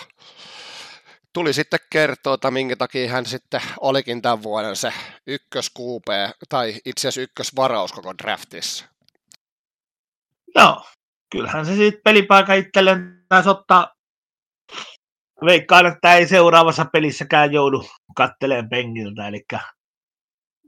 tuli 1.34 1.54
sitten 1.54 1.80
kertoa, 1.90 2.34
että 2.34 2.52
minkä 2.52 2.76
takia 2.76 3.12
hän 3.12 3.26
sitten 3.26 3.62
olikin 3.80 4.22
tämän 4.22 4.44
vuoden 4.44 4.76
se 4.76 4.94
ykköskuupee, 5.28 6.32
tai 6.50 6.82
itse 6.86 7.08
asiassa 7.08 7.22
ykkösvaraus 7.22 7.94
koko 7.94 8.14
draftissa. 8.18 8.86
Joo, 10.56 10.86
kyllähän 11.32 11.66
se 11.66 11.76
sitten 11.76 12.02
pelipaikan 12.04 12.58
itselleen 12.58 13.26
taisi 13.30 13.50
ottaa. 13.50 13.96
Veikkaan, 15.46 15.86
että 15.86 16.14
ei 16.14 16.28
seuraavassa 16.28 16.86
pelissäkään 16.86 17.52
joudu 17.54 17.86
katteleen 18.16 18.70
penkiltä. 18.70 19.28
Eli, 19.28 19.46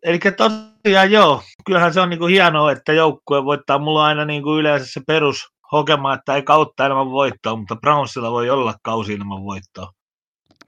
eli 0.04 0.20
tosiaan 0.38 1.12
joo, 1.12 1.44
kyllähän 1.66 1.94
se 1.94 2.02
on 2.02 2.10
niinku 2.10 2.26
hienoa, 2.26 2.72
että 2.72 2.94
joukkue 2.94 3.46
voittaa. 3.46 3.80
Mulla 3.80 4.00
on 4.00 4.06
aina 4.06 4.26
niinku 4.26 4.58
yleensä 4.58 4.86
se 4.86 5.02
perus 5.08 5.48
hokema, 5.72 6.14
että 6.14 6.36
ei 6.36 6.44
kautta 6.44 6.86
ilman 6.86 7.12
voittoa, 7.12 7.56
mutta 7.56 7.76
Brownsilla 7.76 8.32
voi 8.32 8.50
olla 8.50 8.74
kausi 8.84 9.14
ilman 9.14 9.44
voittoa. 9.44 9.92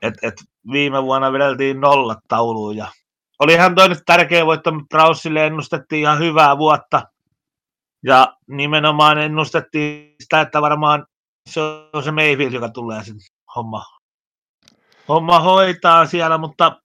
Et, 0.01 0.13
et 0.21 0.35
viime 0.71 1.03
vuonna 1.03 1.31
vedeltiin 1.31 1.81
nollat 1.81 2.19
tauluun 2.27 2.77
ja 2.77 2.87
olihan 3.39 3.75
toi 3.75 3.89
nyt 3.89 4.03
tärkeä 4.05 4.45
voitto, 4.45 4.71
mutta 4.71 4.97
Brownsille 4.97 5.45
ennustettiin 5.45 6.01
ihan 6.01 6.19
hyvää 6.19 6.57
vuotta– 6.57 7.01
ja 8.03 8.37
nimenomaan 8.47 9.17
ennustettiin 9.17 10.15
sitä, 10.19 10.41
että 10.41 10.61
varmaan 10.61 11.05
se 11.49 11.61
on 11.93 12.03
se 12.03 12.11
Mayfield, 12.11 12.53
joka 12.53 12.69
tulee 12.69 13.03
sen 13.03 13.15
homma, 13.55 13.85
homma 15.07 15.39
hoitaa 15.39 16.05
siellä, 16.05 16.37
mutta, 16.37 16.81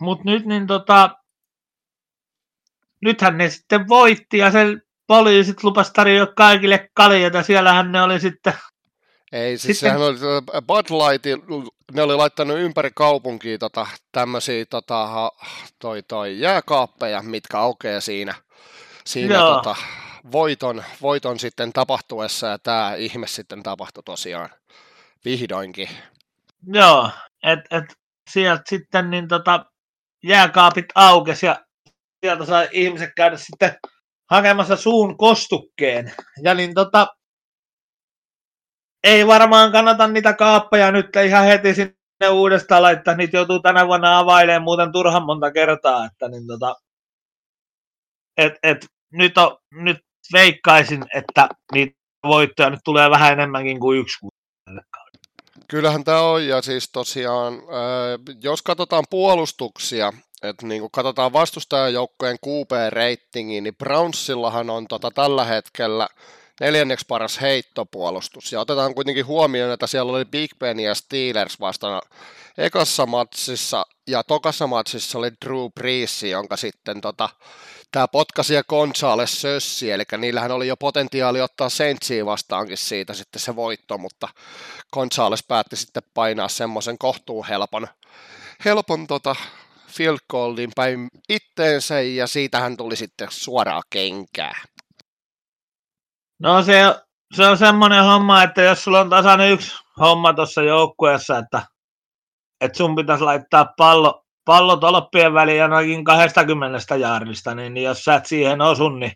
mutta 0.00 0.24
nyt 0.24 0.46
niin 0.46 0.66
tota, 0.66 1.16
nythän 3.02 3.38
ne 3.38 3.50
sitten 3.50 3.88
voitti 3.88 4.38
ja 4.38 4.50
sen 4.50 4.82
poliisit 5.06 5.64
lupas 5.64 5.92
tarjoa 5.92 6.26
kaikille 6.26 6.90
kaljata. 6.94 7.42
Siellähän 7.42 7.92
ne 7.92 8.02
oli 8.02 8.20
sitten 8.20 8.54
ei, 9.32 9.58
siis 9.58 9.80
Sitten... 9.80 9.98
sehän 9.98 10.08
oli 10.08 10.62
Bud 10.66 10.86
Light, 10.90 11.26
ne 11.92 12.02
oli 12.02 12.16
laittanut 12.16 12.58
ympäri 12.58 12.90
kaupunkia 12.94 13.58
tota, 13.58 13.86
tämmöisiä 14.12 14.64
tota, 14.66 15.32
toi, 15.78 16.02
toi 16.02 16.40
jääkaappeja, 16.40 17.22
mitkä 17.22 17.58
aukeaa 17.58 18.00
siinä 18.00 18.34
siinä 19.06 19.38
tota, 19.38 19.76
voiton, 20.32 20.84
voiton 21.02 21.38
sitten 21.38 21.72
tapahtuessa 21.72 22.46
ja 22.46 22.58
tämä 22.58 22.94
ihme 22.94 23.26
sitten 23.26 23.62
tapahtui 23.62 24.02
tosiaan 24.02 24.48
vihdoinkin. 25.24 25.88
Joo, 26.66 27.10
että 27.42 27.78
et 27.78 27.84
sieltä 28.30 28.62
sitten 28.68 29.10
niin 29.10 29.28
tota, 29.28 29.64
jääkaapit 30.24 30.86
aukesi 30.94 31.46
ja 31.46 31.64
sieltä 32.24 32.44
sai 32.44 32.68
ihmiset 32.72 33.10
käydä 33.16 33.36
sitten 33.36 33.78
hakemassa 34.30 34.76
suun 34.76 35.16
kostukkeen. 35.16 36.12
Ja 36.42 36.54
niin 36.54 36.74
tota, 36.74 37.06
ei 39.04 39.26
varmaan 39.26 39.72
kannata 39.72 40.08
niitä 40.08 40.32
kaappeja 40.32 40.92
nyt 40.92 41.06
ihan 41.26 41.44
heti 41.44 41.74
sinne 41.74 42.28
uudestaan 42.30 42.82
laittaa. 42.82 43.14
Niitä 43.14 43.36
joutuu 43.36 43.60
tänä 43.60 43.86
vuonna 43.86 44.18
availemaan 44.18 44.62
muuten 44.62 44.92
turhan 44.92 45.26
monta 45.26 45.52
kertaa. 45.52 46.06
Että 46.06 46.28
niin 46.28 46.46
tota, 46.46 46.74
et, 48.36 48.52
et, 48.62 48.86
nyt, 49.16 49.38
on, 49.38 49.56
nyt 49.72 49.98
veikkaisin, 50.32 51.04
että 51.14 51.48
niitä 51.72 51.96
voittoja 52.26 52.70
nyt 52.70 52.80
tulee 52.84 53.10
vähän 53.10 53.32
enemmänkin 53.32 53.80
kuin 53.80 53.98
yksi 53.98 54.18
Kyllähän 55.68 56.04
tämä 56.04 56.20
on, 56.20 56.46
ja 56.46 56.62
siis 56.62 56.90
tosiaan, 56.92 57.54
jos 58.42 58.62
katsotaan 58.62 59.04
puolustuksia, 59.10 60.12
että 60.42 60.66
niin 60.66 60.80
kun 60.80 60.90
katsotaan 60.90 61.32
vastustajajoukkojen 61.32 62.36
QP-reitingiä, 62.46 63.60
niin 63.60 63.76
Brownsillahan 63.76 64.70
on 64.70 64.88
tota 64.88 65.10
tällä 65.10 65.44
hetkellä 65.44 66.08
neljänneksi 66.60 67.06
paras 67.08 67.40
heittopuolustus. 67.40 68.52
Ja 68.52 68.60
otetaan 68.60 68.94
kuitenkin 68.94 69.26
huomioon, 69.26 69.72
että 69.72 69.86
siellä 69.86 70.12
oli 70.12 70.24
Big 70.24 70.50
Ben 70.58 70.80
ja 70.80 70.94
Steelers 70.94 71.60
vastana 71.60 72.00
ekassa 72.58 73.06
matsissa, 73.06 73.86
ja 74.06 74.24
tokassa 74.24 74.66
matsissa 74.66 75.18
oli 75.18 75.30
Drew 75.44 75.66
Brees, 75.74 76.22
jonka 76.22 76.56
sitten 76.56 77.00
tota, 77.00 77.28
tämä 77.92 78.08
potkasi 78.08 78.54
ja 78.54 78.64
Gonzales 78.64 79.40
sössi, 79.40 79.90
eli 79.90 80.02
niillähän 80.18 80.50
oli 80.50 80.68
jo 80.68 80.76
potentiaali 80.76 81.40
ottaa 81.40 81.68
Sentsiä 81.68 82.26
vastaankin 82.26 82.76
siitä 82.76 83.14
sitten 83.14 83.40
se 83.40 83.56
voitto, 83.56 83.98
mutta 83.98 84.28
Gonzales 84.92 85.44
päätti 85.48 85.76
sitten 85.76 86.02
painaa 86.14 86.48
semmoisen 86.48 86.98
kohtuuhelpon 86.98 87.88
helpon 88.64 89.06
tota, 89.06 89.36
field 89.88 90.18
goalin 90.30 90.70
päin 90.76 91.08
itteensä, 91.28 92.00
ja 92.00 92.26
siitähän 92.26 92.76
tuli 92.76 92.96
sitten 92.96 93.28
suoraa 93.30 93.82
kenkää. 93.90 94.54
No 96.38 96.62
se, 96.62 96.80
se 97.36 97.46
on 97.46 97.58
semmoinen 97.58 98.04
homma, 98.04 98.42
että 98.42 98.62
jos 98.62 98.84
sulla 98.84 99.00
on 99.00 99.10
tasainen 99.10 99.52
yksi 99.52 99.76
homma 100.00 100.32
tuossa 100.32 100.62
joukkueessa, 100.62 101.38
että, 101.38 101.62
että 102.60 102.78
sun 102.78 102.96
pitäisi 102.96 103.24
laittaa 103.24 103.72
pallo 103.76 104.25
pallo 104.46 104.76
tolppien 104.76 105.34
väliin 105.34 105.62
ainakin 105.62 106.04
20 106.04 106.96
jaarista, 106.96 107.54
niin, 107.54 107.74
niin 107.74 107.84
jos 107.84 108.04
sä 108.04 108.14
et 108.14 108.26
siihen 108.26 108.60
osu, 108.60 108.88
niin 108.88 109.12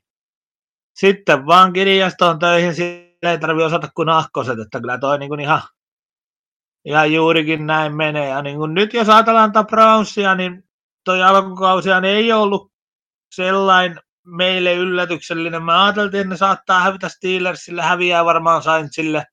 sitten 0.94 1.46
vaan 1.46 1.72
kirjastoon 1.72 2.38
töihin, 2.38 2.74
sillä 2.74 3.30
ei 3.30 3.38
tarvitse 3.38 3.66
osata 3.66 3.88
kuin 3.94 4.08
ahkoset, 4.08 4.58
että 4.58 4.80
kyllä 4.80 4.98
toi 4.98 5.18
niin 5.18 5.28
kuin 5.28 5.40
ihan, 5.40 5.62
ihan 6.84 7.12
juurikin 7.12 7.66
näin 7.66 7.96
menee. 7.96 8.28
Ja 8.28 8.42
niin 8.42 8.56
kuin 8.56 8.74
nyt 8.74 8.94
jos 8.94 9.08
ajatellaan 9.08 9.52
Brownsia, 9.70 10.34
niin 10.34 10.64
toi 11.04 11.22
alkukausia 11.22 12.00
niin 12.00 12.16
ei 12.16 12.32
ollut 12.32 12.72
sellainen 13.34 14.00
meille 14.26 14.74
yllätyksellinen. 14.74 15.62
Mä 15.62 15.84
ajateltiin, 15.84 16.20
että 16.20 16.34
ne 16.34 16.36
saattaa 16.36 16.80
hävitä 16.80 17.08
Steelersille, 17.08 17.82
häviää 17.82 18.24
varmaan 18.24 18.62
Saintsille, 18.62 19.24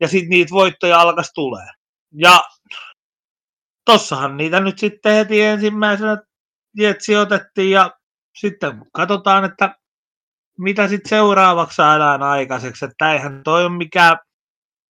ja 0.00 0.08
sitten 0.08 0.30
niitä 0.30 0.50
voittoja 0.50 1.00
alkas 1.00 1.32
tulee. 1.34 1.66
Ja 2.14 2.42
tossahan 3.84 4.36
niitä 4.36 4.60
nyt 4.60 4.78
sitten 4.78 5.14
heti 5.14 5.42
ensimmäisenä 5.42 6.16
jetsi 6.76 7.16
otettiin 7.16 7.70
ja 7.70 7.90
sitten 8.40 8.82
katsotaan, 8.92 9.44
että 9.44 9.74
mitä 10.58 10.88
sitten 10.88 11.08
seuraavaksi 11.08 11.76
saadaan 11.76 12.22
aikaiseksi. 12.22 12.84
Että 12.84 13.12
eihän 13.12 13.40
toi 13.44 13.64
ole 13.64 13.76
mikään, 13.76 14.16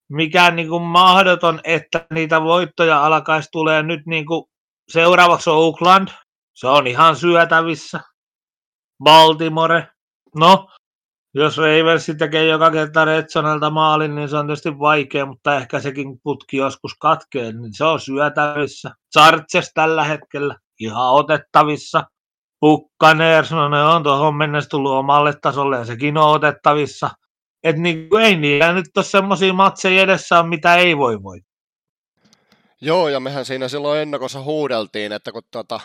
mikään 0.09 0.57
niin 0.57 0.69
kuin 0.69 0.83
mahdoton, 0.83 1.61
että 1.65 2.07
niitä 2.15 2.43
voittoja 2.43 3.07
alkaisi 3.07 3.49
tulee 3.53 3.83
nyt 3.83 4.07
niin 4.07 4.27
kuin 4.27 4.45
seuraavaksi 4.89 5.51
on 5.51 5.57
Oakland. 5.57 6.09
Se 6.55 6.69
on 6.69 6.87
ihan 6.87 7.17
syötävissä. 7.17 8.01
Baltimore. 9.05 9.89
No, 10.37 10.69
jos 11.35 11.59
Ravens 11.59 12.07
tekee 12.19 12.47
joka 12.47 12.71
kerta 12.71 13.05
Retsonelta 13.05 13.71
maalin, 13.71 14.15
niin 14.15 14.29
se 14.29 14.37
on 14.37 14.47
tietysti 14.47 14.79
vaikea, 14.79 15.27
mutta 15.27 15.57
ehkä 15.57 15.81
sekin 15.81 16.21
putki 16.23 16.57
joskus 16.57 16.95
katkee, 16.95 17.53
niin 17.53 17.75
se 17.75 17.85
on 17.85 18.01
syötävissä. 18.01 18.91
Chargers 19.13 19.71
tällä 19.75 20.05
hetkellä 20.05 20.57
ihan 20.81 21.13
otettavissa. 21.13 22.05
Pukkaneers, 22.61 23.51
no 23.51 23.69
ne 23.69 23.85
on 23.85 24.03
tuohon 24.03 24.35
mennessä 24.35 24.71
tullut 24.71 24.93
omalle 24.93 25.33
tasolle 25.43 25.77
ja 25.77 25.85
sekin 25.85 26.19
on 26.19 26.31
otettavissa. 26.31 27.11
Et 27.65 27.77
niin, 27.77 28.09
ei 28.21 28.37
niillä 28.37 28.73
nyt 28.73 28.87
ole 28.97 29.05
semmoisia 29.05 29.53
matseja 29.53 30.03
edessä, 30.03 30.43
mitä 30.43 30.77
ei 30.77 30.99
voi 30.99 31.23
voittaa. 31.23 31.53
Joo, 32.81 33.09
ja 33.09 33.21
mehän 33.21 33.45
siinä 33.45 33.69
silloin 33.69 34.01
ennakossa 34.01 34.43
huudeltiin, 34.43 35.13
että 35.13 35.33
kun 35.33 35.43
tuota, 35.51 35.81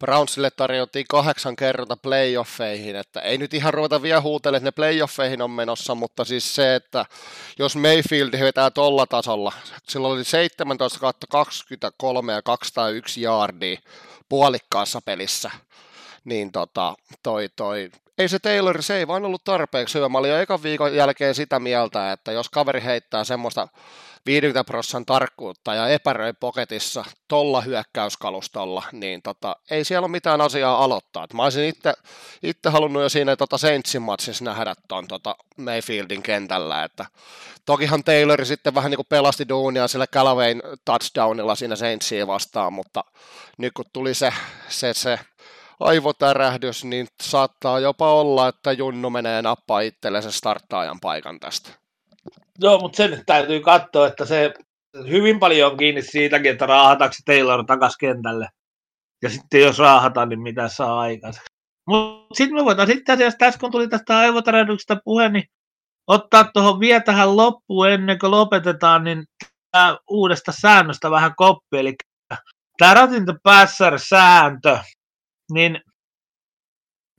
Brownsille 0.00 0.50
tarjottiin 0.50 1.06
kahdeksan 1.08 1.56
kertaa 1.56 1.96
playoffeihin, 1.96 2.96
että 2.96 3.20
ei 3.20 3.38
nyt 3.38 3.54
ihan 3.54 3.74
ruveta 3.74 4.02
vielä 4.02 4.20
huutelemaan, 4.20 4.56
että 4.56 4.66
ne 4.66 4.70
playoffeihin 4.70 5.42
on 5.42 5.50
menossa, 5.50 5.94
mutta 5.94 6.24
siis 6.24 6.54
se, 6.54 6.74
että 6.74 7.06
jos 7.58 7.76
Mayfield 7.76 8.40
vetää 8.40 8.70
tolla 8.70 9.06
tasolla, 9.06 9.52
silloin 9.88 10.14
oli 10.14 10.24
17 10.24 10.98
23 11.28 12.32
ja 12.32 12.42
201 12.42 13.22
yardia 13.22 13.78
puolikkaassa 14.28 15.00
pelissä, 15.04 15.50
niin 16.24 16.52
tota, 16.52 16.94
toi, 17.22 17.48
toi, 17.56 17.90
ei 18.18 18.28
se 18.28 18.38
Taylor, 18.38 18.82
se 18.82 18.96
ei 18.96 19.06
vaan 19.06 19.24
ollut 19.24 19.44
tarpeeksi 19.44 19.94
hyvä. 19.94 20.08
Mä 20.08 20.18
olin 20.18 20.30
jo 20.30 20.40
ekan 20.40 20.62
viikon 20.62 20.94
jälkeen 20.94 21.34
sitä 21.34 21.60
mieltä, 21.60 22.12
että 22.12 22.32
jos 22.32 22.48
kaveri 22.48 22.82
heittää 22.82 23.24
semmoista 23.24 23.68
50 24.26 24.64
prosentin 24.64 25.06
tarkkuutta 25.06 25.74
ja 25.74 25.88
epäröi 25.88 26.32
poketissa 26.32 27.04
tolla 27.28 27.60
hyökkäyskalustolla, 27.60 28.82
niin 28.92 29.22
tota, 29.22 29.56
ei 29.70 29.84
siellä 29.84 30.04
ole 30.04 30.10
mitään 30.10 30.40
asiaa 30.40 30.84
aloittaa. 30.84 31.24
Et 31.24 31.32
mä 31.32 31.42
olisin 31.42 31.64
itse, 31.64 32.70
halunnut 32.70 33.02
jo 33.02 33.08
siinä 33.08 33.36
tota 33.36 33.58
Saintsin 33.58 34.02
matsissa 34.02 34.44
nähdä 34.44 34.74
tuon 34.88 35.08
tota 35.08 35.36
Mayfieldin 35.56 36.22
kentällä, 36.22 36.84
että 36.84 37.06
tokihan 37.66 38.04
Taylor 38.04 38.44
sitten 38.44 38.74
vähän 38.74 38.90
niin 38.90 38.96
kuin 38.96 39.06
pelasti 39.08 39.48
duunia 39.48 39.88
sillä 39.88 40.06
Calawayn 40.06 40.62
touchdownilla 40.84 41.54
siinä 41.54 41.76
Saintsiin 41.76 42.26
vastaan, 42.26 42.72
mutta 42.72 43.04
nyt 43.58 43.72
kun 43.72 43.84
tuli 43.92 44.14
se, 44.14 44.32
se, 44.68 44.94
se 44.94 45.18
aivotärähdys, 45.80 46.84
niin 46.84 47.08
saattaa 47.22 47.80
jopa 47.80 48.12
olla, 48.12 48.48
että 48.48 48.72
Junnu 48.72 49.10
menee 49.10 49.42
nappaa 49.42 49.80
sen 50.20 50.32
starttaajan 50.32 51.00
paikan 51.00 51.40
tästä. 51.40 51.85
Joo, 52.60 52.78
mutta 52.78 52.96
sen 52.96 53.22
täytyy 53.26 53.60
katsoa, 53.60 54.06
että 54.06 54.24
se 54.24 54.54
hyvin 55.08 55.38
paljon 55.38 55.70
on 55.72 55.76
kiinni 55.76 56.02
siitäkin, 56.02 56.52
että 56.52 56.66
raahataanko 56.66 57.16
Taylor 57.24 57.64
takas 57.64 57.96
kentälle. 57.96 58.48
Ja 59.22 59.30
sitten 59.30 59.60
jos 59.60 59.78
raahataan, 59.78 60.28
niin 60.28 60.40
mitä 60.40 60.68
saa 60.68 61.00
aikaiseksi. 61.00 61.46
Mutta 61.88 62.34
sitten 62.34 62.54
me 62.54 62.64
voitaisiin 62.64 62.98
itse 62.98 63.12
asiassa 63.12 63.38
tässä, 63.38 63.60
kun 63.60 63.70
tuli 63.70 63.88
tästä 63.88 64.18
aivotärähdyksestä 64.18 64.96
puhe, 65.04 65.28
niin 65.28 65.44
ottaa 66.06 66.44
tuohon 66.44 66.80
vielä 66.80 67.00
tähän 67.00 67.36
loppuun 67.36 67.90
ennen 67.90 68.18
kuin 68.18 68.30
lopetetaan, 68.30 69.04
niin 69.04 69.24
uudesta 70.10 70.52
säännöstä 70.52 71.10
vähän 71.10 71.32
koppi. 71.36 71.78
Eli 71.78 71.94
tämä 72.78 72.94
Ratin 72.94 73.24
the 73.24 73.34
Passer-sääntö, 73.42 74.78
niin 75.52 75.80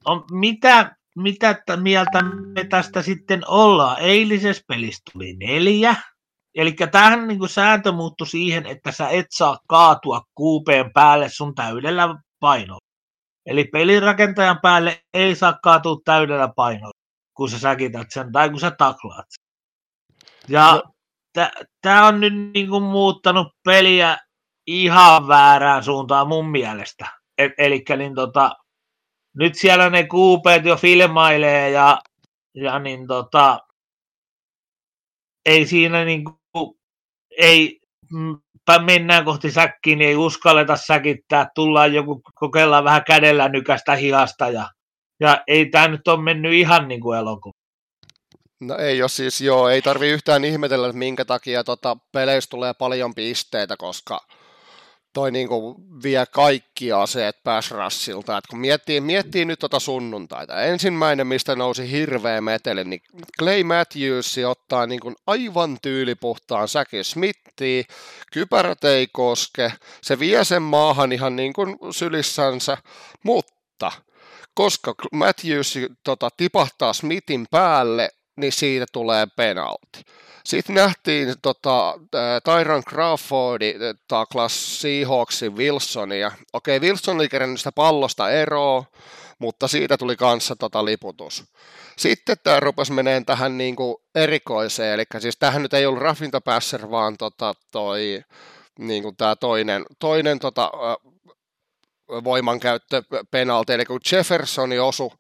on, 0.06 0.24
mitä, 0.32 0.96
mitä 1.18 1.64
mieltä 1.76 2.22
me 2.56 2.64
tästä 2.64 3.02
sitten 3.02 3.42
ollaan? 3.48 4.00
Eilisessä 4.00 4.64
pelissä 4.68 5.02
tuli 5.14 5.34
neljä. 5.34 5.96
Eli 6.56 6.72
tämähän 6.72 7.28
niin 7.28 7.40
kuin 7.40 7.50
sääntö 7.50 7.92
muuttui 7.92 8.28
siihen, 8.28 8.66
että 8.66 8.92
sä 8.92 9.10
et 9.10 9.26
saa 9.30 9.60
kaatua 9.68 10.22
kuupeen 10.36 10.94
päälle 10.94 11.30
sun 11.30 11.56
täydellä 11.56 12.16
painolla. 12.40 12.88
Eli 13.46 13.64
pelirakentajan 13.64 14.60
päälle 14.62 15.02
ei 15.14 15.36
saa 15.36 15.60
kaatua 15.64 15.98
täydellä 16.06 16.50
painolla, 16.56 17.00
kun 17.34 17.50
sä 17.50 17.60
säkität 17.60 18.08
sen 18.10 18.32
tai 18.32 18.50
kun 18.50 18.60
sä 18.60 18.72
taklaat 18.72 19.26
sen. 19.30 19.48
Ja 20.50 20.82
no. 21.38 21.52
tämä 21.82 22.08
on 22.08 22.20
nyt 22.20 22.34
niin 22.34 22.70
kuin 22.70 22.84
muuttanut 22.84 23.48
peliä 23.64 24.18
ihan 24.68 25.28
väärään 25.28 25.84
suuntaan 25.84 26.28
mun 26.28 26.50
mielestä. 26.50 27.06
E- 27.38 27.50
eli 27.58 27.84
niin 27.98 28.16
tota, 28.16 28.52
nyt 29.40 29.56
siellä 29.56 29.90
ne 29.90 30.08
kuupeet 30.08 30.66
jo 30.66 30.76
filmailee 30.76 31.70
ja, 31.70 32.02
ja 32.56 32.80
niin 32.80 33.08
tota, 33.08 33.60
ei 35.46 35.68
siinä 35.68 36.06
niin 36.06 36.24
kuin, 36.24 36.78
ei, 37.38 37.80
mm, 38.12 38.38
mennään 38.86 39.26
kohti 39.26 39.52
säkkiin, 39.52 40.00
niin 40.00 40.10
ei 40.10 40.16
uskalleta 40.16 40.78
säkittää, 40.78 41.50
tullaan 41.56 41.94
joku, 41.94 42.22
kokeillaan 42.36 42.84
vähän 42.84 43.04
kädellä 43.04 43.50
nykästä 43.50 43.96
hihasta 43.96 44.50
ja, 44.50 44.70
ja 45.20 45.44
ei 45.48 45.66
tämä 45.66 45.88
nyt 45.88 46.08
ole 46.08 46.24
mennyt 46.24 46.54
ihan 46.54 46.88
niin 46.88 47.02
kuin 47.02 47.18
elokuva. 47.18 47.54
No 48.60 48.78
ei 48.78 49.02
ole 49.02 49.10
siis, 49.10 49.42
joo, 49.42 49.70
ei 49.70 49.82
tarvi 49.82 50.08
yhtään 50.08 50.46
ihmetellä, 50.46 50.88
että 50.88 50.98
minkä 50.98 51.26
takia 51.26 51.64
tota, 51.64 51.98
peleissä 52.12 52.50
tulee 52.50 52.74
paljon 52.74 53.16
pisteitä, 53.16 53.78
koska 53.78 54.20
toi 55.18 55.32
niinku 55.32 55.76
vie 56.04 56.26
kaikki 56.32 56.92
aseet 56.92 57.44
pass 57.44 57.72
russilta. 57.72 58.38
Et 58.38 58.48
kun 58.48 58.60
miettii, 58.60 59.02
miettii 59.02 59.46
nyt 59.46 59.60
tota 59.60 59.80
sunnuntaita, 59.80 60.62
ensimmäinen, 60.62 61.28
mistä 61.28 61.56
nousi 61.56 61.92
hirveä 61.92 62.42
meteli, 62.42 62.84
niin 62.84 63.02
Clay 63.40 63.64
Matthews 63.64 64.36
ottaa 64.48 64.86
niinku 64.86 65.14
aivan 65.28 65.78
tyylipuhtaan 65.82 66.68
säkin 66.68 67.06
Smithiin, 67.06 67.86
kypärät 68.32 68.84
ei 68.84 69.08
koske, 69.08 69.74
se 70.02 70.20
vie 70.20 70.44
sen 70.44 70.62
maahan 70.62 71.12
ihan 71.12 71.36
niin 71.36 71.54
kuin 71.54 71.78
sylissänsä, 71.92 72.78
mutta 73.24 73.92
koska 74.54 74.96
Matthews 75.12 75.80
tota, 76.04 76.30
tipahtaa 76.38 76.94
Smithin 76.94 77.46
päälle, 77.52 78.10
niin 78.38 78.52
siitä 78.52 78.86
tulee 78.92 79.28
penalti. 79.36 80.06
Sitten 80.44 80.76
nähtiin 80.76 81.34
tota, 81.42 82.00
Tyron 82.44 82.84
Crawfordi 82.84 83.74
taklas 84.08 84.82
Seahawksin 84.82 85.58
Wilsonia. 85.58 86.32
Okei, 86.54 86.80
Wilson 86.80 87.16
oli 87.16 87.30
kerännyt 87.30 87.60
sitä 87.60 87.72
pallosta 87.72 88.30
eroa, 88.30 88.84
mutta 89.40 89.68
siitä 89.68 89.98
tuli 89.98 90.16
kanssa 90.16 90.56
tota 90.56 90.86
liputus. 90.86 91.44
Sitten 91.98 92.38
tämä 92.44 92.60
rupesi 92.60 92.92
meneen 92.92 93.26
tähän 93.26 93.58
niinku 93.58 94.02
erikoiseen, 94.16 94.94
eli 94.94 95.04
siis 95.20 95.38
tähän 95.38 95.62
nyt 95.62 95.74
ei 95.74 95.86
ollut 95.86 96.02
raffinta 96.02 96.42
passer, 96.42 96.92
vaan 96.92 97.18
tota 97.18 97.54
toi, 97.72 98.22
niinku 98.80 99.12
tämä 99.12 99.36
toinen, 99.36 99.86
toinen 100.00 100.40
tota, 100.40 100.72
voimankäyttö 102.24 103.04
penalti, 103.32 103.74
eli 103.74 103.86
kun 103.86 104.00
Jeffersoni 104.12 104.80
osui 104.80 105.12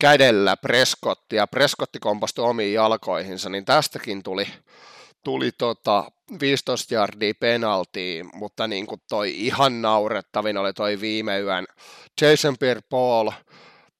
kädellä 0.00 0.56
Prescotti 0.56 1.36
ja 1.36 1.46
Prescotti 1.46 1.98
kompastui 1.98 2.44
omiin 2.44 2.74
jalkoihinsa, 2.74 3.50
niin 3.50 3.64
tästäkin 3.64 4.22
tuli, 4.22 4.46
tuli 5.24 5.52
tota 5.58 6.10
15 6.40 6.94
jardia 6.94 7.34
penaltiin, 7.40 8.30
mutta 8.34 8.66
niin 8.66 8.86
kuin 8.86 9.00
toi 9.08 9.46
ihan 9.46 9.82
naurettavin 9.82 10.56
oli 10.56 10.72
toi 10.72 11.00
viime 11.00 11.40
yön. 11.40 11.66
Jason 12.20 12.56
Pierre-Paul 12.58 13.32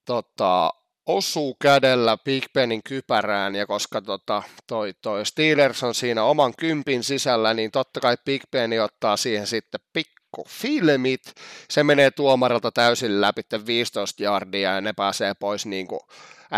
tota, 0.04 0.70
osuu 1.06 1.56
kädellä 1.62 2.18
Big 2.24 2.44
Benin 2.54 2.82
kypärään, 2.84 3.54
ja 3.54 3.66
koska 3.66 4.00
tota, 4.00 4.42
toi, 4.66 4.92
toi 5.02 5.26
Steelers 5.26 5.82
on 5.82 5.94
siinä 5.94 6.24
oman 6.24 6.52
kympin 6.58 7.04
sisällä, 7.04 7.54
niin 7.54 7.70
totta 7.70 8.00
kai 8.00 8.16
Big 8.24 8.42
Ben 8.50 8.82
ottaa 8.82 9.16
siihen 9.16 9.46
sitten 9.46 9.80
pik 9.92 10.19
filmit, 10.48 11.22
se 11.70 11.84
menee 11.84 12.10
tuomarilta 12.10 12.72
täysin 12.72 13.20
läpi 13.20 13.42
15 13.66 14.22
jardia 14.22 14.74
ja 14.74 14.80
ne 14.80 14.92
pääsee 14.92 15.32
pois 15.40 15.66
niin 15.66 15.86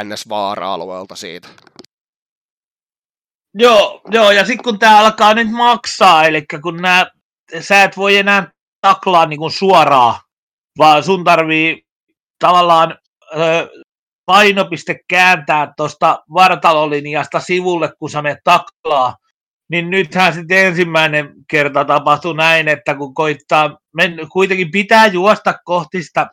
NS-vaara-alueelta 0.05 1.17
siitä. 1.17 1.49
Joo, 3.55 4.01
joo 4.11 4.31
ja 4.31 4.45
sitten 4.45 4.65
kun 4.65 4.79
tämä 4.79 4.99
alkaa 4.99 5.35
nyt 5.35 5.51
maksaa, 5.51 6.25
eli 6.25 6.45
kun 6.63 6.77
nää, 6.77 7.07
sä 7.61 7.83
et 7.83 7.97
voi 7.97 8.17
enää 8.17 8.51
taklaa 8.81 9.27
niin 9.27 9.39
kuin 9.39 9.53
suoraan, 9.53 10.21
vaan 10.79 11.05
sun 11.05 11.25
tarvii 11.25 11.83
tavallaan 12.39 12.99
ö, 13.37 13.69
painopiste 14.27 15.01
kääntää 15.09 15.73
tuosta 15.77 16.25
vartalolinjasta 16.35 17.41
sivulle, 17.41 17.93
kun 17.99 18.11
sä 18.11 18.23
menet 18.23 18.39
taklaa, 18.45 19.17
niin 19.73 19.91
nythän 19.91 20.35
sitten 20.35 20.67
ensimmäinen 20.67 21.35
kerta 21.51 21.85
tapahtui 21.85 22.35
näin, 22.35 22.69
että 22.69 22.95
kun 22.95 23.15
koittaa, 23.15 23.79
men, 23.97 24.17
kuitenkin 24.33 24.71
pitää 24.71 25.07
juosta 25.07 25.55
kohti 25.65 26.03
sitä 26.03 26.27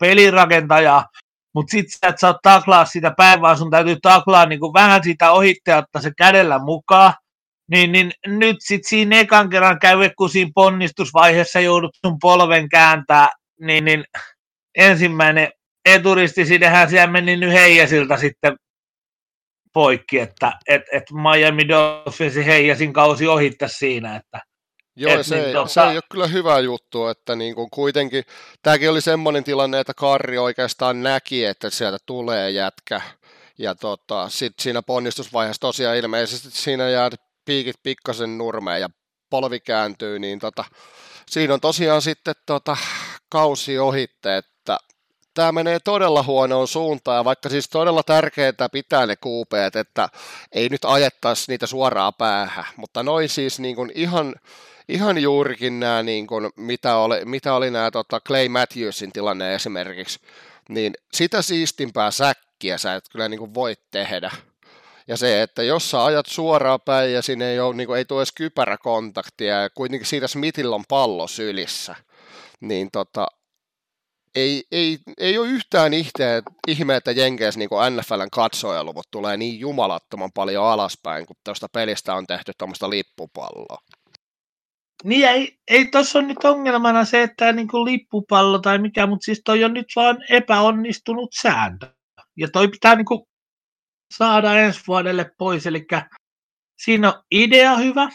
pelirakentajaa, 0.00 1.06
mutta 1.54 1.70
sitten 1.70 1.98
sä 2.00 2.08
et 2.08 2.18
saa 2.18 2.38
taklaa 2.42 2.84
sitä 2.84 3.14
päin, 3.16 3.40
vaan 3.40 3.58
sun 3.58 3.70
täytyy 3.70 3.96
taklaa 4.02 4.46
niin 4.46 4.60
kuin 4.60 4.72
vähän 4.72 5.04
sitä 5.04 5.32
ohitte, 5.32 5.76
ottaa 5.76 6.02
se 6.02 6.10
kädellä 6.18 6.58
mukaan, 6.58 7.14
niin, 7.70 7.92
niin 7.92 8.12
nyt 8.26 8.56
sitten 8.58 8.88
siinä 8.88 9.20
ekan 9.20 9.50
kerran 9.50 9.78
käy, 9.78 9.96
kun 10.16 10.30
siinä 10.30 10.50
ponnistusvaiheessa 10.54 11.60
joudut 11.60 11.90
sun 12.06 12.18
polven 12.22 12.68
kääntää, 12.68 13.28
niin, 13.60 13.84
niin 13.84 14.04
ensimmäinen 14.78 15.48
eturisti, 15.84 16.46
sidehän 16.46 16.90
siellä 16.90 17.12
meni 17.12 17.36
nyt 17.36 17.52
heijasilta 17.52 18.16
sitten 18.16 18.56
poikki, 19.72 20.18
että 20.18 20.52
et, 20.68 20.82
et 20.92 21.04
Miami 21.12 21.68
Dolphinsin 21.68 22.44
heijasin 22.44 22.92
kausi 22.92 23.26
ohittaisi 23.26 23.78
siinä, 23.78 24.16
että 24.16 24.40
Joo, 24.96 25.20
et, 25.20 25.26
se, 25.26 25.40
niin, 25.40 25.52
tota... 25.52 25.68
se 25.68 25.80
ei 25.80 25.96
ole 25.96 26.02
kyllä 26.10 26.26
hyvä 26.26 26.58
juttu, 26.58 27.06
että 27.06 27.36
niin 27.36 27.54
kuin 27.54 27.70
kuitenkin, 27.70 28.24
tämäkin 28.62 28.90
oli 28.90 29.00
semmoinen 29.00 29.44
tilanne, 29.44 29.80
että 29.80 29.94
Karri 29.94 30.38
oikeastaan 30.38 31.02
näki, 31.02 31.44
että 31.44 31.70
sieltä 31.70 31.98
tulee 32.06 32.50
jätkä, 32.50 33.00
ja 33.58 33.74
tota, 33.74 34.28
sitten 34.28 34.62
siinä 34.62 34.82
ponnistusvaiheessa 34.82 35.60
tosiaan 35.60 35.96
ilmeisesti 35.96 36.50
siinä 36.50 36.88
jää 36.88 37.10
piikit 37.44 37.76
pikkasen 37.82 38.38
nurmeen 38.38 38.80
ja 38.80 38.88
polvi 39.30 39.60
kääntyy, 39.60 40.18
niin 40.18 40.38
tota, 40.38 40.64
siinä 41.28 41.54
on 41.54 41.60
tosiaan 41.60 42.02
sitten 42.02 42.34
tota, 42.46 42.76
kausi 43.28 43.78
ohitte, 43.78 44.36
että 44.36 44.78
tämä 45.34 45.52
menee 45.52 45.78
todella 45.78 46.22
huonoon 46.22 46.68
suuntaan, 46.68 47.16
ja 47.16 47.24
vaikka 47.24 47.48
siis 47.48 47.68
todella 47.68 48.02
tärkeää 48.02 48.68
pitää 48.72 49.06
ne 49.06 49.16
kuupeet, 49.16 49.76
että 49.76 50.08
ei 50.52 50.68
nyt 50.68 50.84
ajettaisi 50.84 51.44
niitä 51.48 51.66
suoraan 51.66 52.14
päähän, 52.14 52.64
mutta 52.76 53.02
noin 53.02 53.28
siis 53.28 53.60
niin 53.60 53.76
kuin 53.76 53.92
ihan, 53.94 54.34
ihan 54.88 55.18
juurikin 55.18 55.80
nämä, 55.80 56.02
niin 56.02 56.26
kuin, 56.26 56.50
mitä, 56.56 56.96
oli, 56.96 57.24
mitä 57.24 57.54
oli 57.54 57.70
nämä 57.70 57.90
tota 57.90 58.20
Clay 58.20 58.48
Matthewsin 58.48 59.12
tilanne 59.12 59.54
esimerkiksi, 59.54 60.20
niin 60.68 60.94
sitä 61.12 61.42
siistimpää 61.42 62.10
säkkiä 62.10 62.78
sä 62.78 62.94
et 62.94 63.04
kyllä 63.12 63.28
niin 63.28 63.38
kuin 63.38 63.54
voi 63.54 63.74
tehdä. 63.90 64.30
Ja 65.08 65.16
se, 65.16 65.42
että 65.42 65.62
jos 65.62 65.90
sä 65.90 66.04
ajat 66.04 66.26
suoraan 66.26 66.80
päin 66.80 67.12
ja 67.12 67.22
sinne 67.22 67.50
ei, 67.50 67.60
ole, 67.60 67.74
niin 67.74 67.86
kuin, 67.86 67.98
ei 67.98 68.04
tule 68.04 68.20
edes 68.20 68.32
kypäräkontaktia 68.32 69.62
ja 69.62 69.70
kuitenkin 69.70 70.06
siitä 70.06 70.28
Smithillä 70.28 70.74
on 70.74 70.84
pallo 70.88 71.26
sylissä, 71.26 71.96
niin 72.60 72.90
tota, 72.90 73.26
ei, 74.34 74.64
ei, 74.72 74.98
ei 75.18 75.38
ole 75.38 75.48
yhtään 75.48 75.94
ihte, 75.94 76.42
ihme, 76.68 76.96
että 76.96 77.10
Jenkeissä 77.10 77.58
niin 77.58 77.70
NFLn 77.96 78.30
katsojaluvut 78.32 79.06
tulee 79.10 79.36
niin 79.36 79.60
jumalattoman 79.60 80.30
paljon 80.34 80.64
alaspäin, 80.64 81.26
kun 81.26 81.36
tuosta 81.44 81.66
pelistä 81.72 82.14
on 82.14 82.26
tehty 82.26 82.52
tuommoista 82.58 82.90
lippupalloa. 82.90 83.78
Niin 85.04 85.28
ei, 85.28 85.58
ei 85.68 85.86
tuossa 85.86 86.18
ole 86.18 86.26
nyt 86.26 86.44
ongelmana 86.44 87.04
se, 87.04 87.22
että 87.22 87.52
niin 87.52 87.68
kuin 87.68 87.84
lippupallo 87.84 88.58
tai 88.58 88.78
mikä, 88.78 89.06
mutta 89.06 89.24
siis 89.24 89.42
toi 89.44 89.64
on 89.64 89.74
nyt 89.74 89.86
vaan 89.96 90.18
epäonnistunut 90.30 91.30
sääntö. 91.42 91.94
Ja 92.36 92.48
toi 92.52 92.68
pitää 92.68 92.94
niin 92.94 93.04
kuin 93.04 93.20
saada 94.16 94.58
ensi 94.58 94.80
vuodelle 94.86 95.30
pois, 95.38 95.66
eli 95.66 95.86
siinä 96.82 97.08
on 97.08 97.22
idea 97.30 97.76
hyvä. 97.76 98.08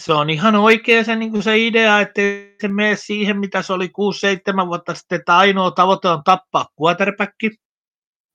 Se 0.00 0.12
on 0.12 0.30
ihan 0.30 0.56
oikea 0.56 1.04
se, 1.04 1.16
niin 1.16 1.30
kuin 1.30 1.42
se 1.42 1.58
idea, 1.58 2.00
että 2.00 2.20
se 2.60 2.68
mene 2.68 2.96
siihen, 2.96 3.38
mitä 3.38 3.62
se 3.62 3.72
oli 3.72 3.86
6-7 3.86 4.66
vuotta 4.66 4.94
sitten, 4.94 5.18
että 5.18 5.36
ainoa 5.36 5.70
tavoite 5.70 6.08
on 6.08 6.24
tappaa 6.24 6.66
quarterback, 6.82 7.34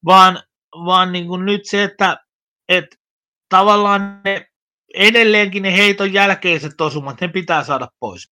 vaan, 0.05 0.39
vaan 0.85 1.11
niin 1.11 1.27
kuin 1.27 1.45
nyt 1.45 1.61
se, 1.65 1.83
että, 1.83 2.17
että 2.69 2.95
tavallaan 3.49 4.21
ne 4.25 4.47
edelleenkin 4.93 5.63
ne 5.63 5.77
heiton 5.77 6.13
jälkeiset 6.13 6.81
osumat, 6.81 7.21
ne 7.21 7.27
pitää 7.27 7.63
saada 7.63 7.87
pois. 7.99 8.31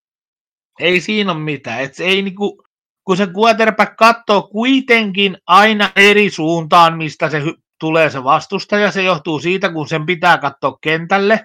Ei 0.80 1.00
siinä 1.00 1.32
ole 1.32 1.40
mitään. 1.40 1.80
Et 1.80 1.94
se 1.94 2.04
ei 2.04 2.22
niinku, 2.22 2.62
kun 3.04 3.16
se 3.16 3.28
quarterback 3.38 3.96
katsoo 3.96 4.42
kuitenkin 4.42 5.38
aina 5.46 5.90
eri 5.96 6.30
suuntaan, 6.30 6.96
mistä 6.96 7.30
se 7.30 7.42
tulee 7.80 8.10
se 8.10 8.24
vastustaja, 8.24 8.90
se 8.90 9.02
johtuu 9.02 9.40
siitä, 9.40 9.72
kun 9.72 9.88
sen 9.88 10.06
pitää 10.06 10.38
katsoa 10.38 10.78
kentälle, 10.80 11.40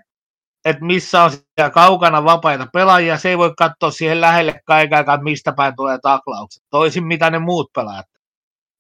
että 0.66 0.86
missä 0.86 1.24
on 1.24 1.32
siellä 1.32 1.70
kaukana 1.74 2.24
vapaita 2.24 2.68
pelaajia, 2.74 3.18
se 3.18 3.30
ei 3.30 3.38
voi 3.38 3.54
katsoa 3.58 3.92
siihen 3.92 4.22
lähelle 4.22 4.62
kaiken 4.66 5.06
mistä 5.24 5.54
päin 5.54 5.76
tulee 5.76 6.00
taklaukset, 6.02 6.64
toisin 6.70 7.04
mitä 7.04 7.30
ne 7.30 7.40
muut 7.40 7.74
pelaajat. 7.76 8.06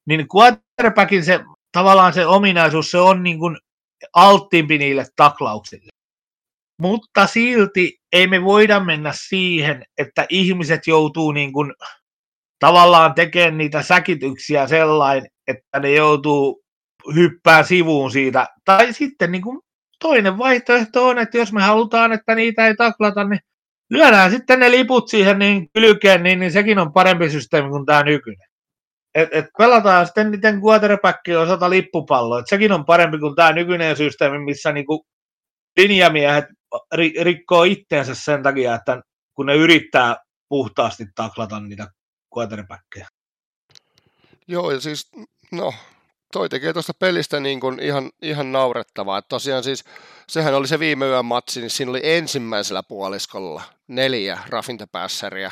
Niin 0.05 0.27
quarterbackin 0.35 1.25
se, 1.25 1.39
tavallaan 1.71 2.13
se 2.13 2.25
ominaisuus, 2.25 2.91
se 2.91 2.97
on 2.97 3.23
niin 3.23 3.39
kuin 3.39 3.57
alttiimpi 4.13 4.77
niille 4.77 5.05
taklauksille. 5.15 5.89
Mutta 6.81 7.27
silti 7.27 7.99
ei 8.11 8.27
me 8.27 8.43
voida 8.43 8.79
mennä 8.79 9.11
siihen, 9.15 9.85
että 9.97 10.25
ihmiset 10.29 10.87
joutuu 10.87 11.31
niin 11.31 11.53
kuin 11.53 11.73
tavallaan 12.59 13.13
tekemään 13.13 13.57
niitä 13.57 13.81
säkityksiä 13.81 14.67
sellainen, 14.67 15.29
että 15.47 15.79
ne 15.79 15.91
joutuu 15.91 16.63
hyppää 17.15 17.63
sivuun 17.63 18.11
siitä. 18.11 18.47
Tai 18.65 18.93
sitten 18.93 19.31
niin 19.31 19.41
kuin 19.41 19.59
toinen 19.99 20.37
vaihtoehto 20.37 21.07
on, 21.07 21.19
että 21.19 21.37
jos 21.37 21.53
me 21.53 21.61
halutaan, 21.61 22.11
että 22.11 22.35
niitä 22.35 22.67
ei 22.67 22.75
taklata, 22.75 23.23
niin 23.23 23.39
lyödään 23.89 24.31
sitten 24.31 24.59
ne 24.59 24.71
liput 24.71 25.07
siihen 25.07 25.39
niin 25.39 25.69
kylkeen, 25.73 26.23
niin, 26.23 26.39
niin 26.39 26.51
sekin 26.51 26.79
on 26.79 26.93
parempi 26.93 27.29
systeemi 27.29 27.69
kuin 27.69 27.85
tämä 27.85 28.03
nykyinen. 28.03 28.49
Et, 29.15 29.29
et 29.31 29.45
pelataan 29.57 30.05
sitten 30.05 30.31
niiden 30.31 30.61
quarterbackin 30.61 31.37
osata 31.37 31.69
lippupalloa. 31.69 32.39
Et 32.39 32.47
sekin 32.47 32.71
on 32.71 32.85
parempi 32.85 33.19
kuin 33.19 33.35
tämä 33.35 33.51
nykyinen 33.51 33.97
systeemi, 33.97 34.39
missä 34.39 34.71
niinku 34.71 35.05
linjamiehet 35.77 36.45
rikkoo 37.21 37.63
itteensä 37.63 38.15
sen 38.15 38.43
takia, 38.43 38.75
että 38.75 39.01
kun 39.35 39.45
ne 39.45 39.55
yrittää 39.55 40.15
puhtaasti 40.49 41.05
taklata 41.15 41.59
niitä 41.59 41.87
quarterbackeja. 42.37 43.07
Joo, 44.47 44.71
ja 44.71 44.79
siis, 44.79 45.11
no, 45.51 45.73
toi 46.31 46.49
tekee 46.49 46.73
tuosta 46.73 46.93
pelistä 46.93 47.39
niin 47.39 47.59
kuin 47.59 47.79
ihan, 47.79 48.11
ihan 48.21 48.51
naurettavaa. 48.51 49.17
Että 49.17 49.29
tosiaan 49.29 49.63
siis, 49.63 49.83
sehän 50.27 50.53
oli 50.53 50.67
se 50.67 50.79
viime 50.79 51.05
yön 51.05 51.25
matsi, 51.25 51.59
niin 51.59 51.69
siinä 51.69 51.89
oli 51.89 52.01
ensimmäisellä 52.03 52.83
puoliskolla 52.83 53.61
neljä 53.87 54.39
rafintapässäriä, 54.49 55.51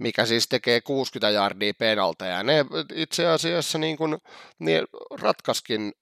mikä 0.00 0.26
siis 0.26 0.48
tekee 0.48 0.80
60 0.80 1.30
jardia 1.30 1.72
penalteja. 1.78 2.42
Ne 2.42 2.64
itse 2.94 3.26
asiassa 3.26 3.78
niin 3.78 3.96
kuin, 3.96 4.18
niin 4.58 4.84
ratkaskin 5.20 5.92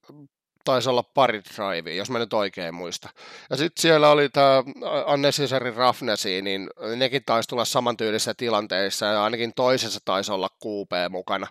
taisi 0.64 0.88
olla 0.88 1.02
pari 1.02 1.42
drivea, 1.42 1.94
jos 1.94 2.10
mä 2.10 2.18
nyt 2.18 2.32
oikein 2.32 2.74
muista. 2.74 3.08
Ja 3.50 3.56
sitten 3.56 3.82
siellä 3.82 4.10
oli 4.10 4.28
tämä 4.28 4.62
Unnecessary 5.12 5.70
Roughness, 5.76 6.24
niin 6.42 6.70
nekin 6.96 7.22
taisi 7.26 7.48
tulla 7.48 7.64
samantyylisissä 7.64 8.34
tilanteissa, 8.34 9.06
ja 9.06 9.24
ainakin 9.24 9.52
toisessa 9.54 10.00
taisi 10.04 10.32
olla 10.32 10.48
QP 10.48 11.10
mukana. 11.10 11.46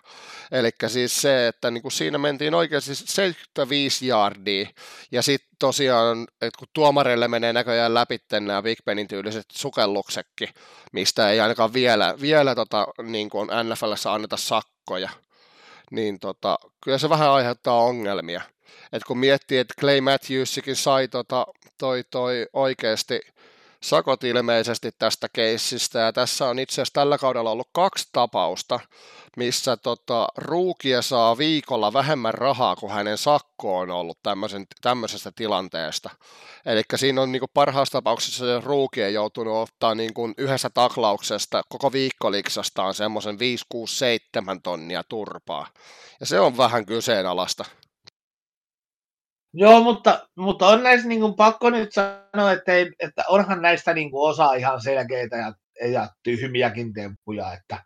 Eli 0.52 0.70
siis 0.86 1.22
se, 1.22 1.48
että 1.48 1.70
niin 1.70 1.82
kuin 1.82 1.92
siinä 1.92 2.18
mentiin 2.18 2.54
oikeasti 2.54 2.94
75 2.94 4.08
yardia, 4.08 4.68
ja 5.12 5.22
sitten 5.22 5.56
tosiaan, 5.58 6.26
että 6.40 6.58
kun 6.58 6.68
tuomareille 6.72 7.28
menee 7.28 7.52
näköjään 7.52 7.94
läpi 7.94 8.18
nämä 8.40 8.62
Big 8.62 8.78
Benin 8.84 9.08
tyyliset 9.08 9.46
sukelluksetkin, 9.52 10.48
mistä 10.92 11.30
ei 11.30 11.40
ainakaan 11.40 11.72
vielä, 11.72 12.14
vielä 12.20 12.54
tota, 12.54 12.86
niin 13.02 13.30
kuin 13.30 13.48
NFLssä 13.62 14.12
anneta 14.12 14.36
sakkoja, 14.36 15.08
niin 15.90 16.20
tota, 16.20 16.58
kyllä 16.84 16.98
se 16.98 17.08
vähän 17.08 17.30
aiheuttaa 17.30 17.82
ongelmia. 17.82 18.53
Et 18.92 19.04
kun 19.04 19.18
miettii, 19.18 19.58
että 19.58 19.74
Clay 19.80 20.00
Matthewsikin 20.00 20.76
sai 20.76 21.08
tota, 21.08 21.46
toi, 21.78 22.04
toi 22.10 22.46
oikeasti 22.52 23.20
sakot 23.84 24.24
ilmeisesti 24.24 24.90
tästä 24.98 25.28
keissistä, 25.32 25.98
ja 25.98 26.12
tässä 26.12 26.46
on 26.46 26.58
itse 26.58 26.74
asiassa 26.74 26.92
tällä 26.92 27.18
kaudella 27.18 27.50
ollut 27.50 27.68
kaksi 27.72 28.08
tapausta, 28.12 28.80
missä 29.36 29.76
tota, 29.76 30.28
ruukia 30.36 31.02
saa 31.02 31.38
viikolla 31.38 31.92
vähemmän 31.92 32.34
rahaa 32.34 32.76
kuin 32.76 32.92
hänen 32.92 33.18
sakko 33.18 33.78
on 33.78 33.90
ollut 33.90 34.18
tämmöisestä 34.82 35.32
tilanteesta. 35.36 36.10
Eli 36.66 36.82
siinä 36.94 37.22
on 37.22 37.32
niin 37.32 37.40
kuin 37.40 37.50
parhaassa 37.54 37.92
tapauksessa 37.92 38.46
se 38.46 38.60
ruuki 38.64 39.02
ei 39.02 39.14
joutunut 39.14 39.68
ottaa 39.68 39.94
niin 39.94 40.14
kuin 40.14 40.34
yhdessä 40.38 40.70
taklauksesta 40.70 41.62
koko 41.68 41.92
viikkoliksastaan 41.92 42.94
semmoisen 42.94 43.38
5, 43.38 43.64
6, 43.68 43.96
7 43.96 44.62
tonnia 44.62 45.02
turpaa. 45.08 45.66
Ja 46.20 46.26
se 46.26 46.40
on 46.40 46.56
vähän 46.56 46.86
kyseenalaista. 46.86 47.64
Joo, 49.56 49.80
mutta, 49.80 50.28
mutta 50.36 50.66
on 50.66 50.82
näissä 50.82 51.08
niin 51.08 51.20
kuin 51.20 51.34
pakko 51.34 51.70
nyt 51.70 51.92
sanoa, 51.92 52.52
että, 52.52 52.72
ei, 52.72 52.92
että 52.98 53.24
onhan 53.28 53.62
näistä 53.62 53.94
niin 53.94 54.10
kuin 54.10 54.30
osa 54.30 54.54
ihan 54.54 54.80
selkeitä 54.80 55.36
ja, 55.36 55.52
ja 55.88 56.08
tyhmiäkin 56.22 56.92
temppuja. 56.92 57.52
Että, 57.52 57.84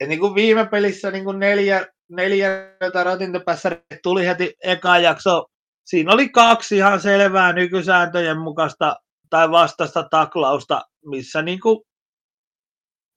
ja 0.00 0.06
niin 0.06 0.20
kuin 0.20 0.34
viime 0.34 0.66
pelissä 0.66 1.10
niin 1.10 1.24
kuin 1.24 1.38
neljä, 1.38 1.86
neljä 2.10 2.48
ratintopäässä 3.04 3.82
tuli 4.02 4.26
heti 4.26 4.54
eka 4.64 4.98
jakso. 4.98 5.46
Siinä 5.84 6.12
oli 6.12 6.28
kaksi 6.28 6.76
ihan 6.76 7.00
selvää 7.00 7.52
nykysääntöjen 7.52 8.38
mukaista 8.38 8.96
tai 9.30 9.50
vastasta 9.50 10.08
taklausta, 10.10 10.82
missä 11.04 11.42
niin 11.42 11.60
kuin 11.60 11.80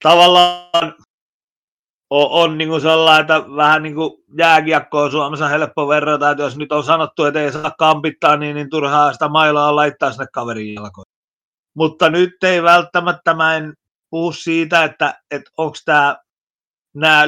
tavallaan 0.04 0.96
on, 2.14 2.28
on 2.32 2.58
niin 2.58 2.70
kuin 2.70 2.82
sellainen, 2.82 3.22
että 3.22 3.56
vähän 3.56 3.84
niin 3.84 3.96
kuin 3.96 4.24
jääkiekkoa 4.38 5.12
Suomessa 5.12 5.48
helppo 5.48 5.88
verrata, 5.88 6.32
että 6.32 6.44
jos 6.44 6.58
nyt 6.58 6.72
on 6.72 6.84
sanottu, 6.84 7.26
että 7.26 7.42
ei 7.42 7.52
saa 7.52 7.72
kampittaa, 7.78 8.38
niin, 8.38 8.56
niin 8.56 8.70
turhaa 8.70 9.14
sitä 9.14 9.28
mailaa 9.28 9.76
laittaa 9.76 10.12
sinne 10.12 10.26
kaverin 10.34 10.74
jalkoihin. 10.74 11.14
Mutta 11.76 12.10
nyt 12.10 12.44
ei 12.44 12.64
välttämättä, 12.64 13.34
mä 13.34 13.56
en 13.56 13.74
puhu 14.10 14.32
siitä, 14.32 14.84
että, 14.84 15.22
että 15.32 15.52
onko 15.58 15.78
tämä 15.86 16.18
nämä 16.96 17.24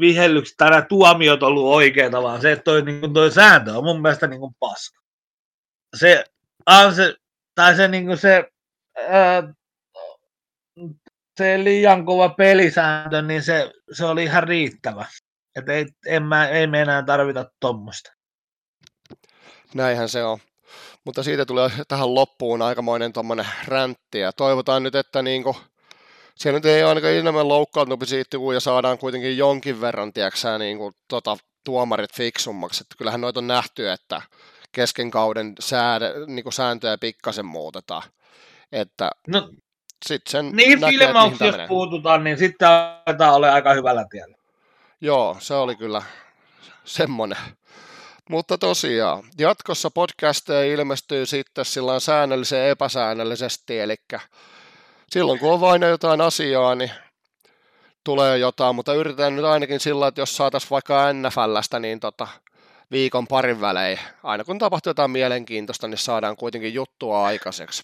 vihellykset 0.00 0.56
tai 0.56 0.70
nämä 0.70 0.82
tuomiot 0.82 1.42
ollut 1.42 1.74
oikeita, 1.74 2.22
vaan 2.22 2.40
se, 2.40 2.52
että 2.52 2.64
toi, 2.64 2.82
niin 2.82 3.00
kuin 3.00 3.14
toi 3.14 3.30
sääntö 3.30 3.78
on 3.78 3.84
mun 3.84 4.02
mielestä 4.02 4.26
niin 4.26 4.40
kuin 4.40 4.54
paska. 4.60 5.00
Se, 5.96 6.24
on 6.66 6.94
se, 6.94 7.14
tai 7.54 7.76
se, 7.76 7.88
niin 7.88 8.06
kuin 8.06 8.18
se 8.18 8.50
ää, 9.08 9.54
se 11.38 11.64
liian 11.64 12.04
kova 12.06 12.28
pelisääntö, 12.28 13.22
niin 13.22 13.42
se, 13.42 13.70
se 13.92 14.04
oli 14.04 14.24
ihan 14.24 14.42
riittävä. 14.42 15.06
Et 15.56 15.68
ei, 15.68 15.86
en 16.06 16.22
mä, 16.22 16.48
ei 16.48 16.66
me 16.66 16.80
enää 16.80 17.02
tarvita 17.02 17.50
tuommoista. 17.60 18.12
Näinhän 19.74 20.08
se 20.08 20.24
on. 20.24 20.38
Mutta 21.04 21.22
siitä 21.22 21.46
tulee 21.46 21.70
tähän 21.88 22.14
loppuun 22.14 22.62
aikamoinen 22.62 23.12
tuommoinen 23.12 23.46
räntti, 23.64 24.18
ja 24.18 24.32
toivotaan 24.32 24.82
nyt, 24.82 24.94
että 24.94 25.22
niinku, 25.22 25.56
siellä 26.34 26.58
nyt 26.58 26.66
ei 26.66 26.82
ainakaan 26.82 27.14
enemmän 27.14 27.48
loukkaantumisia 27.48 28.24
ja 28.54 28.60
saadaan 28.60 28.98
kuitenkin 28.98 29.38
jonkin 29.38 29.80
verran, 29.80 30.12
tiedätkö 30.12 30.58
niinku, 30.58 30.92
tota, 31.08 31.36
tuomarit 31.64 32.14
fiksummaksi. 32.14 32.82
Että 32.82 32.94
kyllähän 32.98 33.20
noita 33.20 33.40
on 33.40 33.46
nähty, 33.46 33.90
että 33.90 34.22
kesken 34.72 35.10
kauden 35.10 35.54
säädä, 35.60 36.06
niinku 36.26 36.50
sääntöjä 36.50 36.98
pikkasen 36.98 37.46
muutetaan. 37.46 38.02
Että 38.72 39.10
no, 39.26 39.50
sitten 40.06 40.30
sen 40.30 40.56
niin 40.56 40.80
filmauksessa, 40.80 41.44
jos 41.44 41.52
menee. 41.52 41.68
puututaan, 41.68 42.24
niin 42.24 42.38
sitten 42.38 42.68
aletaan 42.68 43.34
olla 43.34 43.52
aika 43.52 43.74
hyvällä 43.74 44.04
tiellä. 44.10 44.36
Joo, 45.00 45.36
se 45.40 45.54
oli 45.54 45.76
kyllä 45.76 46.02
semmoinen. 46.84 47.38
Mutta 48.30 48.58
tosiaan, 48.58 49.22
jatkossa 49.38 49.90
podcasteja 49.90 50.74
ilmestyy 50.74 51.26
sitten 51.26 51.64
sillä 51.64 52.00
säännöllisen 52.00 52.64
epäsäännöllisesti, 52.68 53.80
eli 53.80 53.94
silloin 55.10 55.38
kun 55.38 55.52
on 55.52 55.60
vain 55.60 55.82
jotain 55.82 56.20
asiaa, 56.20 56.74
niin 56.74 56.90
tulee 58.04 58.38
jotain, 58.38 58.74
mutta 58.74 58.94
yritetään 58.94 59.36
nyt 59.36 59.44
ainakin 59.44 59.80
sillä, 59.80 60.06
että 60.06 60.20
jos 60.20 60.36
saataisiin 60.36 60.70
vaikka 60.70 61.12
NFLstä, 61.12 61.78
niin 61.78 62.00
tota, 62.00 62.28
viikon 62.90 63.26
parin 63.26 63.60
välein, 63.60 63.98
aina 64.22 64.44
kun 64.44 64.58
tapahtuu 64.58 64.90
jotain 64.90 65.10
mielenkiintoista, 65.10 65.88
niin 65.88 65.98
saadaan 65.98 66.36
kuitenkin 66.36 66.74
juttua 66.74 67.26
aikaiseksi. 67.26 67.82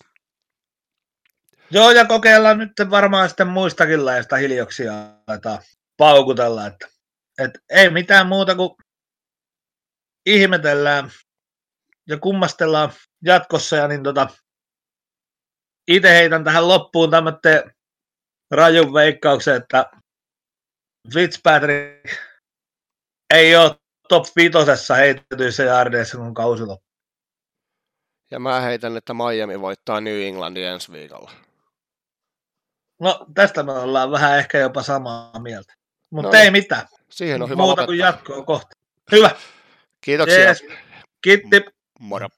Joo, 1.74 1.90
ja 1.90 2.04
kokeillaan 2.04 2.58
nyt 2.58 2.72
varmaan 2.90 3.28
sitten 3.28 3.48
muistakin 3.48 4.06
laista 4.06 4.36
hiljoksia 4.36 4.92
aletaan 5.26 5.58
paukutella, 5.96 6.66
että 6.66 6.88
Et 7.38 7.50
ei 7.70 7.90
mitään 7.90 8.26
muuta 8.26 8.54
kuin 8.54 8.70
ihmetellään 10.26 11.10
ja 12.08 12.18
kummastellaan 12.18 12.92
jatkossa. 13.24 13.76
Ja 13.76 13.88
niin 13.88 14.02
tota, 14.02 14.28
itse 15.88 16.10
heitän 16.10 16.44
tähän 16.44 16.68
loppuun 16.68 17.10
tämmöinen 17.10 17.74
rajun 18.50 18.92
veikkauksen, 18.92 19.56
että 19.56 19.90
Fitzpatrick 21.14 22.16
ei 23.34 23.56
ole 23.56 23.76
top 24.08 24.24
vitosessa 24.36 24.94
heitetyissä 24.94 25.62
jardeissa, 25.62 26.18
kun 26.18 26.34
kausi 26.34 26.62
loppuu. 26.62 26.94
Ja 28.30 28.38
mä 28.38 28.60
heitän, 28.60 28.96
että 28.96 29.14
Miami 29.14 29.60
voittaa 29.60 30.00
New 30.00 30.20
Englandin 30.22 30.66
ensi 30.66 30.92
viikolla. 30.92 31.43
No, 33.04 33.26
tästä 33.34 33.62
me 33.62 33.72
ollaan 33.72 34.10
vähän 34.10 34.38
ehkä 34.38 34.58
jopa 34.58 34.82
samaa 34.82 35.38
mieltä. 35.38 35.74
Mutta 36.10 36.36
no, 36.36 36.42
ei 36.42 36.50
mitään. 36.50 36.86
Siihen 37.10 37.42
on 37.42 37.48
hyvä 37.48 37.56
Muuta 37.56 37.70
lopettaa. 37.70 37.86
kuin 37.86 37.98
jatkoa 37.98 38.42
kohta. 38.44 38.76
Hyvä. 39.12 39.30
Kiitoksia. 40.00 40.38
Jees. 40.40 40.64
Kiitti. 41.22 41.64
Moro. 42.00 42.28